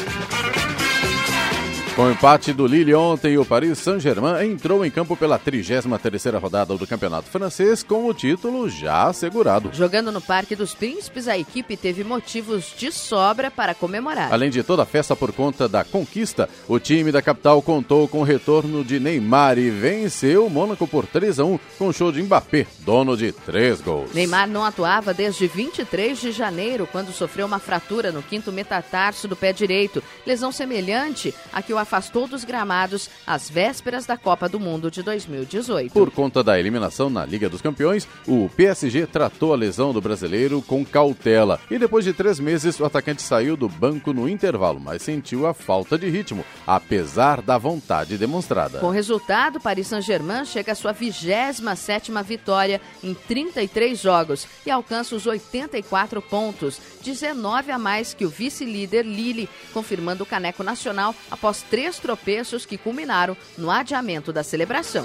Com 1.96 2.06
o 2.06 2.10
empate 2.10 2.52
do 2.52 2.66
Lille 2.66 2.92
ontem, 2.92 3.38
o 3.38 3.44
Paris 3.44 3.78
Saint-Germain 3.78 4.50
entrou 4.50 4.84
em 4.84 4.90
campo 4.90 5.16
pela 5.16 5.38
33ª 5.38 6.40
rodada 6.40 6.76
do 6.76 6.86
Campeonato 6.88 7.28
Francês 7.28 7.84
com 7.84 8.06
o 8.06 8.12
título 8.12 8.68
já 8.68 9.04
assegurado. 9.04 9.70
Jogando 9.72 10.10
no 10.10 10.20
Parque 10.20 10.56
dos 10.56 10.74
Príncipes, 10.74 11.28
a 11.28 11.38
equipe 11.38 11.76
teve 11.76 12.02
motivos 12.02 12.74
de 12.76 12.90
sobra 12.90 13.48
para 13.48 13.76
comemorar. 13.76 14.32
Além 14.32 14.50
de 14.50 14.64
toda 14.64 14.82
a 14.82 14.86
festa 14.86 15.14
por 15.14 15.32
conta 15.32 15.68
da 15.68 15.84
conquista, 15.84 16.48
o 16.66 16.80
time 16.80 17.12
da 17.12 17.22
capital 17.22 17.62
contou 17.62 18.08
com 18.08 18.22
o 18.22 18.24
retorno 18.24 18.82
de 18.84 18.98
Neymar 18.98 19.56
e 19.56 19.70
venceu 19.70 20.46
o 20.46 20.50
Mônaco 20.50 20.88
por 20.88 21.06
3 21.06 21.38
a 21.38 21.44
1 21.44 21.60
com 21.78 21.86
o 21.86 21.92
show 21.92 22.10
de 22.10 22.20
Mbappé, 22.24 22.66
dono 22.80 23.16
de 23.16 23.30
três 23.30 23.80
gols. 23.80 24.12
Neymar 24.12 24.48
não 24.48 24.64
atuava 24.64 25.14
desde 25.14 25.46
23 25.46 26.20
de 26.20 26.32
janeiro, 26.32 26.88
quando 26.90 27.12
sofreu 27.12 27.46
uma 27.46 27.60
fratura 27.60 28.10
no 28.10 28.20
quinto 28.20 28.50
metatarso 28.50 29.28
do 29.28 29.36
pé 29.36 29.52
direito, 29.52 30.02
lesão 30.26 30.50
semelhante 30.50 31.32
a 31.52 31.62
que 31.62 31.72
o 31.72 31.83
afastou 31.84 32.26
dos 32.26 32.44
gramados 32.44 33.08
às 33.26 33.48
vésperas 33.48 34.04
da 34.04 34.16
Copa 34.16 34.48
do 34.48 34.58
Mundo 34.58 34.90
de 34.90 35.02
2018. 35.02 35.92
Por 35.92 36.10
conta 36.10 36.42
da 36.42 36.58
eliminação 36.58 37.08
na 37.08 37.24
Liga 37.24 37.48
dos 37.48 37.62
Campeões, 37.62 38.08
o 38.26 38.48
PSG 38.56 39.06
tratou 39.06 39.52
a 39.52 39.56
lesão 39.56 39.92
do 39.92 40.00
brasileiro 40.00 40.60
com 40.62 40.84
cautela 40.84 41.60
e 41.70 41.78
depois 41.78 42.04
de 42.04 42.12
três 42.12 42.40
meses 42.40 42.80
o 42.80 42.84
atacante 42.84 43.22
saiu 43.22 43.56
do 43.56 43.68
banco 43.68 44.12
no 44.12 44.28
intervalo, 44.28 44.80
mas 44.80 45.02
sentiu 45.02 45.46
a 45.46 45.54
falta 45.54 45.96
de 45.96 46.08
ritmo, 46.08 46.44
apesar 46.66 47.40
da 47.40 47.56
vontade 47.56 48.18
demonstrada. 48.18 48.80
Com 48.80 48.88
o 48.88 48.90
resultado, 48.90 49.60
Paris 49.60 49.86
Saint-Germain 49.86 50.44
chega 50.44 50.72
à 50.72 50.74
sua 50.74 50.92
27 50.92 52.10
vitória 52.24 52.80
em 53.02 53.14
33 53.14 53.98
jogos 53.98 54.46
e 54.64 54.70
alcança 54.70 55.14
os 55.14 55.26
84 55.26 56.20
pontos, 56.22 56.80
19 57.02 57.70
a 57.70 57.78
mais 57.78 58.14
que 58.14 58.24
o 58.24 58.30
vice-líder 58.30 59.04
Lille, 59.04 59.48
confirmando 59.72 60.22
o 60.22 60.26
caneco 60.26 60.62
nacional 60.62 61.14
após 61.30 61.62
três 61.74 61.98
tropeços 61.98 62.64
que 62.64 62.78
culminaram 62.78 63.36
no 63.58 63.68
adiamento 63.68 64.32
da 64.32 64.44
celebração. 64.44 65.04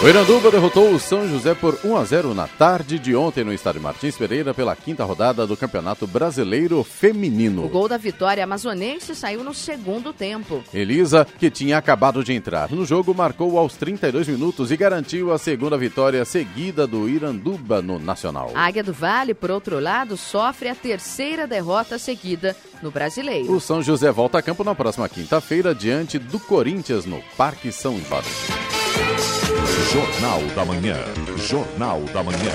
O 0.00 0.06
Iranduba 0.08 0.48
derrotou 0.48 0.94
o 0.94 1.00
São 1.00 1.28
José 1.28 1.56
por 1.56 1.76
1 1.84 1.96
a 1.96 2.04
0 2.04 2.32
na 2.32 2.46
tarde 2.46 3.00
de 3.00 3.16
ontem 3.16 3.42
no 3.42 3.52
estádio 3.52 3.80
Martins 3.82 4.16
Pereira 4.16 4.54
pela 4.54 4.76
quinta 4.76 5.02
rodada 5.02 5.44
do 5.44 5.56
Campeonato 5.56 6.06
Brasileiro 6.06 6.84
Feminino. 6.84 7.64
O 7.64 7.68
gol 7.68 7.88
da 7.88 7.96
vitória 7.96 8.44
amazonense 8.44 9.12
saiu 9.16 9.42
no 9.42 9.52
segundo 9.52 10.12
tempo. 10.12 10.62
Elisa, 10.72 11.26
que 11.36 11.50
tinha 11.50 11.78
acabado 11.78 12.22
de 12.22 12.32
entrar 12.32 12.70
no 12.70 12.86
jogo, 12.86 13.12
marcou 13.12 13.58
aos 13.58 13.74
32 13.74 14.28
minutos 14.28 14.70
e 14.70 14.76
garantiu 14.76 15.32
a 15.32 15.38
segunda 15.38 15.76
vitória 15.76 16.24
seguida 16.24 16.86
do 16.86 17.08
Iranduba 17.08 17.82
no 17.82 17.98
Nacional. 17.98 18.52
A 18.54 18.66
Águia 18.66 18.84
do 18.84 18.92
Vale, 18.92 19.34
por 19.34 19.50
outro 19.50 19.80
lado, 19.80 20.16
sofre 20.16 20.68
a 20.68 20.76
terceira 20.76 21.44
derrota 21.44 21.98
seguida 21.98 22.54
no 22.80 22.92
Brasileiro. 22.92 23.52
O 23.52 23.60
São 23.60 23.82
José 23.82 24.12
volta 24.12 24.38
a 24.38 24.42
campo 24.42 24.62
na 24.62 24.76
próxima 24.76 25.08
quinta-feira 25.08 25.74
diante 25.74 26.20
do 26.20 26.38
Corinthians 26.38 27.04
no 27.04 27.20
Parque 27.36 27.72
São 27.72 28.00
Jorge. 28.08 28.77
Jornal 29.92 30.42
da 30.54 30.64
Manhã. 30.66 30.96
Jornal 31.38 32.00
da 32.12 32.22
Manhã. 32.22 32.52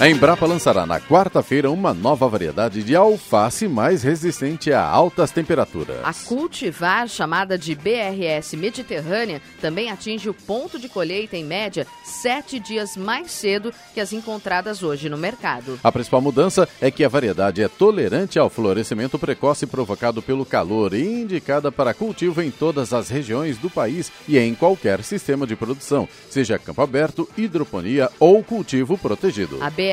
A 0.00 0.08
Embrapa 0.08 0.46
lançará 0.46 0.86
na 0.86 1.00
quarta-feira 1.00 1.72
uma 1.72 1.92
nova 1.92 2.28
variedade 2.28 2.84
de 2.84 2.94
alface 2.94 3.66
mais 3.66 4.04
resistente 4.04 4.72
a 4.72 4.80
altas 4.80 5.32
temperaturas. 5.32 5.98
A 6.04 6.14
cultivar, 6.14 7.08
chamada 7.08 7.58
de 7.58 7.74
BRS 7.74 8.54
Mediterrânea, 8.56 9.42
também 9.60 9.90
atinge 9.90 10.28
o 10.28 10.34
ponto 10.34 10.78
de 10.78 10.88
colheita 10.88 11.36
em 11.36 11.44
média 11.44 11.84
sete 12.04 12.60
dias 12.60 12.96
mais 12.96 13.32
cedo 13.32 13.74
que 13.92 14.00
as 14.00 14.12
encontradas 14.12 14.84
hoje 14.84 15.08
no 15.08 15.18
mercado. 15.18 15.80
A 15.82 15.90
principal 15.90 16.20
mudança 16.20 16.68
é 16.80 16.92
que 16.92 17.04
a 17.04 17.08
variedade 17.08 17.60
é 17.60 17.66
tolerante 17.66 18.38
ao 18.38 18.48
florescimento 18.48 19.18
precoce 19.18 19.66
provocado 19.66 20.22
pelo 20.22 20.46
calor 20.46 20.94
e 20.94 21.02
indicada 21.02 21.72
para 21.72 21.92
cultivo 21.92 22.40
em 22.40 22.52
todas 22.52 22.92
as 22.92 23.08
regiões 23.08 23.58
do 23.58 23.68
país 23.68 24.12
e 24.28 24.38
em 24.38 24.54
qualquer 24.54 25.02
sistema 25.02 25.44
de 25.44 25.56
produção, 25.56 26.08
seja 26.30 26.56
campo 26.56 26.82
aberto, 26.82 27.28
hidroponia 27.36 28.08
ou 28.20 28.44
cultivo 28.44 28.96
protegido. 28.96 29.58
A 29.60 29.68
BRS 29.68 29.87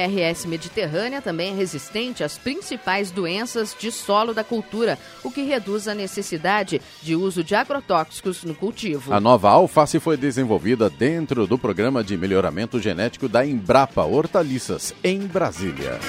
Mediterrânea 0.47 1.21
também 1.21 1.51
é 1.51 1.55
resistente 1.55 2.23
às 2.23 2.37
principais 2.37 3.11
doenças 3.11 3.75
de 3.77 3.91
solo 3.91 4.33
da 4.33 4.43
cultura, 4.43 4.97
o 5.23 5.31
que 5.31 5.43
reduz 5.43 5.87
a 5.87 5.93
necessidade 5.93 6.81
de 7.01 7.15
uso 7.15 7.43
de 7.43 7.55
agrotóxicos 7.55 8.43
no 8.43 8.55
cultivo. 8.55 9.13
A 9.13 9.19
nova 9.19 9.49
alface 9.49 9.99
foi 9.99 10.17
desenvolvida 10.17 10.89
dentro 10.89 11.47
do 11.47 11.57
programa 11.57 12.03
de 12.03 12.17
melhoramento 12.17 12.79
genético 12.79 13.27
da 13.27 13.45
Embrapa 13.45 14.03
Hortaliças, 14.03 14.93
em 15.03 15.19
Brasília. 15.19 15.99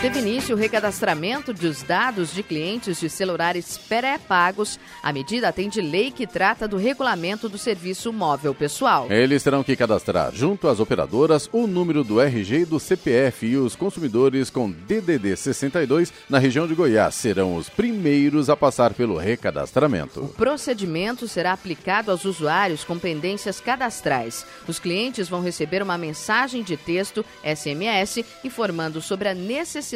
Teve 0.00 0.18
início 0.18 0.56
o 0.56 0.58
recadastramento 0.58 1.52
dos 1.52 1.82
dados 1.82 2.32
de 2.32 2.42
clientes 2.42 2.98
de 2.98 3.10
celulares 3.10 3.76
pré-pagos. 3.76 4.80
A 5.02 5.12
medida 5.12 5.48
atende 5.48 5.82
lei 5.82 6.10
que 6.10 6.26
trata 6.26 6.66
do 6.66 6.78
regulamento 6.78 7.50
do 7.50 7.58
serviço 7.58 8.10
móvel 8.10 8.54
pessoal. 8.54 9.12
Eles 9.12 9.42
terão 9.42 9.62
que 9.62 9.76
cadastrar 9.76 10.32
junto 10.34 10.68
às 10.68 10.80
operadoras 10.80 11.50
o 11.52 11.66
número 11.66 12.02
do 12.02 12.18
RG 12.18 12.60
e 12.60 12.64
do 12.64 12.80
CPF 12.80 13.46
e 13.46 13.58
os 13.58 13.76
consumidores 13.76 14.48
com 14.48 14.70
DDD 14.70 15.36
62 15.36 16.10
na 16.30 16.38
região 16.38 16.66
de 16.66 16.74
Goiás 16.74 17.14
serão 17.14 17.54
os 17.54 17.68
primeiros 17.68 18.48
a 18.48 18.56
passar 18.56 18.94
pelo 18.94 19.18
recadastramento. 19.18 20.20
O 20.24 20.28
procedimento 20.28 21.28
será 21.28 21.52
aplicado 21.52 22.10
aos 22.10 22.24
usuários 22.24 22.84
com 22.84 22.98
pendências 22.98 23.60
cadastrais. 23.60 24.46
Os 24.66 24.78
clientes 24.78 25.28
vão 25.28 25.42
receber 25.42 25.82
uma 25.82 25.98
mensagem 25.98 26.62
de 26.62 26.78
texto 26.78 27.22
SMS 27.44 28.24
informando 28.42 29.02
sobre 29.02 29.28
a 29.28 29.34
necessidade 29.34 29.89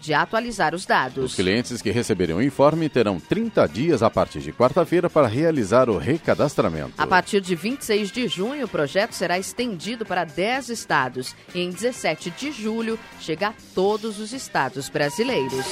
de 0.00 0.14
atualizar 0.14 0.74
os 0.74 0.86
dados. 0.86 1.24
Os 1.24 1.34
clientes 1.34 1.82
que 1.82 1.90
receberem 1.90 2.36
o 2.36 2.42
informe 2.42 2.88
terão 2.88 3.18
30 3.18 3.66
dias 3.68 4.02
a 4.02 4.10
partir 4.10 4.40
de 4.40 4.52
quarta-feira 4.52 5.08
para 5.08 5.26
realizar 5.26 5.88
o 5.88 5.98
recadastramento. 5.98 6.92
A 6.98 7.06
partir 7.06 7.40
de 7.40 7.54
26 7.54 8.10
de 8.10 8.28
junho, 8.28 8.66
o 8.66 8.68
projeto 8.68 9.12
será 9.12 9.38
estendido 9.38 10.04
para 10.04 10.24
10 10.24 10.68
estados 10.68 11.34
e 11.54 11.60
em 11.60 11.70
17 11.70 12.30
de 12.30 12.52
julho 12.52 12.98
chega 13.20 13.48
a 13.48 13.54
todos 13.74 14.20
os 14.20 14.32
estados 14.32 14.88
brasileiros. 14.88 15.64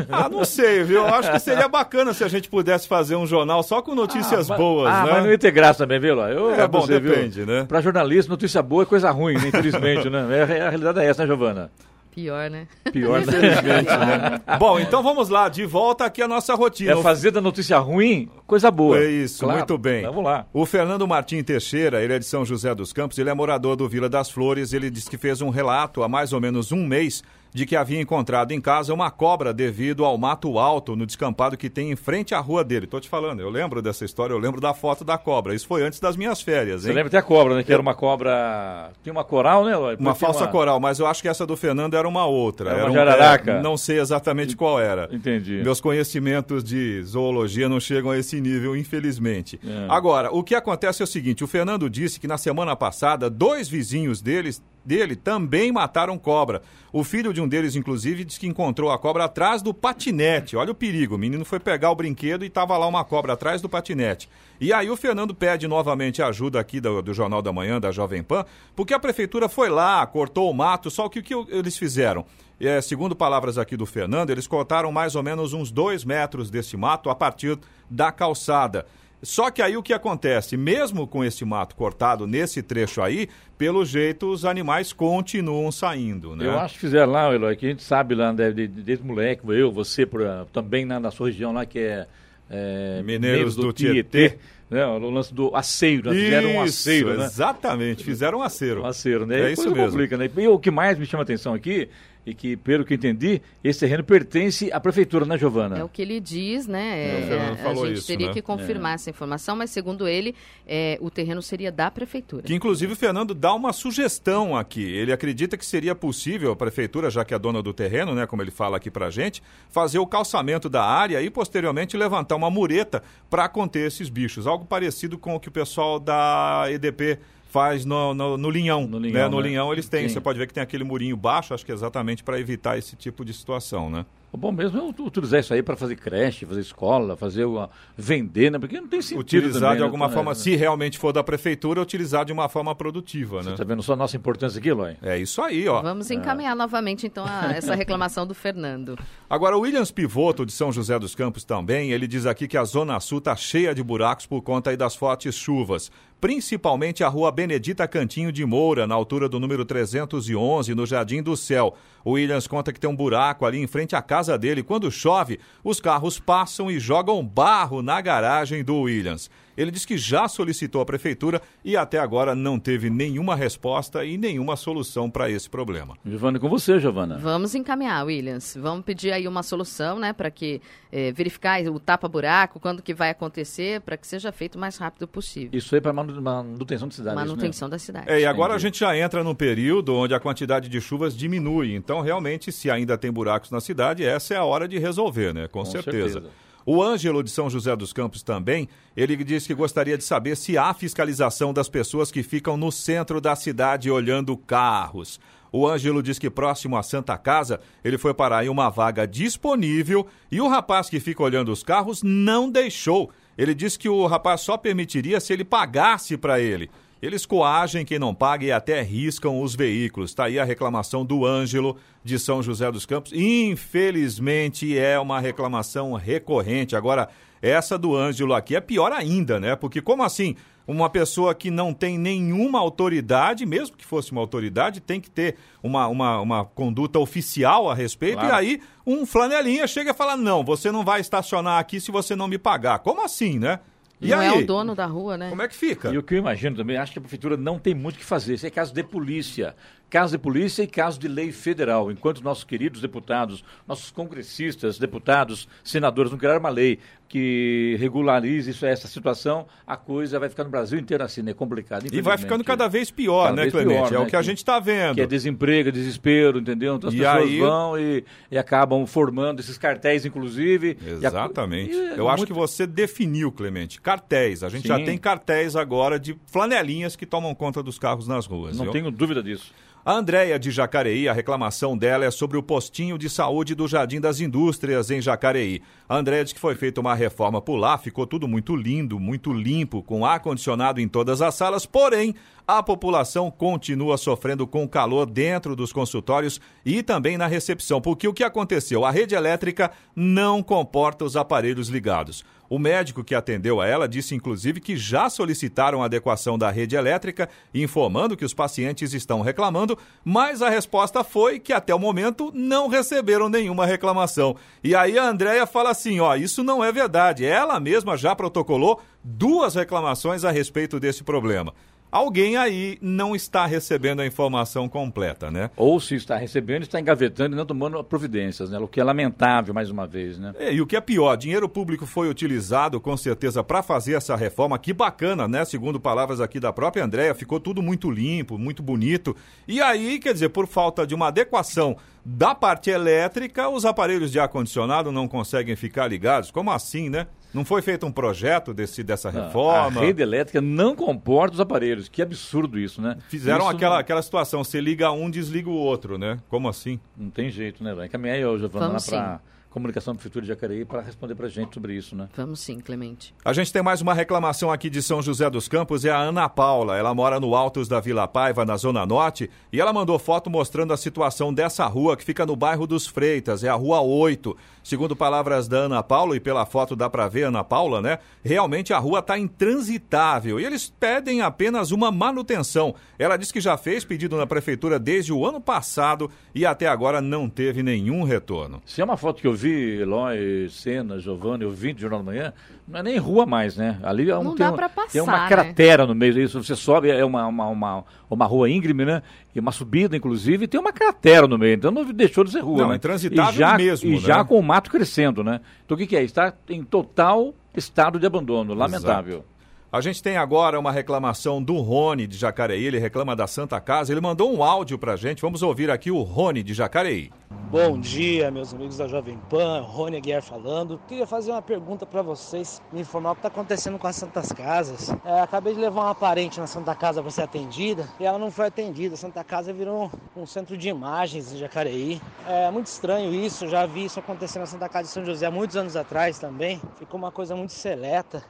Ah, 0.09 0.27
não 0.27 0.43
sei, 0.43 0.83
viu? 0.83 0.97
Eu 0.97 1.05
acho 1.13 1.31
que 1.31 1.39
seria 1.39 1.69
bacana 1.69 2.13
se 2.13 2.21
a 2.23 2.27
gente 2.27 2.49
pudesse 2.49 2.85
fazer 2.85 3.15
um 3.15 3.25
jornal 3.25 3.63
só 3.63 3.81
com 3.81 3.95
notícias 3.95 4.51
Ah, 4.51 4.57
boas, 4.57 4.93
ah, 4.93 5.05
né? 5.05 5.11
mas 5.13 5.23
não 5.23 5.31
ia 5.31 5.37
ter 5.37 5.51
graça 5.51 5.84
também, 5.85 5.99
viu? 5.99 6.19
Eu, 6.21 6.51
É 6.53 6.67
bom, 6.67 6.81
você, 6.81 6.99
viu? 6.99 7.11
depende, 7.13 7.45
né? 7.45 7.65
Pra 7.67 7.81
jornalista, 7.81 8.29
notícia 8.31 8.61
boa 8.61 8.83
é 8.83 8.85
coisa 8.85 9.09
ruim, 9.11 9.35
né? 9.35 9.47
infelizmente, 9.47 10.09
né? 10.09 10.25
É, 10.37 10.61
a 10.61 10.69
realidade 10.69 10.99
é 10.99 11.05
essa, 11.05 11.21
né, 11.21 11.27
Giovana? 11.27 11.71
Pior, 12.15 12.49
né? 12.49 12.65
Pior, 12.93 13.19
né? 13.25 14.41
Bom, 14.57 14.79
então 14.79 15.03
vamos 15.03 15.27
lá, 15.27 15.49
de 15.49 15.65
volta 15.65 16.05
aqui 16.05 16.21
a 16.21 16.27
nossa 16.29 16.55
rotina. 16.55 16.93
É 16.93 17.01
fazer 17.01 17.29
da 17.31 17.41
notícia 17.41 17.77
ruim 17.77 18.29
coisa 18.47 18.71
boa. 18.71 18.97
É 18.99 19.05
isso, 19.05 19.43
Claro. 19.43 19.57
muito 19.59 19.77
bem. 19.77 20.03
Vamos 20.03 20.23
lá. 20.23 20.45
O 20.53 20.65
Fernando 20.65 21.05
Martim 21.05 21.43
Teixeira, 21.43 22.01
ele 22.01 22.13
é 22.13 22.19
de 22.19 22.23
São 22.25 22.45
José 22.45 22.73
dos 22.73 22.93
Campos, 22.93 23.17
ele 23.17 23.29
é 23.29 23.33
morador 23.33 23.75
do 23.75 23.89
Vila 23.89 24.07
das 24.07 24.29
Flores. 24.29 24.71
Ele 24.71 24.89
disse 24.89 25.09
que 25.09 25.17
fez 25.17 25.41
um 25.41 25.49
relato 25.49 26.03
há 26.03 26.07
mais 26.07 26.31
ou 26.31 26.39
menos 26.39 26.71
um 26.71 26.85
mês 26.87 27.21
de 27.55 27.65
que 27.65 27.73
havia 27.73 28.01
encontrado 28.01 28.51
em 28.51 28.59
casa 28.59 28.93
uma 28.93 29.09
cobra 29.09 29.53
devido 29.53 30.03
ao 30.03 30.17
mato 30.17 30.59
alto 30.59 30.93
no 30.93 31.05
descampado 31.05 31.55
que 31.55 31.69
tem 31.69 31.89
em 31.89 31.95
frente 31.95 32.35
à 32.35 32.39
rua 32.41 32.65
dele. 32.65 32.85
Tô 32.85 32.99
te 32.99 33.07
falando, 33.07 33.39
eu 33.39 33.49
lembro 33.49 33.81
dessa 33.81 34.03
história, 34.03 34.33
eu 34.33 34.37
lembro 34.37 34.59
da 34.59 34.73
foto 34.73 35.05
da 35.05 35.17
cobra. 35.17 35.55
Isso 35.55 35.65
foi 35.65 35.81
antes 35.81 36.01
das 36.01 36.17
minhas 36.17 36.41
férias, 36.41 36.81
Você 36.81 36.89
hein? 36.89 36.95
lembra 36.95 37.07
até 37.07 37.17
a 37.17 37.21
cobra, 37.21 37.55
né? 37.55 37.63
Que 37.63 37.71
era 37.71 37.81
uma 37.81 37.95
cobra. 37.95 38.91
Tinha 39.01 39.13
uma 39.13 39.23
coral, 39.23 39.63
né? 39.63 39.77
Uma 39.77 39.91
Depois 39.95 40.17
tinha 40.17 40.33
falsa 40.33 40.47
coral, 40.49 40.81
mas 40.81 40.99
eu 40.99 41.07
acho 41.07 41.21
que 41.21 41.29
essa 41.29 41.45
do 41.47 41.55
Fernando 41.55 41.93
era 41.95 42.05
uma 42.05 42.25
outra. 42.25 42.71
Era 42.71 42.81
uma 42.83 42.89
um- 42.91 42.93
jararaca? 42.93 43.51
é, 43.53 43.61
não 43.61 43.77
sei 43.77 44.01
exatamente 44.01 44.53
qual 44.57 44.77
era. 44.77 45.07
Entendi. 45.09 45.61
Meus 45.63 45.79
conhecimentos 45.79 46.61
de 46.61 47.01
zoologia 47.03 47.69
não 47.69 47.79
chegam 47.79 48.11
a 48.11 48.17
esse 48.17 48.41
nível, 48.41 48.75
infelizmente. 48.75 49.57
É. 49.65 49.85
Agora, 49.87 50.29
o 50.29 50.43
que 50.43 50.55
acontece 50.55 51.01
é 51.01 51.05
o 51.05 51.07
seguinte: 51.07 51.41
o 51.41 51.47
Fernando 51.47 51.89
disse 51.89 52.19
que 52.19 52.27
na 52.27 52.37
semana 52.37 52.75
passada, 52.75 53.29
dois 53.29 53.69
vizinhos 53.69 54.21
deles 54.21 54.61
dele 54.85 55.15
também 55.15 55.71
mataram 55.71 56.17
cobra. 56.17 56.61
O 56.93 57.03
filho 57.03 57.33
de 57.33 57.41
um 57.41 57.47
deles, 57.47 57.75
inclusive, 57.75 58.23
disse 58.23 58.39
que 58.39 58.47
encontrou 58.47 58.91
a 58.91 58.99
cobra 58.99 59.25
atrás 59.25 59.61
do 59.61 59.73
patinete. 59.73 60.55
Olha 60.55 60.71
o 60.71 60.75
perigo. 60.75 61.15
O 61.15 61.17
menino 61.17 61.43
foi 61.43 61.59
pegar 61.59 61.91
o 61.91 61.95
brinquedo 61.95 62.43
e 62.43 62.47
estava 62.47 62.77
lá 62.77 62.87
uma 62.87 63.03
cobra 63.03 63.33
atrás 63.33 63.61
do 63.61 63.67
patinete. 63.67 64.29
E 64.61 64.71
aí 64.71 64.89
o 64.89 64.95
Fernando 64.95 65.35
pede 65.35 65.67
novamente 65.67 66.21
ajuda 66.21 66.59
aqui 66.59 66.79
do, 66.79 67.01
do, 67.01 67.13
Jornal 67.13 67.41
da 67.41 67.51
Manhã, 67.51 67.81
da 67.81 67.91
Jovem 67.91 68.23
Pan, 68.23 68.45
porque 68.75 68.93
a 68.93 68.99
prefeitura 68.99 69.49
foi 69.49 69.69
lá, 69.69 70.05
cortou 70.05 70.49
o 70.49 70.53
mato, 70.53 70.89
só 70.89 71.09
que 71.09 71.19
o 71.19 71.23
que 71.23 71.33
eles 71.49 71.77
fizeram? 71.77 72.25
É, 72.57 72.79
segundo 72.79 73.13
palavras 73.15 73.57
aqui 73.57 73.75
do 73.75 73.85
Fernando, 73.85 74.29
eles 74.29 74.47
cortaram 74.47 74.89
mais 74.91 75.15
ou 75.15 75.21
menos 75.21 75.51
uns 75.51 75.71
dois 75.71 76.05
metros 76.05 76.49
desse 76.49 76.77
mato 76.77 77.09
a 77.09 77.15
partir 77.15 77.59
da 77.89 78.13
calçada. 78.13 78.85
Só 79.25 79.49
que 79.49 79.61
aí 79.61 79.75
o 79.75 79.83
que 79.83 79.91
acontece? 79.91 80.55
Mesmo 80.55 81.07
com 81.07 81.23
esse 81.23 81.43
mato 81.43 81.75
cortado 81.75 82.27
nesse 82.27 82.61
trecho 82.61 83.01
aí, 83.01 83.27
pelo 83.57 83.83
jeito 83.83 84.29
os 84.29 84.45
animais 84.45 84.93
continuam 84.93 85.71
saindo, 85.71 86.35
né? 86.35 86.45
Eu 86.45 86.59
acho 86.59 86.75
que 86.75 86.81
fizeram 86.81 87.11
lá, 87.11 87.33
Eloy, 87.33 87.55
que 87.55 87.65
a 87.65 87.69
gente 87.69 87.83
sabe 87.83 88.13
lá, 88.13 88.31
desde, 88.31 88.67
desde 88.67 89.03
moleque, 89.03 89.41
eu, 89.49 89.71
você, 89.71 90.05
por, 90.05 90.21
também 90.53 90.85
na, 90.85 90.99
na 90.99 91.11
sua 91.11 91.27
região 91.27 91.51
lá, 91.51 91.65
que 91.65 91.79
é... 91.79 92.07
é 92.49 93.01
Mineiros 93.03 93.55
do, 93.55 93.63
do 93.63 93.73
Tietê. 93.73 94.29
Tietê 94.29 94.39
né, 94.69 94.85
o 94.85 95.09
lance 95.09 95.33
do 95.33 95.55
aceiro, 95.55 96.11
né? 96.11 96.19
fizeram 96.19 96.49
um 96.51 96.61
aceiro, 96.61 97.17
né? 97.17 97.25
Exatamente, 97.25 98.03
fizeram 98.03 98.39
um 98.39 98.41
aceiro. 98.41 98.81
Um 98.81 98.85
aceiro, 98.85 99.25
né? 99.25 99.41
É 99.41 99.51
isso 99.51 99.69
mesmo. 99.69 99.85
Complica, 99.85 100.17
né? 100.17 100.29
E 100.35 100.47
o 100.47 100.57
que 100.57 100.71
mais 100.71 100.97
me 100.97 101.05
chama 101.05 101.21
a 101.21 101.25
atenção 101.25 101.53
aqui 101.53 101.87
e 102.25 102.33
que, 102.33 102.57
pelo 102.57 102.83
que 102.83 102.95
entendi, 102.95 103.41
esse 103.63 103.79
terreno 103.79 104.03
pertence 104.03 104.71
à 104.71 104.79
prefeitura, 104.79 105.25
né, 105.25 105.37
Giovana? 105.37 105.77
É 105.77 105.83
o 105.83 105.89
que 105.89 106.01
ele 106.01 106.19
diz, 106.19 106.65
né? 106.65 106.97
É, 106.97 107.59
é, 107.61 107.69
a 107.69 107.75
gente 107.75 107.93
isso, 107.93 108.07
teria 108.07 108.27
né? 108.27 108.33
que 108.33 108.41
confirmar 108.41 108.93
é. 108.93 108.95
essa 108.95 109.09
informação, 109.09 109.55
mas 109.55 109.69
segundo 109.69 110.07
ele, 110.07 110.33
é, 110.65 110.97
o 111.01 111.11
terreno 111.11 111.41
seria 111.41 111.71
da 111.71 111.91
prefeitura. 111.91 112.43
Que 112.43 112.55
inclusive 112.55 112.93
o 112.93 112.95
Fernando 112.95 113.35
dá 113.35 113.53
uma 113.53 113.71
sugestão 113.71 114.57
aqui. 114.57 114.83
Ele 114.83 115.13
acredita 115.13 115.55
que 115.55 115.65
seria 115.65 115.93
possível 115.93 116.51
a 116.51 116.55
prefeitura, 116.55 117.11
já 117.11 117.23
que 117.23 117.33
é 117.33 117.39
dona 117.39 117.61
do 117.61 117.73
terreno, 117.73 118.15
né, 118.15 118.25
como 118.25 118.41
ele 118.41 118.51
fala 118.51 118.77
aqui 118.77 118.89
pra 118.89 119.11
gente, 119.11 119.43
fazer 119.69 119.99
o 119.99 120.07
calçamento 120.07 120.67
da 120.67 120.83
área 120.83 121.21
e 121.21 121.29
posteriormente 121.29 121.95
levantar 121.95 122.35
uma 122.35 122.49
mureta 122.49 123.03
para 123.29 123.47
conter 123.47 123.85
esses 123.85 124.09
bichos. 124.09 124.47
Algo 124.47 124.65
parecido 124.65 125.17
com 125.17 125.35
o 125.35 125.39
que 125.39 125.49
o 125.49 125.51
pessoal 125.51 125.99
da 125.99 126.65
EDP 126.69 127.19
faz 127.55 127.85
no, 127.85 128.13
no, 128.13 128.37
no 128.37 128.49
linhão. 128.49 128.85
No 128.85 128.99
linhão, 128.99 129.13
né? 129.13 129.29
no 129.29 129.41
né? 129.41 129.47
linhão 129.47 129.71
eles 129.71 129.87
têm, 129.87 130.09
Sim. 130.09 130.15
você 130.15 130.19
pode 130.19 130.37
ver 130.37 130.45
que 130.45 130.53
tem 130.53 130.61
aquele 130.61 130.83
murinho 130.83 131.15
baixo, 131.15 131.53
acho 131.53 131.65
que 131.65 131.71
é 131.71 131.75
exatamente 131.75 132.21
para 132.21 132.37
evitar 132.37 132.77
esse 132.77 132.97
tipo 132.97 133.23
de 133.23 133.33
situação, 133.33 133.89
né? 133.89 134.05
O 134.35 134.37
bom 134.37 134.51
mesmo 134.51 134.77
é 134.77 135.01
utilizar 135.01 135.39
isso 135.39 135.53
aí 135.53 135.63
para 135.63 135.77
fazer 135.77 135.95
creche, 135.95 136.45
fazer 136.45 136.59
escola, 136.59 137.15
fazer 137.15 137.45
uma, 137.45 137.69
vender, 137.95 138.51
né? 138.51 138.59
Porque 138.59 138.81
não 138.81 138.87
tem 138.89 139.01
sentido. 139.01 139.21
Utilizar 139.21 139.61
também, 139.61 139.75
de 139.75 139.79
né? 139.79 139.85
alguma 139.85 140.09
né? 140.09 140.13
forma, 140.13 140.35
se 140.35 140.57
realmente 140.57 140.99
for 140.99 141.13
da 141.13 141.23
prefeitura, 141.23 141.81
utilizar 141.81 142.25
de 142.25 142.33
uma 142.33 142.49
forma 142.49 142.75
produtiva, 142.75 143.41
Você 143.41 143.47
né? 143.47 143.53
Está 143.53 143.63
vendo 143.63 143.81
só 143.81 143.93
a 143.93 143.95
nossa 143.95 144.17
importância 144.17 144.59
aqui, 144.59 144.73
Lói? 144.73 144.97
É 145.01 145.17
isso 145.17 145.41
aí, 145.41 145.69
ó. 145.69 145.81
Vamos 145.81 146.11
encaminhar 146.11 146.51
é. 146.51 146.55
novamente, 146.55 147.07
então, 147.07 147.23
a, 147.25 147.53
essa 147.53 147.73
reclamação 147.75 148.27
do 148.27 148.35
Fernando. 148.35 148.99
Agora, 149.29 149.55
o 149.55 149.61
Williams 149.61 149.89
Pivoto, 149.89 150.45
de 150.45 150.51
São 150.51 150.69
José 150.69 150.99
dos 150.99 151.15
Campos 151.15 151.45
também, 151.45 151.93
ele 151.93 152.05
diz 152.05 152.25
aqui 152.25 152.45
que 152.45 152.57
a 152.57 152.65
Zona 152.65 152.99
Sul 152.99 153.19
está 153.19 153.37
cheia 153.37 153.73
de 153.73 153.81
buracos 153.81 154.25
por 154.25 154.41
conta 154.41 154.69
aí 154.69 154.75
das 154.75 154.97
fortes 154.97 155.33
chuvas 155.33 155.89
principalmente 156.25 157.03
a 157.03 157.07
rua 157.07 157.31
Benedita 157.31 157.87
Cantinho 157.87 158.31
de 158.31 158.43
Moura, 158.43 158.87
na 158.87 158.95
altura 158.95 159.29
do 159.29 159.39
número 159.39 159.63
311, 159.63 160.73
no 160.73 160.83
Jardim 160.83 161.21
do 161.21 161.37
Céu. 161.37 161.75
O 162.03 162.13
Williams 162.13 162.47
conta 162.47 162.73
que 162.73 162.79
tem 162.79 162.89
um 162.89 162.95
buraco 162.95 163.45
ali 163.45 163.59
em 163.59 163.67
frente 163.67 163.95
à 163.95 164.01
casa 164.01 164.24
dele. 164.37 164.63
Quando 164.63 164.91
chove, 164.91 165.39
os 165.63 165.79
carros 165.79 166.19
passam 166.19 166.71
e 166.71 166.79
jogam 166.79 167.23
barro 167.23 167.81
na 167.81 168.01
garagem 168.01 168.63
do 168.63 168.81
Williams. 168.81 169.29
Ele 169.57 169.71
diz 169.71 169.85
que 169.85 169.97
já 169.97 170.27
solicitou 170.27 170.81
à 170.81 170.85
prefeitura 170.85 171.41
e 171.63 171.77
até 171.77 171.99
agora 171.99 172.35
não 172.35 172.59
teve 172.59 172.89
nenhuma 172.89 173.35
resposta 173.35 174.03
e 174.03 174.17
nenhuma 174.17 174.55
solução 174.55 175.09
para 175.09 175.29
esse 175.29 175.49
problema. 175.49 175.97
Giovana, 176.05 176.39
com 176.39 176.49
você, 176.49 176.79
Giovana. 176.79 177.17
Vamos 177.17 177.55
encaminhar, 177.55 178.05
Williams. 178.05 178.57
Vamos 178.59 178.83
pedir 178.85 179.11
aí 179.11 179.27
uma 179.27 179.43
solução, 179.43 179.99
né, 179.99 180.13
para 180.13 180.29
que 180.29 180.61
é, 180.91 181.11
verificar 181.11 181.61
o 181.67 181.79
tapa-buraco, 181.79 182.59
quando 182.59 182.81
que 182.81 182.93
vai 182.93 183.09
acontecer, 183.09 183.81
para 183.81 183.97
que 183.97 184.07
seja 184.07 184.31
feito 184.31 184.55
o 184.55 184.59
mais 184.59 184.77
rápido 184.77 185.07
possível. 185.07 185.49
Isso 185.53 185.73
aí 185.75 185.81
para 185.81 185.93
manutenção 185.93 186.87
da 186.87 186.93
cidade. 186.93 187.15
Manutenção 187.15 187.49
isso, 187.49 187.63
né? 187.65 187.69
da 187.69 187.79
cidade. 187.79 188.11
É, 188.11 188.19
e 188.19 188.25
agora 188.25 188.53
Entendi. 188.53 188.65
a 188.65 188.69
gente 188.69 188.79
já 188.79 188.97
entra 188.97 189.23
num 189.23 189.35
período 189.35 189.95
onde 189.95 190.13
a 190.13 190.19
quantidade 190.19 190.69
de 190.69 190.81
chuvas 190.81 191.15
diminui. 191.15 191.73
Então, 191.73 192.01
realmente, 192.01 192.51
se 192.51 192.69
ainda 192.69 192.97
tem 192.97 193.11
buracos 193.11 193.51
na 193.51 193.61
cidade, 193.61 194.03
essa 194.03 194.33
é 194.33 194.37
a 194.37 194.43
hora 194.43 194.67
de 194.67 194.77
resolver, 194.77 195.33
né? 195.33 195.47
Com, 195.47 195.59
com 195.59 195.65
certeza. 195.65 196.21
certeza. 196.21 196.44
O 196.65 196.81
Ângelo 196.81 197.21
de 197.21 197.29
São 197.29 197.47
José 197.47 197.75
dos 197.75 197.93
Campos 197.93 198.23
também, 198.23 198.67
ele 198.97 199.15
diz 199.23 199.45
que 199.45 199.53
gostaria 199.53 199.95
de 199.95 200.03
saber 200.03 200.35
se 200.35 200.57
há 200.57 200.73
fiscalização 200.73 201.53
das 201.53 201.69
pessoas 201.69 202.11
que 202.11 202.23
ficam 202.23 202.57
no 202.57 202.71
centro 202.71 203.21
da 203.21 203.35
cidade 203.35 203.91
olhando 203.91 204.35
carros. 204.35 205.19
O 205.51 205.67
Ângelo 205.67 206.01
diz 206.01 206.17
que 206.17 206.27
próximo 206.27 206.75
à 206.75 206.81
Santa 206.81 207.15
Casa, 207.19 207.59
ele 207.83 207.99
foi 207.99 208.15
parar 208.15 208.43
em 208.43 208.49
uma 208.49 208.69
vaga 208.69 209.05
disponível 209.05 210.07
e 210.31 210.41
o 210.41 210.47
rapaz 210.47 210.89
que 210.89 210.99
fica 210.99 211.21
olhando 211.21 211.51
os 211.51 211.61
carros 211.61 212.01
não 212.01 212.49
deixou. 212.49 213.11
Ele 213.37 213.53
disse 213.53 213.77
que 213.77 213.87
o 213.87 214.07
rapaz 214.07 214.41
só 214.41 214.57
permitiria 214.57 215.19
se 215.19 215.33
ele 215.33 215.43
pagasse 215.43 216.17
para 216.17 216.39
ele. 216.39 216.69
Eles 217.01 217.25
coagem 217.25 217.85
quem 217.85 217.99
não 217.99 218.15
paga 218.15 218.45
e 218.45 218.51
até 218.51 218.81
riscam 218.81 219.41
os 219.41 219.53
veículos. 219.53 220.11
Está 220.11 220.25
aí 220.25 220.39
a 220.39 220.45
reclamação 220.45 221.05
do 221.05 221.25
Ângelo 221.25 221.77
de 222.03 222.17
São 222.17 222.41
José 222.41 222.71
dos 222.71 222.85
Campos. 222.85 223.11
Infelizmente 223.13 224.77
é 224.77 224.99
uma 224.99 225.19
reclamação 225.19 225.93
recorrente. 225.93 226.75
Agora, 226.75 227.09
essa 227.41 227.77
do 227.77 227.95
Ângelo 227.95 228.33
aqui 228.33 228.55
é 228.55 228.61
pior 228.61 228.91
ainda, 228.91 229.39
né? 229.39 229.55
Porque 229.55 229.81
como 229.81 230.03
assim? 230.03 230.35
Uma 230.67 230.89
pessoa 230.89 231.35
que 231.35 231.51
não 231.51 231.75
tem 231.75 231.95
nenhuma 231.95 232.57
autoridade, 232.57 233.45
mesmo 233.45 233.77
que 233.77 233.85
fosse 233.85 234.11
uma 234.11 234.21
autoridade, 234.21 234.79
tem 234.79 234.99
que 234.99 235.11
ter 235.11 235.35
uma, 235.61 235.87
uma, 235.87 236.19
uma 236.19 236.43
conduta 236.43 236.97
oficial 236.97 237.69
a 237.69 237.75
respeito. 237.75 238.17
Claro. 238.17 238.33
E 238.33 238.35
aí, 238.35 238.61
um 238.83 239.05
flanelinha 239.05 239.67
chega 239.67 239.91
e 239.91 239.93
fala: 239.93 240.17
Não, 240.17 240.43
você 240.43 240.71
não 240.71 240.83
vai 240.83 241.01
estacionar 241.01 241.59
aqui 241.59 241.79
se 241.79 241.91
você 241.91 242.15
não 242.15 242.27
me 242.27 242.39
pagar. 242.39 242.79
Como 242.79 243.05
assim, 243.05 243.37
né? 243.37 243.59
E 244.01 244.09
não 244.09 244.21
é 244.21 244.27
aí? 244.29 244.39
é 244.39 244.43
o 244.43 244.45
dono 244.45 244.75
da 244.75 244.85
rua, 244.85 245.17
né? 245.17 245.29
Como 245.29 245.41
é 245.41 245.47
que 245.47 245.55
fica? 245.55 245.89
E 245.89 245.97
o 245.97 246.03
que 246.03 246.15
eu 246.15 246.17
imagino 246.17 246.55
também, 246.55 246.77
acho 246.77 246.91
que 246.91 246.99
a 246.99 247.01
prefeitura 247.01 247.37
não 247.37 247.57
tem 247.57 247.73
muito 247.73 247.95
o 247.95 247.99
que 247.99 248.05
fazer. 248.05 248.33
Isso 248.33 248.45
é 248.45 248.49
caso 248.49 248.73
de 248.73 248.83
polícia. 248.83 249.55
Caso 249.89 250.17
de 250.17 250.17
polícia 250.17 250.63
e 250.63 250.67
caso 250.67 250.99
de 250.99 251.07
lei 251.07 251.31
federal. 251.31 251.91
Enquanto 251.91 252.21
nossos 252.21 252.43
queridos 252.43 252.81
deputados, 252.81 253.43
nossos 253.67 253.91
congressistas, 253.91 254.77
deputados, 254.77 255.47
senadores 255.63 256.11
não 256.11 256.17
criaram 256.17 256.39
uma 256.39 256.49
lei 256.49 256.79
que 257.07 257.77
regularize 257.79 258.49
isso, 258.49 258.65
essa 258.65 258.87
situação, 258.87 259.45
a 259.65 259.77
coisa 259.77 260.19
vai 260.19 260.27
ficar 260.27 260.43
no 260.43 260.49
Brasil 260.49 260.79
inteiro 260.79 261.03
assim, 261.03 261.21
né? 261.21 261.33
Complicado. 261.33 261.85
E 261.91 262.01
vai 262.01 262.17
ficando 262.17 262.43
cada 262.43 262.67
vez 262.67 262.89
pior, 262.89 263.25
cada 263.25 263.35
né, 263.35 263.41
vez 263.43 263.53
Clemente? 263.53 263.89
Pior, 263.89 263.95
é 263.95 263.99
né? 263.99 264.05
o 264.05 264.09
que 264.09 264.15
a 264.15 264.21
gente 264.21 264.39
está 264.39 264.59
vendo. 264.59 264.95
Que 264.95 265.01
é 265.01 265.07
desemprego, 265.07 265.71
desespero, 265.71 266.39
entendeu? 266.39 266.75
Então 266.75 266.89
as 266.89 266.95
e 266.95 266.97
pessoas 266.97 267.23
aí... 267.23 267.39
vão 267.39 267.79
e, 267.79 268.03
e, 268.31 268.37
acabam 268.37 268.85
formando 268.85 269.39
esses 269.39 269.57
cartéis, 269.57 270.05
inclusive. 270.05 270.77
Exatamente. 270.85 271.73
E 271.75 271.89
a... 271.89 271.95
Eu 271.95 272.09
acho 272.09 272.25
que 272.25 272.33
você 272.33 272.65
definiu, 272.65 273.31
Clemente. 273.31 273.79
Cartéis. 273.79 274.43
A 274.43 274.49
gente 274.49 274.63
Sim. 274.63 274.67
já 274.69 274.79
tem 274.79 274.97
cartéis 274.97 275.55
agora 275.55 275.99
de 275.99 276.17
flanelinhas 276.25 276.95
que 276.95 277.05
tomam 277.05 277.33
conta 277.35 277.61
dos 277.61 277.77
carros 277.77 278.07
nas 278.07 278.25
ruas. 278.25 278.57
Não 278.57 278.65
viu? 278.65 278.73
tenho 278.73 278.91
dúvida 278.91 279.21
disso. 279.21 279.53
A 279.87 279.93
Andréia 279.93 280.39
de 280.39 280.49
Jacareí, 280.49 281.07
a 281.07 281.13
reclamação 281.13 281.77
dela 281.77 282.05
é 282.05 282.09
sobre 282.09 282.39
o 282.39 282.41
postinho 282.41 282.97
de 282.97 283.07
saúde 283.07 283.53
do 283.53 283.67
Jardim 283.67 284.01
das 284.01 284.19
Indústrias 284.19 284.89
em 284.89 284.99
Jacareí. 284.99 285.61
A 285.87 285.95
Andréia 285.95 286.23
diz 286.23 286.33
que 286.33 286.39
foi 286.39 286.55
feita 286.55 286.81
uma 286.81 286.95
reforma 286.95 287.39
por 287.39 287.55
lá, 287.55 287.77
ficou 287.77 288.07
tudo 288.07 288.27
muito 288.27 288.55
lindo, 288.55 288.99
muito 288.99 289.31
limpo, 289.31 289.83
com 289.83 290.03
ar-condicionado 290.03 290.81
em 290.81 290.87
todas 290.87 291.21
as 291.21 291.35
salas, 291.35 291.67
porém, 291.67 292.15
a 292.47 292.61
população 292.61 293.31
continua 293.31 293.97
sofrendo 293.97 294.45
com 294.45 294.67
calor 294.67 295.05
dentro 295.05 295.55
dos 295.55 295.73
consultórios 295.73 296.39
e 296.63 296.83
também 296.83 297.17
na 297.17 297.27
recepção, 297.27 297.81
porque 297.81 298.07
o 298.07 298.13
que 298.13 298.23
aconteceu? 298.23 298.85
A 298.85 298.91
rede 298.91 299.15
elétrica 299.15 299.71
não 299.95 300.43
comporta 300.43 301.03
os 301.03 301.15
aparelhos 301.15 301.69
ligados. 301.69 302.23
O 302.47 302.59
médico 302.59 303.03
que 303.03 303.15
atendeu 303.15 303.59
a 303.59 303.65
ela 303.65 303.87
disse, 303.87 304.13
inclusive, 304.13 304.59
que 304.59 304.77
já 304.77 305.09
solicitaram 305.09 305.81
a 305.81 305.85
adequação 305.85 306.37
da 306.37 306.51
rede 306.51 306.75
elétrica, 306.75 307.27
informando 307.53 308.15
que 308.15 308.23
os 308.23 308.35
pacientes 308.35 308.93
estão 308.93 309.21
reclamando, 309.21 309.75
mas 310.03 310.43
a 310.43 310.49
resposta 310.49 311.03
foi 311.03 311.39
que 311.39 311.51
até 311.51 311.73
o 311.73 311.79
momento 311.79 312.31
não 312.35 312.67
receberam 312.67 313.27
nenhuma 313.27 313.65
reclamação. 313.65 314.35
E 314.63 314.75
aí 314.75 314.99
a 314.99 315.09
Andrea 315.09 315.47
fala 315.47 315.71
assim: 315.71 315.99
ó, 315.99 316.15
isso 316.15 316.43
não 316.43 316.63
é 316.63 316.71
verdade. 316.71 317.25
Ela 317.25 317.59
mesma 317.59 317.97
já 317.97 318.15
protocolou 318.15 318.79
duas 319.03 319.55
reclamações 319.55 320.23
a 320.23 320.29
respeito 320.29 320.79
desse 320.79 321.03
problema 321.03 321.51
alguém 321.91 322.37
aí 322.37 322.77
não 322.81 323.15
está 323.15 323.45
recebendo 323.45 324.01
a 324.01 324.05
informação 324.05 324.67
completa, 324.67 325.31
né? 325.31 325.49
Ou 325.55 325.79
se 325.79 325.95
está 325.95 326.17
recebendo, 326.17 326.63
está 326.63 326.79
engavetando 326.79 327.35
e 327.35 327.37
não 327.37 327.45
tomando 327.45 327.83
providências, 327.83 328.49
né? 328.49 328.59
O 328.59 328.67
que 328.67 328.79
é 328.79 328.83
lamentável, 328.83 329.53
mais 329.53 329.69
uma 329.69 329.87
vez, 329.87 330.17
né? 330.17 330.33
É, 330.37 330.53
e 330.53 330.61
o 330.61 330.67
que 330.67 330.75
é 330.75 330.81
pior, 330.81 331.15
dinheiro 331.15 331.47
público 331.47 331.85
foi 331.85 332.09
utilizado, 332.09 332.79
com 332.79 332.95
certeza, 332.97 333.43
para 333.43 333.63
fazer 333.63 333.93
essa 333.93 334.15
reforma. 334.15 334.59
Que 334.59 334.73
bacana, 334.73 335.27
né? 335.27 335.45
Segundo 335.45 335.79
palavras 335.79 336.19
aqui 336.19 336.39
da 336.39 336.51
própria 336.51 336.83
Andréia, 336.83 337.15
ficou 337.15 337.39
tudo 337.39 337.61
muito 337.61 337.89
limpo, 337.89 338.37
muito 338.37 338.61
bonito. 338.61 339.15
E 339.47 339.61
aí, 339.61 339.99
quer 339.99 340.13
dizer, 340.13 340.29
por 340.29 340.47
falta 340.47 340.85
de 340.85 340.93
uma 340.93 341.07
adequação 341.07 341.77
da 342.03 342.35
parte 342.35 342.69
elétrica, 342.69 343.49
os 343.49 343.65
aparelhos 343.65 344.11
de 344.11 344.19
ar-condicionado 344.19 344.91
não 344.91 345.07
conseguem 345.07 345.55
ficar 345.55 345.87
ligados. 345.87 346.29
Como 346.29 346.51
assim, 346.51 346.89
né? 346.89 347.07
Não 347.35 347.43
foi 347.43 347.61
feito 347.61 347.85
um 347.85 347.91
projeto 347.91 348.53
desse, 348.53 348.81
dessa 348.81 349.09
reforma? 349.09 349.81
A 349.81 349.83
rede 349.83 350.01
elétrica 350.01 350.39
não 350.39 350.73
comporta 350.73 351.33
os 351.33 351.39
aparelhos. 351.41 351.89
Que 351.89 352.01
absurdo 352.01 352.57
isso, 352.57 352.81
né? 352.81 352.95
Fizeram 353.09 353.39
isso 353.39 353.49
aquela, 353.49 353.77
aquela 353.77 354.01
situação, 354.01 354.41
você 354.41 354.61
liga 354.61 354.89
um, 354.89 355.09
desliga 355.09 355.49
o 355.49 355.53
outro, 355.53 355.97
né? 355.97 356.17
Como 356.29 356.47
assim? 356.47 356.79
Não 356.95 357.09
tem 357.09 357.29
jeito, 357.29 357.61
né? 357.61 357.73
Vai 357.73 357.87
encaminhar 357.87 358.17
eu, 358.17 358.39
Giovana, 358.39 358.67
lá 358.67 358.79
para 358.79 359.19
Comunicação 359.55 359.95
do 359.95 360.01
Futuro 360.01 360.21
de 360.21 360.27
Jacareí 360.27 360.65
para 360.65 360.81
responder 360.81 361.15
para 361.15 361.27
a 361.27 361.29
gente 361.29 361.53
sobre 361.53 361.73
isso, 361.73 361.95
né? 361.95 362.09
Vamos 362.13 362.41
sim, 362.41 362.59
Clemente. 362.59 363.15
A 363.23 363.31
gente 363.31 363.53
tem 363.53 363.63
mais 363.63 363.79
uma 363.79 363.93
reclamação 363.93 364.51
aqui 364.51 364.69
de 364.69 364.81
São 364.81 365.01
José 365.01 365.29
dos 365.29 365.47
Campos, 365.47 365.85
é 365.85 365.91
a 365.91 365.97
Ana 365.97 366.27
Paula. 366.27 366.77
Ela 366.77 366.93
mora 366.93 367.21
no 367.21 367.33
Altos 367.33 367.69
da 367.69 367.79
Vila 367.79 368.05
Paiva, 368.05 368.43
na 368.43 368.57
Zona 368.57 368.85
Norte, 368.85 369.29
e 369.53 369.61
ela 369.61 369.71
mandou 369.71 369.97
foto 369.97 370.29
mostrando 370.29 370.73
a 370.73 370.77
situação 370.77 371.33
dessa 371.33 371.65
rua 371.67 371.95
que 371.95 372.03
fica 372.03 372.25
no 372.25 372.35
bairro 372.35 372.67
dos 372.67 372.85
Freitas, 372.85 373.45
é 373.45 373.47
a 373.47 373.53
Rua 373.53 373.79
8. 373.79 374.35
Segundo 374.61 374.95
palavras 374.95 375.47
da 375.47 375.57
Ana 375.57 375.81
Paula, 375.83 376.17
e 376.17 376.19
pela 376.19 376.45
foto 376.45 376.75
dá 376.75 376.89
para 376.89 377.07
ver, 377.07 377.23
Ana 377.23 377.43
Paula, 377.43 377.81
né? 377.81 377.99
Realmente 378.23 378.73
a 378.73 378.79
rua 378.79 378.99
está 378.99 379.17
intransitável 379.17 380.39
e 380.39 380.43
eles 380.43 380.73
pedem 380.79 381.21
apenas 381.21 381.71
uma 381.71 381.91
manutenção. 381.91 382.75
Ela 382.99 383.15
disse 383.15 383.31
que 383.31 383.39
já 383.39 383.55
fez 383.57 383.85
pedido 383.85 384.17
na 384.17 384.27
prefeitura 384.27 384.77
desde 384.79 385.13
o 385.13 385.25
ano 385.25 385.39
passado 385.39 386.09
e 386.33 386.45
até 386.45 386.67
agora 386.67 386.99
não 386.99 387.29
teve 387.29 387.61
nenhum 387.63 388.03
retorno. 388.03 388.61
Se 388.65 388.81
é 388.81 388.83
uma 388.83 388.97
foto 388.97 389.21
que 389.21 389.27
eu 389.27 389.35
vi, 389.35 389.44
Eloy, 389.49 390.49
Sena, 390.49 390.99
Giovanni, 390.99 391.43
eu 391.43 391.51
vi 391.51 391.73
de 391.73 391.81
Jornal 391.81 391.99
da 391.99 392.05
Manhã, 392.05 392.33
não 392.67 392.79
é 392.79 392.83
nem 392.83 392.97
rua 392.97 393.25
mais, 393.25 393.55
né? 393.55 393.79
Ali 393.83 394.09
é 394.09 394.17
um, 394.17 394.23
não 394.23 394.35
tem, 394.35 394.45
dá 394.45 394.51
um, 394.51 394.55
pra 394.55 394.69
passar, 394.69 394.91
tem 394.91 395.01
uma 395.01 395.23
né? 395.23 395.27
cratera 395.27 395.85
no 395.85 395.93
meio 395.93 396.13
disso. 396.13 396.43
Você 396.43 396.55
sobe, 396.55 396.89
é 396.89 397.03
uma, 397.05 397.27
uma, 397.27 397.47
uma, 397.47 397.83
uma 398.09 398.25
rua 398.25 398.49
íngreme, 398.49 398.85
né? 398.85 399.01
E 399.33 399.39
uma 399.39 399.51
subida, 399.51 399.95
inclusive, 399.95 400.45
e 400.45 400.47
tem 400.47 400.59
uma 400.59 400.73
cratera 400.73 401.27
no 401.27 401.37
meio. 401.37 401.55
Então 401.55 401.71
não 401.71 401.85
deixou 401.85 402.23
de 402.23 402.31
ser 402.31 402.39
rua. 402.39 402.63
Não, 402.63 402.69
né? 402.69 402.75
é 402.75 402.79
transitável 402.79 403.33
e 403.33 403.37
já, 403.37 403.57
mesmo, 403.57 403.89
E 403.89 403.93
né? 403.93 403.99
já 403.99 404.23
com 404.23 404.39
o 404.39 404.43
mato 404.43 404.71
crescendo, 404.71 405.23
né? 405.23 405.41
Então 405.65 405.75
o 405.75 405.77
que, 405.77 405.87
que 405.87 405.95
é? 405.95 406.03
Está 406.03 406.33
em 406.49 406.63
total 406.63 407.33
estado 407.55 407.99
de 407.99 408.05
abandono. 408.05 408.53
Lamentável. 408.53 409.15
Exato. 409.15 409.34
A 409.75 409.81
gente 409.81 410.01
tem 410.01 410.15
agora 410.15 410.57
uma 410.57 410.71
reclamação 410.71 411.43
do 411.43 411.57
Rony 411.57 412.07
de 412.07 412.17
Jacareí, 412.17 412.63
ele 412.63 412.79
reclama 412.79 413.13
da 413.13 413.27
Santa 413.27 413.59
Casa, 413.59 413.91
ele 413.91 413.99
mandou 413.99 414.33
um 414.33 414.41
áudio 414.41 414.79
pra 414.79 414.95
gente, 414.95 415.21
vamos 415.21 415.43
ouvir 415.43 415.69
aqui 415.69 415.91
o 415.91 416.01
Rony 416.01 416.43
de 416.43 416.53
Jacareí. 416.53 417.11
Bom 417.51 417.77
dia, 417.77 418.31
meus 418.31 418.53
amigos 418.53 418.77
da 418.77 418.87
Jovem 418.87 419.17
Pan, 419.29 419.59
Rony 419.59 419.97
Aguiar 419.97 420.21
falando. 420.21 420.79
Queria 420.87 421.05
fazer 421.05 421.31
uma 421.31 421.41
pergunta 421.41 421.85
para 421.85 422.01
vocês, 422.01 422.61
me 422.71 422.79
informar 422.79 423.11
o 423.11 423.15
que 423.15 423.19
está 423.19 423.27
acontecendo 423.27 423.77
com 423.77 423.85
as 423.85 423.97
Santas 423.97 424.31
Casas. 424.31 424.95
É, 425.03 425.19
acabei 425.19 425.53
de 425.53 425.59
levar 425.59 425.81
uma 425.81 425.95
parente 425.95 426.39
na 426.39 426.47
Santa 426.47 426.73
Casa 426.73 427.01
para 427.01 427.11
ser 427.11 427.23
atendida 427.23 427.85
e 427.99 428.05
ela 428.05 428.17
não 428.17 428.31
foi 428.31 428.47
atendida. 428.47 428.95
A 428.95 428.97
Santa 428.97 429.25
Casa 429.25 429.51
virou 429.51 429.91
um 430.15 430.25
centro 430.25 430.55
de 430.55 430.69
imagens 430.69 431.33
em 431.33 431.37
Jacareí. 431.37 432.01
É 432.25 432.49
muito 432.49 432.67
estranho 432.67 433.13
isso, 433.13 433.45
já 433.49 433.65
vi 433.65 433.83
isso 433.83 433.99
acontecer 433.99 434.39
na 434.39 434.45
Santa 434.45 434.69
Casa 434.69 434.87
de 434.87 434.93
São 434.93 435.03
José 435.03 435.25
há 435.25 435.31
muitos 435.31 435.57
anos 435.57 435.75
atrás 435.75 436.17
também. 436.17 436.61
Ficou 436.79 436.97
uma 436.97 437.11
coisa 437.11 437.35
muito 437.35 437.51
seleta. 437.51 438.23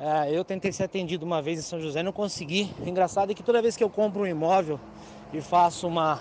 É, 0.00 0.30
eu 0.32 0.44
tentei 0.44 0.70
ser 0.70 0.84
atendido 0.84 1.26
uma 1.26 1.42
vez 1.42 1.58
em 1.58 1.62
São 1.62 1.80
José 1.80 2.02
não 2.04 2.12
consegui. 2.12 2.70
O 2.80 2.88
engraçado 2.88 3.32
é 3.32 3.34
que 3.34 3.42
toda 3.42 3.60
vez 3.60 3.76
que 3.76 3.82
eu 3.82 3.90
compro 3.90 4.22
um 4.22 4.26
imóvel 4.26 4.78
e 5.32 5.40
faço 5.40 5.88
uma 5.88 6.20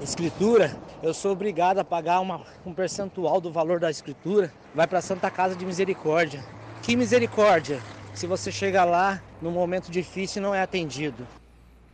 escritura, 0.00 0.74
eu 1.02 1.12
sou 1.12 1.32
obrigado 1.32 1.78
a 1.78 1.84
pagar 1.84 2.20
uma, 2.20 2.40
um 2.64 2.72
percentual 2.72 3.38
do 3.38 3.52
valor 3.52 3.78
da 3.78 3.90
escritura, 3.90 4.50
vai 4.74 4.86
para 4.86 4.98
a 4.98 5.02
Santa 5.02 5.30
Casa 5.30 5.54
de 5.54 5.66
Misericórdia. 5.66 6.42
Que 6.82 6.96
misericórdia! 6.96 7.80
Se 8.14 8.26
você 8.26 8.50
chega 8.50 8.82
lá 8.84 9.22
num 9.40 9.50
momento 9.50 9.90
difícil 9.90 10.40
e 10.40 10.42
não 10.42 10.54
é 10.54 10.62
atendido. 10.62 11.26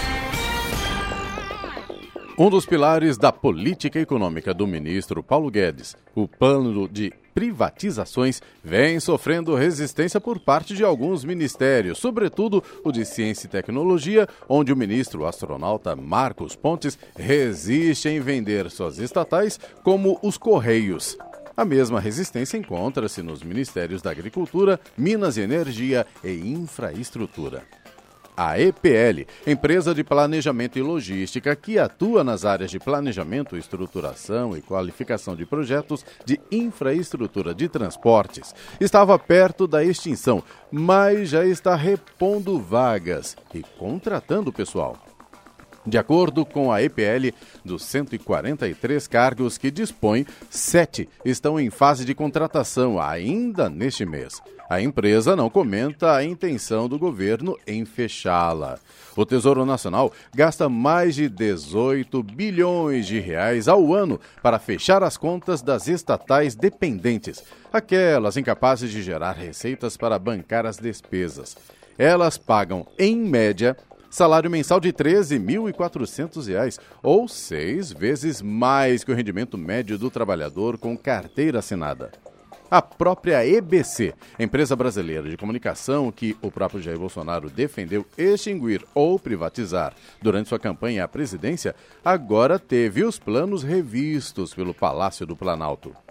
Um 2.37 2.49
dos 2.49 2.65
pilares 2.65 3.17
da 3.17 3.31
política 3.31 3.97
econômica 3.97 4.53
do 4.53 4.67
ministro 4.67 5.23
Paulo 5.23 5.49
Guedes, 5.49 5.95
o 6.13 6.27
plano 6.27 6.85
de 6.89 7.13
privatizações, 7.33 8.41
vem 8.61 8.99
sofrendo 8.99 9.55
resistência 9.55 10.19
por 10.19 10.37
parte 10.37 10.75
de 10.75 10.83
alguns 10.83 11.23
ministérios, 11.23 11.97
sobretudo 11.97 12.61
o 12.83 12.91
de 12.91 13.05
Ciência 13.05 13.47
e 13.47 13.49
Tecnologia, 13.49 14.27
onde 14.49 14.73
o 14.73 14.75
ministro 14.75 15.25
astronauta 15.25 15.95
Marcos 15.95 16.57
Pontes 16.57 16.99
resiste 17.15 18.09
em 18.09 18.19
vender 18.19 18.69
suas 18.69 18.99
estatais 18.99 19.57
como 19.81 20.19
os 20.21 20.37
Correios. 20.37 21.17
A 21.55 21.63
mesma 21.63 22.01
resistência 22.01 22.57
encontra-se 22.57 23.21
nos 23.21 23.41
ministérios 23.43 24.01
da 24.01 24.11
Agricultura, 24.11 24.77
Minas 24.97 25.37
e 25.37 25.41
Energia 25.41 26.05
e 26.21 26.31
Infraestrutura. 26.31 27.63
A 28.37 28.59
EPL, 28.59 29.25
empresa 29.47 29.95
de 29.95 30.03
planejamento 30.03 30.77
e 30.77 30.81
logística 30.81 31.55
que 31.55 31.79
atua 31.79 32.21
nas 32.21 32.43
áreas 32.43 32.69
de 32.69 32.77
planejamento, 32.79 33.55
estruturação 33.55 34.57
e 34.57 34.61
qualificação 34.61 35.37
de 35.37 35.45
projetos 35.45 36.05
de 36.25 36.39
infraestrutura 36.51 37.53
de 37.53 37.69
transportes, 37.69 38.53
estava 38.79 39.17
perto 39.17 39.65
da 39.65 39.83
extinção, 39.85 40.43
mas 40.69 41.29
já 41.29 41.45
está 41.45 41.75
repondo 41.75 42.59
vagas 42.59 43.37
e 43.53 43.63
contratando 43.79 44.51
pessoal. 44.51 44.97
De 45.87 45.97
acordo 45.97 46.45
com 46.45 46.71
a 46.73 46.81
EPL, 46.81 47.31
dos 47.63 47.85
143 47.85 49.07
cargos 49.07 49.57
que 49.57 49.69
dispõe, 49.69 50.25
sete 50.49 51.07
estão 51.23 51.59
em 51.59 51.69
fase 51.69 52.03
de 52.03 52.15
contratação 52.15 52.99
ainda 52.99 53.69
neste 53.69 54.03
mês. 54.03 54.41
A 54.67 54.81
empresa 54.81 55.35
não 55.35 55.47
comenta 55.47 56.15
a 56.15 56.23
intenção 56.23 56.89
do 56.89 56.97
governo 56.97 57.55
em 57.67 57.85
fechá-la. 57.85 58.79
O 59.15 59.23
Tesouro 59.23 59.63
Nacional 59.63 60.11
gasta 60.33 60.67
mais 60.67 61.13
de 61.13 61.29
18 61.29 62.23
bilhões 62.23 63.05
de 63.05 63.19
reais 63.19 63.67
ao 63.67 63.93
ano 63.93 64.19
para 64.41 64.57
fechar 64.57 65.03
as 65.03 65.17
contas 65.17 65.61
das 65.61 65.87
estatais 65.87 66.55
dependentes, 66.55 67.43
aquelas 67.71 68.37
incapazes 68.37 68.89
de 68.89 69.03
gerar 69.03 69.33
receitas 69.33 69.95
para 69.95 70.17
bancar 70.17 70.65
as 70.65 70.77
despesas. 70.77 71.55
Elas 71.95 72.37
pagam, 72.37 72.87
em 72.97 73.15
média, 73.15 73.77
salário 74.09 74.49
mensal 74.49 74.79
de 74.79 74.87
R$ 74.87 74.93
13.400, 74.93 76.79
ou 77.03 77.27
seis 77.27 77.91
vezes 77.91 78.41
mais 78.41 79.03
que 79.03 79.11
o 79.11 79.15
rendimento 79.15 79.59
médio 79.59 79.97
do 79.97 80.09
trabalhador 80.09 80.77
com 80.77 80.97
carteira 80.97 81.59
assinada. 81.59 82.24
A 82.69 82.81
própria 82.81 83.45
EBC, 83.45 84.13
empresa 84.39 84.75
brasileira 84.75 85.29
de 85.29 85.37
comunicação 85.37 86.11
que 86.11 86.35
o 86.41 86.51
próprio 86.51 86.81
Jair 86.81 86.97
Bolsonaro 86.97 87.49
defendeu 87.49 88.05
extinguir 88.17 88.83
ou 88.93 89.19
privatizar 89.19 89.93
durante 90.21 90.49
sua 90.49 90.59
campanha 90.59 91.03
à 91.03 91.07
presidência, 91.07 91.75
agora 92.03 92.57
teve 92.57 93.03
os 93.03 93.19
planos 93.19 93.61
revistos 93.61 94.53
pelo 94.53 94.73
Palácio 94.73 95.25
do 95.27 95.35
Planalto. 95.35 96.04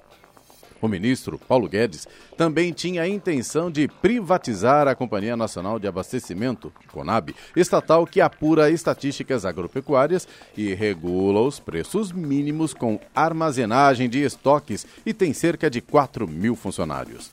O 0.80 0.88
ministro 0.88 1.38
Paulo 1.38 1.68
Guedes 1.68 2.06
também 2.36 2.72
tinha 2.72 3.02
a 3.02 3.08
intenção 3.08 3.70
de 3.70 3.88
privatizar 3.88 4.86
a 4.86 4.94
Companhia 4.94 5.36
Nacional 5.36 5.78
de 5.78 5.86
Abastecimento, 5.86 6.72
CONAB, 6.92 7.34
estatal 7.56 8.06
que 8.06 8.20
apura 8.20 8.70
estatísticas 8.70 9.44
agropecuárias 9.44 10.28
e 10.56 10.74
regula 10.74 11.40
os 11.40 11.58
preços 11.58 12.12
mínimos 12.12 12.74
com 12.74 13.00
armazenagem 13.14 14.08
de 14.08 14.22
estoques 14.22 14.86
e 15.06 15.14
tem 15.14 15.32
cerca 15.32 15.70
de 15.70 15.80
4 15.80 16.28
mil 16.28 16.54
funcionários. 16.54 17.32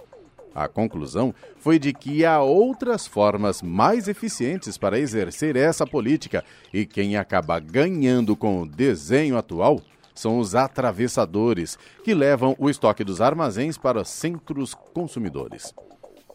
A 0.54 0.68
conclusão 0.68 1.34
foi 1.58 1.80
de 1.80 1.94
que 1.94 2.26
há 2.26 2.42
outras 2.42 3.08
formas 3.08 3.62
mais 3.62 4.08
eficientes 4.08 4.78
para 4.78 5.00
exercer 5.00 5.56
essa 5.56 5.88
política 5.88 6.44
e 6.74 6.86
quem 6.86 7.16
acaba 7.16 7.58
ganhando 7.60 8.36
com 8.36 8.62
o 8.62 8.68
desenho 8.68 9.38
atual 9.38 9.82
são 10.14 10.40
os 10.40 10.56
atravessadores, 10.56 11.78
que 12.04 12.14
levam 12.14 12.56
o 12.60 12.70
estoque 12.70 13.04
dos 13.04 13.22
armazéns 13.22 13.78
para 13.78 14.04
centros 14.04 14.74
consumidores. 14.94 15.74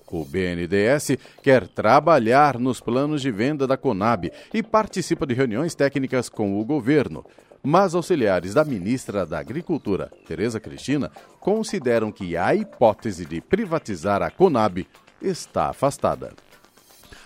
O 0.09 0.25
BNDES 0.25 1.19
quer 1.43 1.67
trabalhar 1.67 2.59
nos 2.59 2.81
planos 2.81 3.21
de 3.21 3.31
venda 3.31 3.67
da 3.67 3.77
Conab 3.77 4.31
e 4.55 4.63
participa 4.63 5.27
de 5.27 5.35
reuniões 5.35 5.75
técnicas 5.75 6.29
com 6.29 6.61
o 6.61 6.65
governo. 6.65 7.25
Mas 7.63 7.95
auxiliares 7.95 8.55
da 8.55 8.65
ministra 8.65 9.27
da 9.27 9.41
Agricultura, 9.41 10.11
Tereza 10.27 10.61
Cristina, 10.61 11.11
consideram 11.41 12.13
que 12.13 12.37
a 12.37 12.55
hipótese 12.55 13.27
de 13.27 13.41
privatizar 13.41 14.23
a 14.23 14.31
Conab 14.31 14.87
está 15.21 15.71
afastada. 15.71 16.33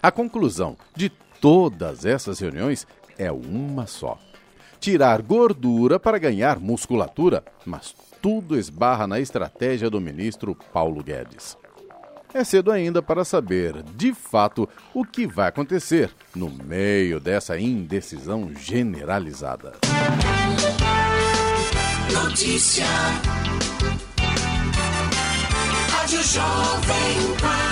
A 0.03 0.11
conclusão 0.11 0.79
de 0.97 1.11
todas 1.41 2.07
essas 2.07 2.39
reuniões 2.39 2.87
é 3.19 3.31
uma 3.31 3.87
só 3.87 4.19
tirar 4.81 5.21
gordura 5.21 6.01
para 6.01 6.19
ganhar 6.19 6.59
musculatura, 6.59 7.45
mas 7.67 7.95
tudo 8.21 8.59
esbarra 8.59 9.07
na 9.07 9.21
estratégia 9.21 9.91
do 9.91 10.01
ministro 10.01 10.57
Paulo 10.73 11.03
Guedes. 11.03 11.57
É 12.33 12.45
cedo 12.45 12.71
ainda 12.71 13.03
para 13.03 13.25
saber, 13.25 13.83
de 13.97 14.15
fato, 14.15 14.69
o 14.95 15.05
que 15.05 15.27
vai 15.27 15.49
acontecer 15.49 16.11
no 16.35 16.49
meio 16.49 17.19
dessa 17.19 17.59
indecisão 17.59 18.51
generalizada. 18.57 19.73
Notícia. 22.13 22.87
Rádio 25.91 26.23
Jovem 26.23 27.37
Pan. 27.41 27.70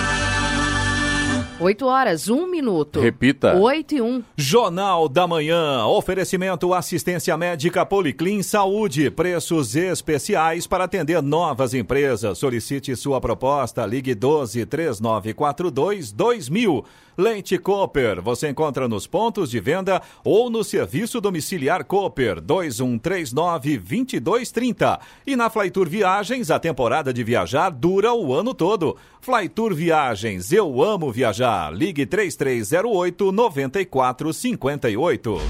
8 1.60 1.86
horas, 1.86 2.28
1 2.28 2.46
minuto. 2.46 3.00
Repita. 3.00 3.56
8 3.56 3.96
e 3.96 4.00
1. 4.00 4.22
Jornal 4.36 5.08
da 5.08 5.26
Manhã. 5.26 5.84
Oferecimento 5.86 6.72
assistência 6.72 7.36
médica 7.36 7.84
Policlin 7.84 8.44
Saúde. 8.44 9.10
Preços 9.10 9.74
especiais 9.74 10.68
para 10.68 10.84
atender 10.84 11.20
novas 11.20 11.74
empresas. 11.74 12.38
Solicite 12.38 12.94
sua 12.94 13.20
proposta. 13.20 13.84
Ligue 13.84 14.14
12 14.14 14.66
3942 14.66 16.12
2000. 16.12 16.84
Leite 17.18 17.58
Cooper. 17.58 18.22
Você 18.22 18.48
encontra 18.48 18.86
nos 18.86 19.08
pontos 19.08 19.50
de 19.50 19.58
venda 19.58 20.00
ou 20.24 20.48
no 20.48 20.62
serviço 20.62 21.20
domiciliar 21.20 21.84
Cooper 21.84 22.40
2139 22.40 23.78
2230. 23.78 25.00
E 25.26 25.34
na 25.34 25.50
Flytour 25.50 25.88
Viagens, 25.88 26.48
a 26.48 26.60
temporada 26.60 27.12
de 27.12 27.24
viajar 27.24 27.70
dura 27.70 28.12
o 28.12 28.32
ano 28.32 28.54
todo. 28.54 28.96
Flytour 29.20 29.74
Viagens. 29.74 30.52
Eu 30.52 30.80
amo 30.80 31.10
viajar. 31.10 31.74
Ligue 31.74 32.06
3308 32.06 33.32
9458. 33.32 35.40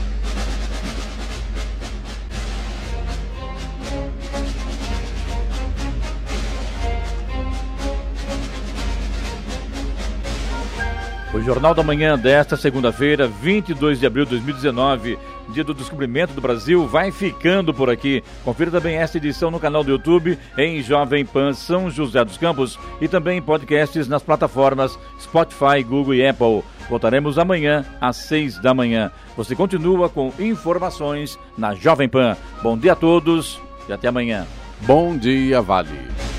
O 11.32 11.42
Jornal 11.42 11.74
da 11.74 11.82
Manhã 11.82 12.18
desta 12.18 12.56
segunda-feira, 12.56 13.28
22 13.28 14.00
de 14.00 14.06
abril 14.06 14.24
de 14.24 14.30
2019, 14.30 15.18
dia 15.50 15.62
do 15.62 15.74
descobrimento 15.74 16.32
do 16.32 16.40
Brasil, 16.40 16.86
vai 16.86 17.10
ficando 17.10 17.74
por 17.74 17.90
aqui. 17.90 18.24
Confira 18.42 18.70
também 18.70 18.96
esta 18.96 19.18
edição 19.18 19.50
no 19.50 19.60
canal 19.60 19.84
do 19.84 19.90
YouTube, 19.90 20.38
em 20.56 20.82
Jovem 20.82 21.26
Pan 21.26 21.52
São 21.52 21.90
José 21.90 22.24
dos 22.24 22.38
Campos 22.38 22.78
e 22.98 23.06
também 23.06 23.42
podcasts 23.42 24.08
nas 24.08 24.22
plataformas 24.22 24.98
Spotify, 25.20 25.82
Google 25.86 26.14
e 26.14 26.26
Apple. 26.26 26.64
Voltaremos 26.88 27.38
amanhã 27.38 27.84
às 28.00 28.16
6 28.16 28.58
da 28.62 28.72
manhã. 28.72 29.12
Você 29.36 29.54
continua 29.54 30.08
com 30.08 30.32
informações 30.38 31.38
na 31.58 31.74
Jovem 31.74 32.08
Pan. 32.08 32.38
Bom 32.62 32.76
dia 32.78 32.92
a 32.92 32.96
todos 32.96 33.60
e 33.86 33.92
até 33.92 34.08
amanhã. 34.08 34.46
Bom 34.80 35.14
dia, 35.14 35.60
Vale. 35.60 36.37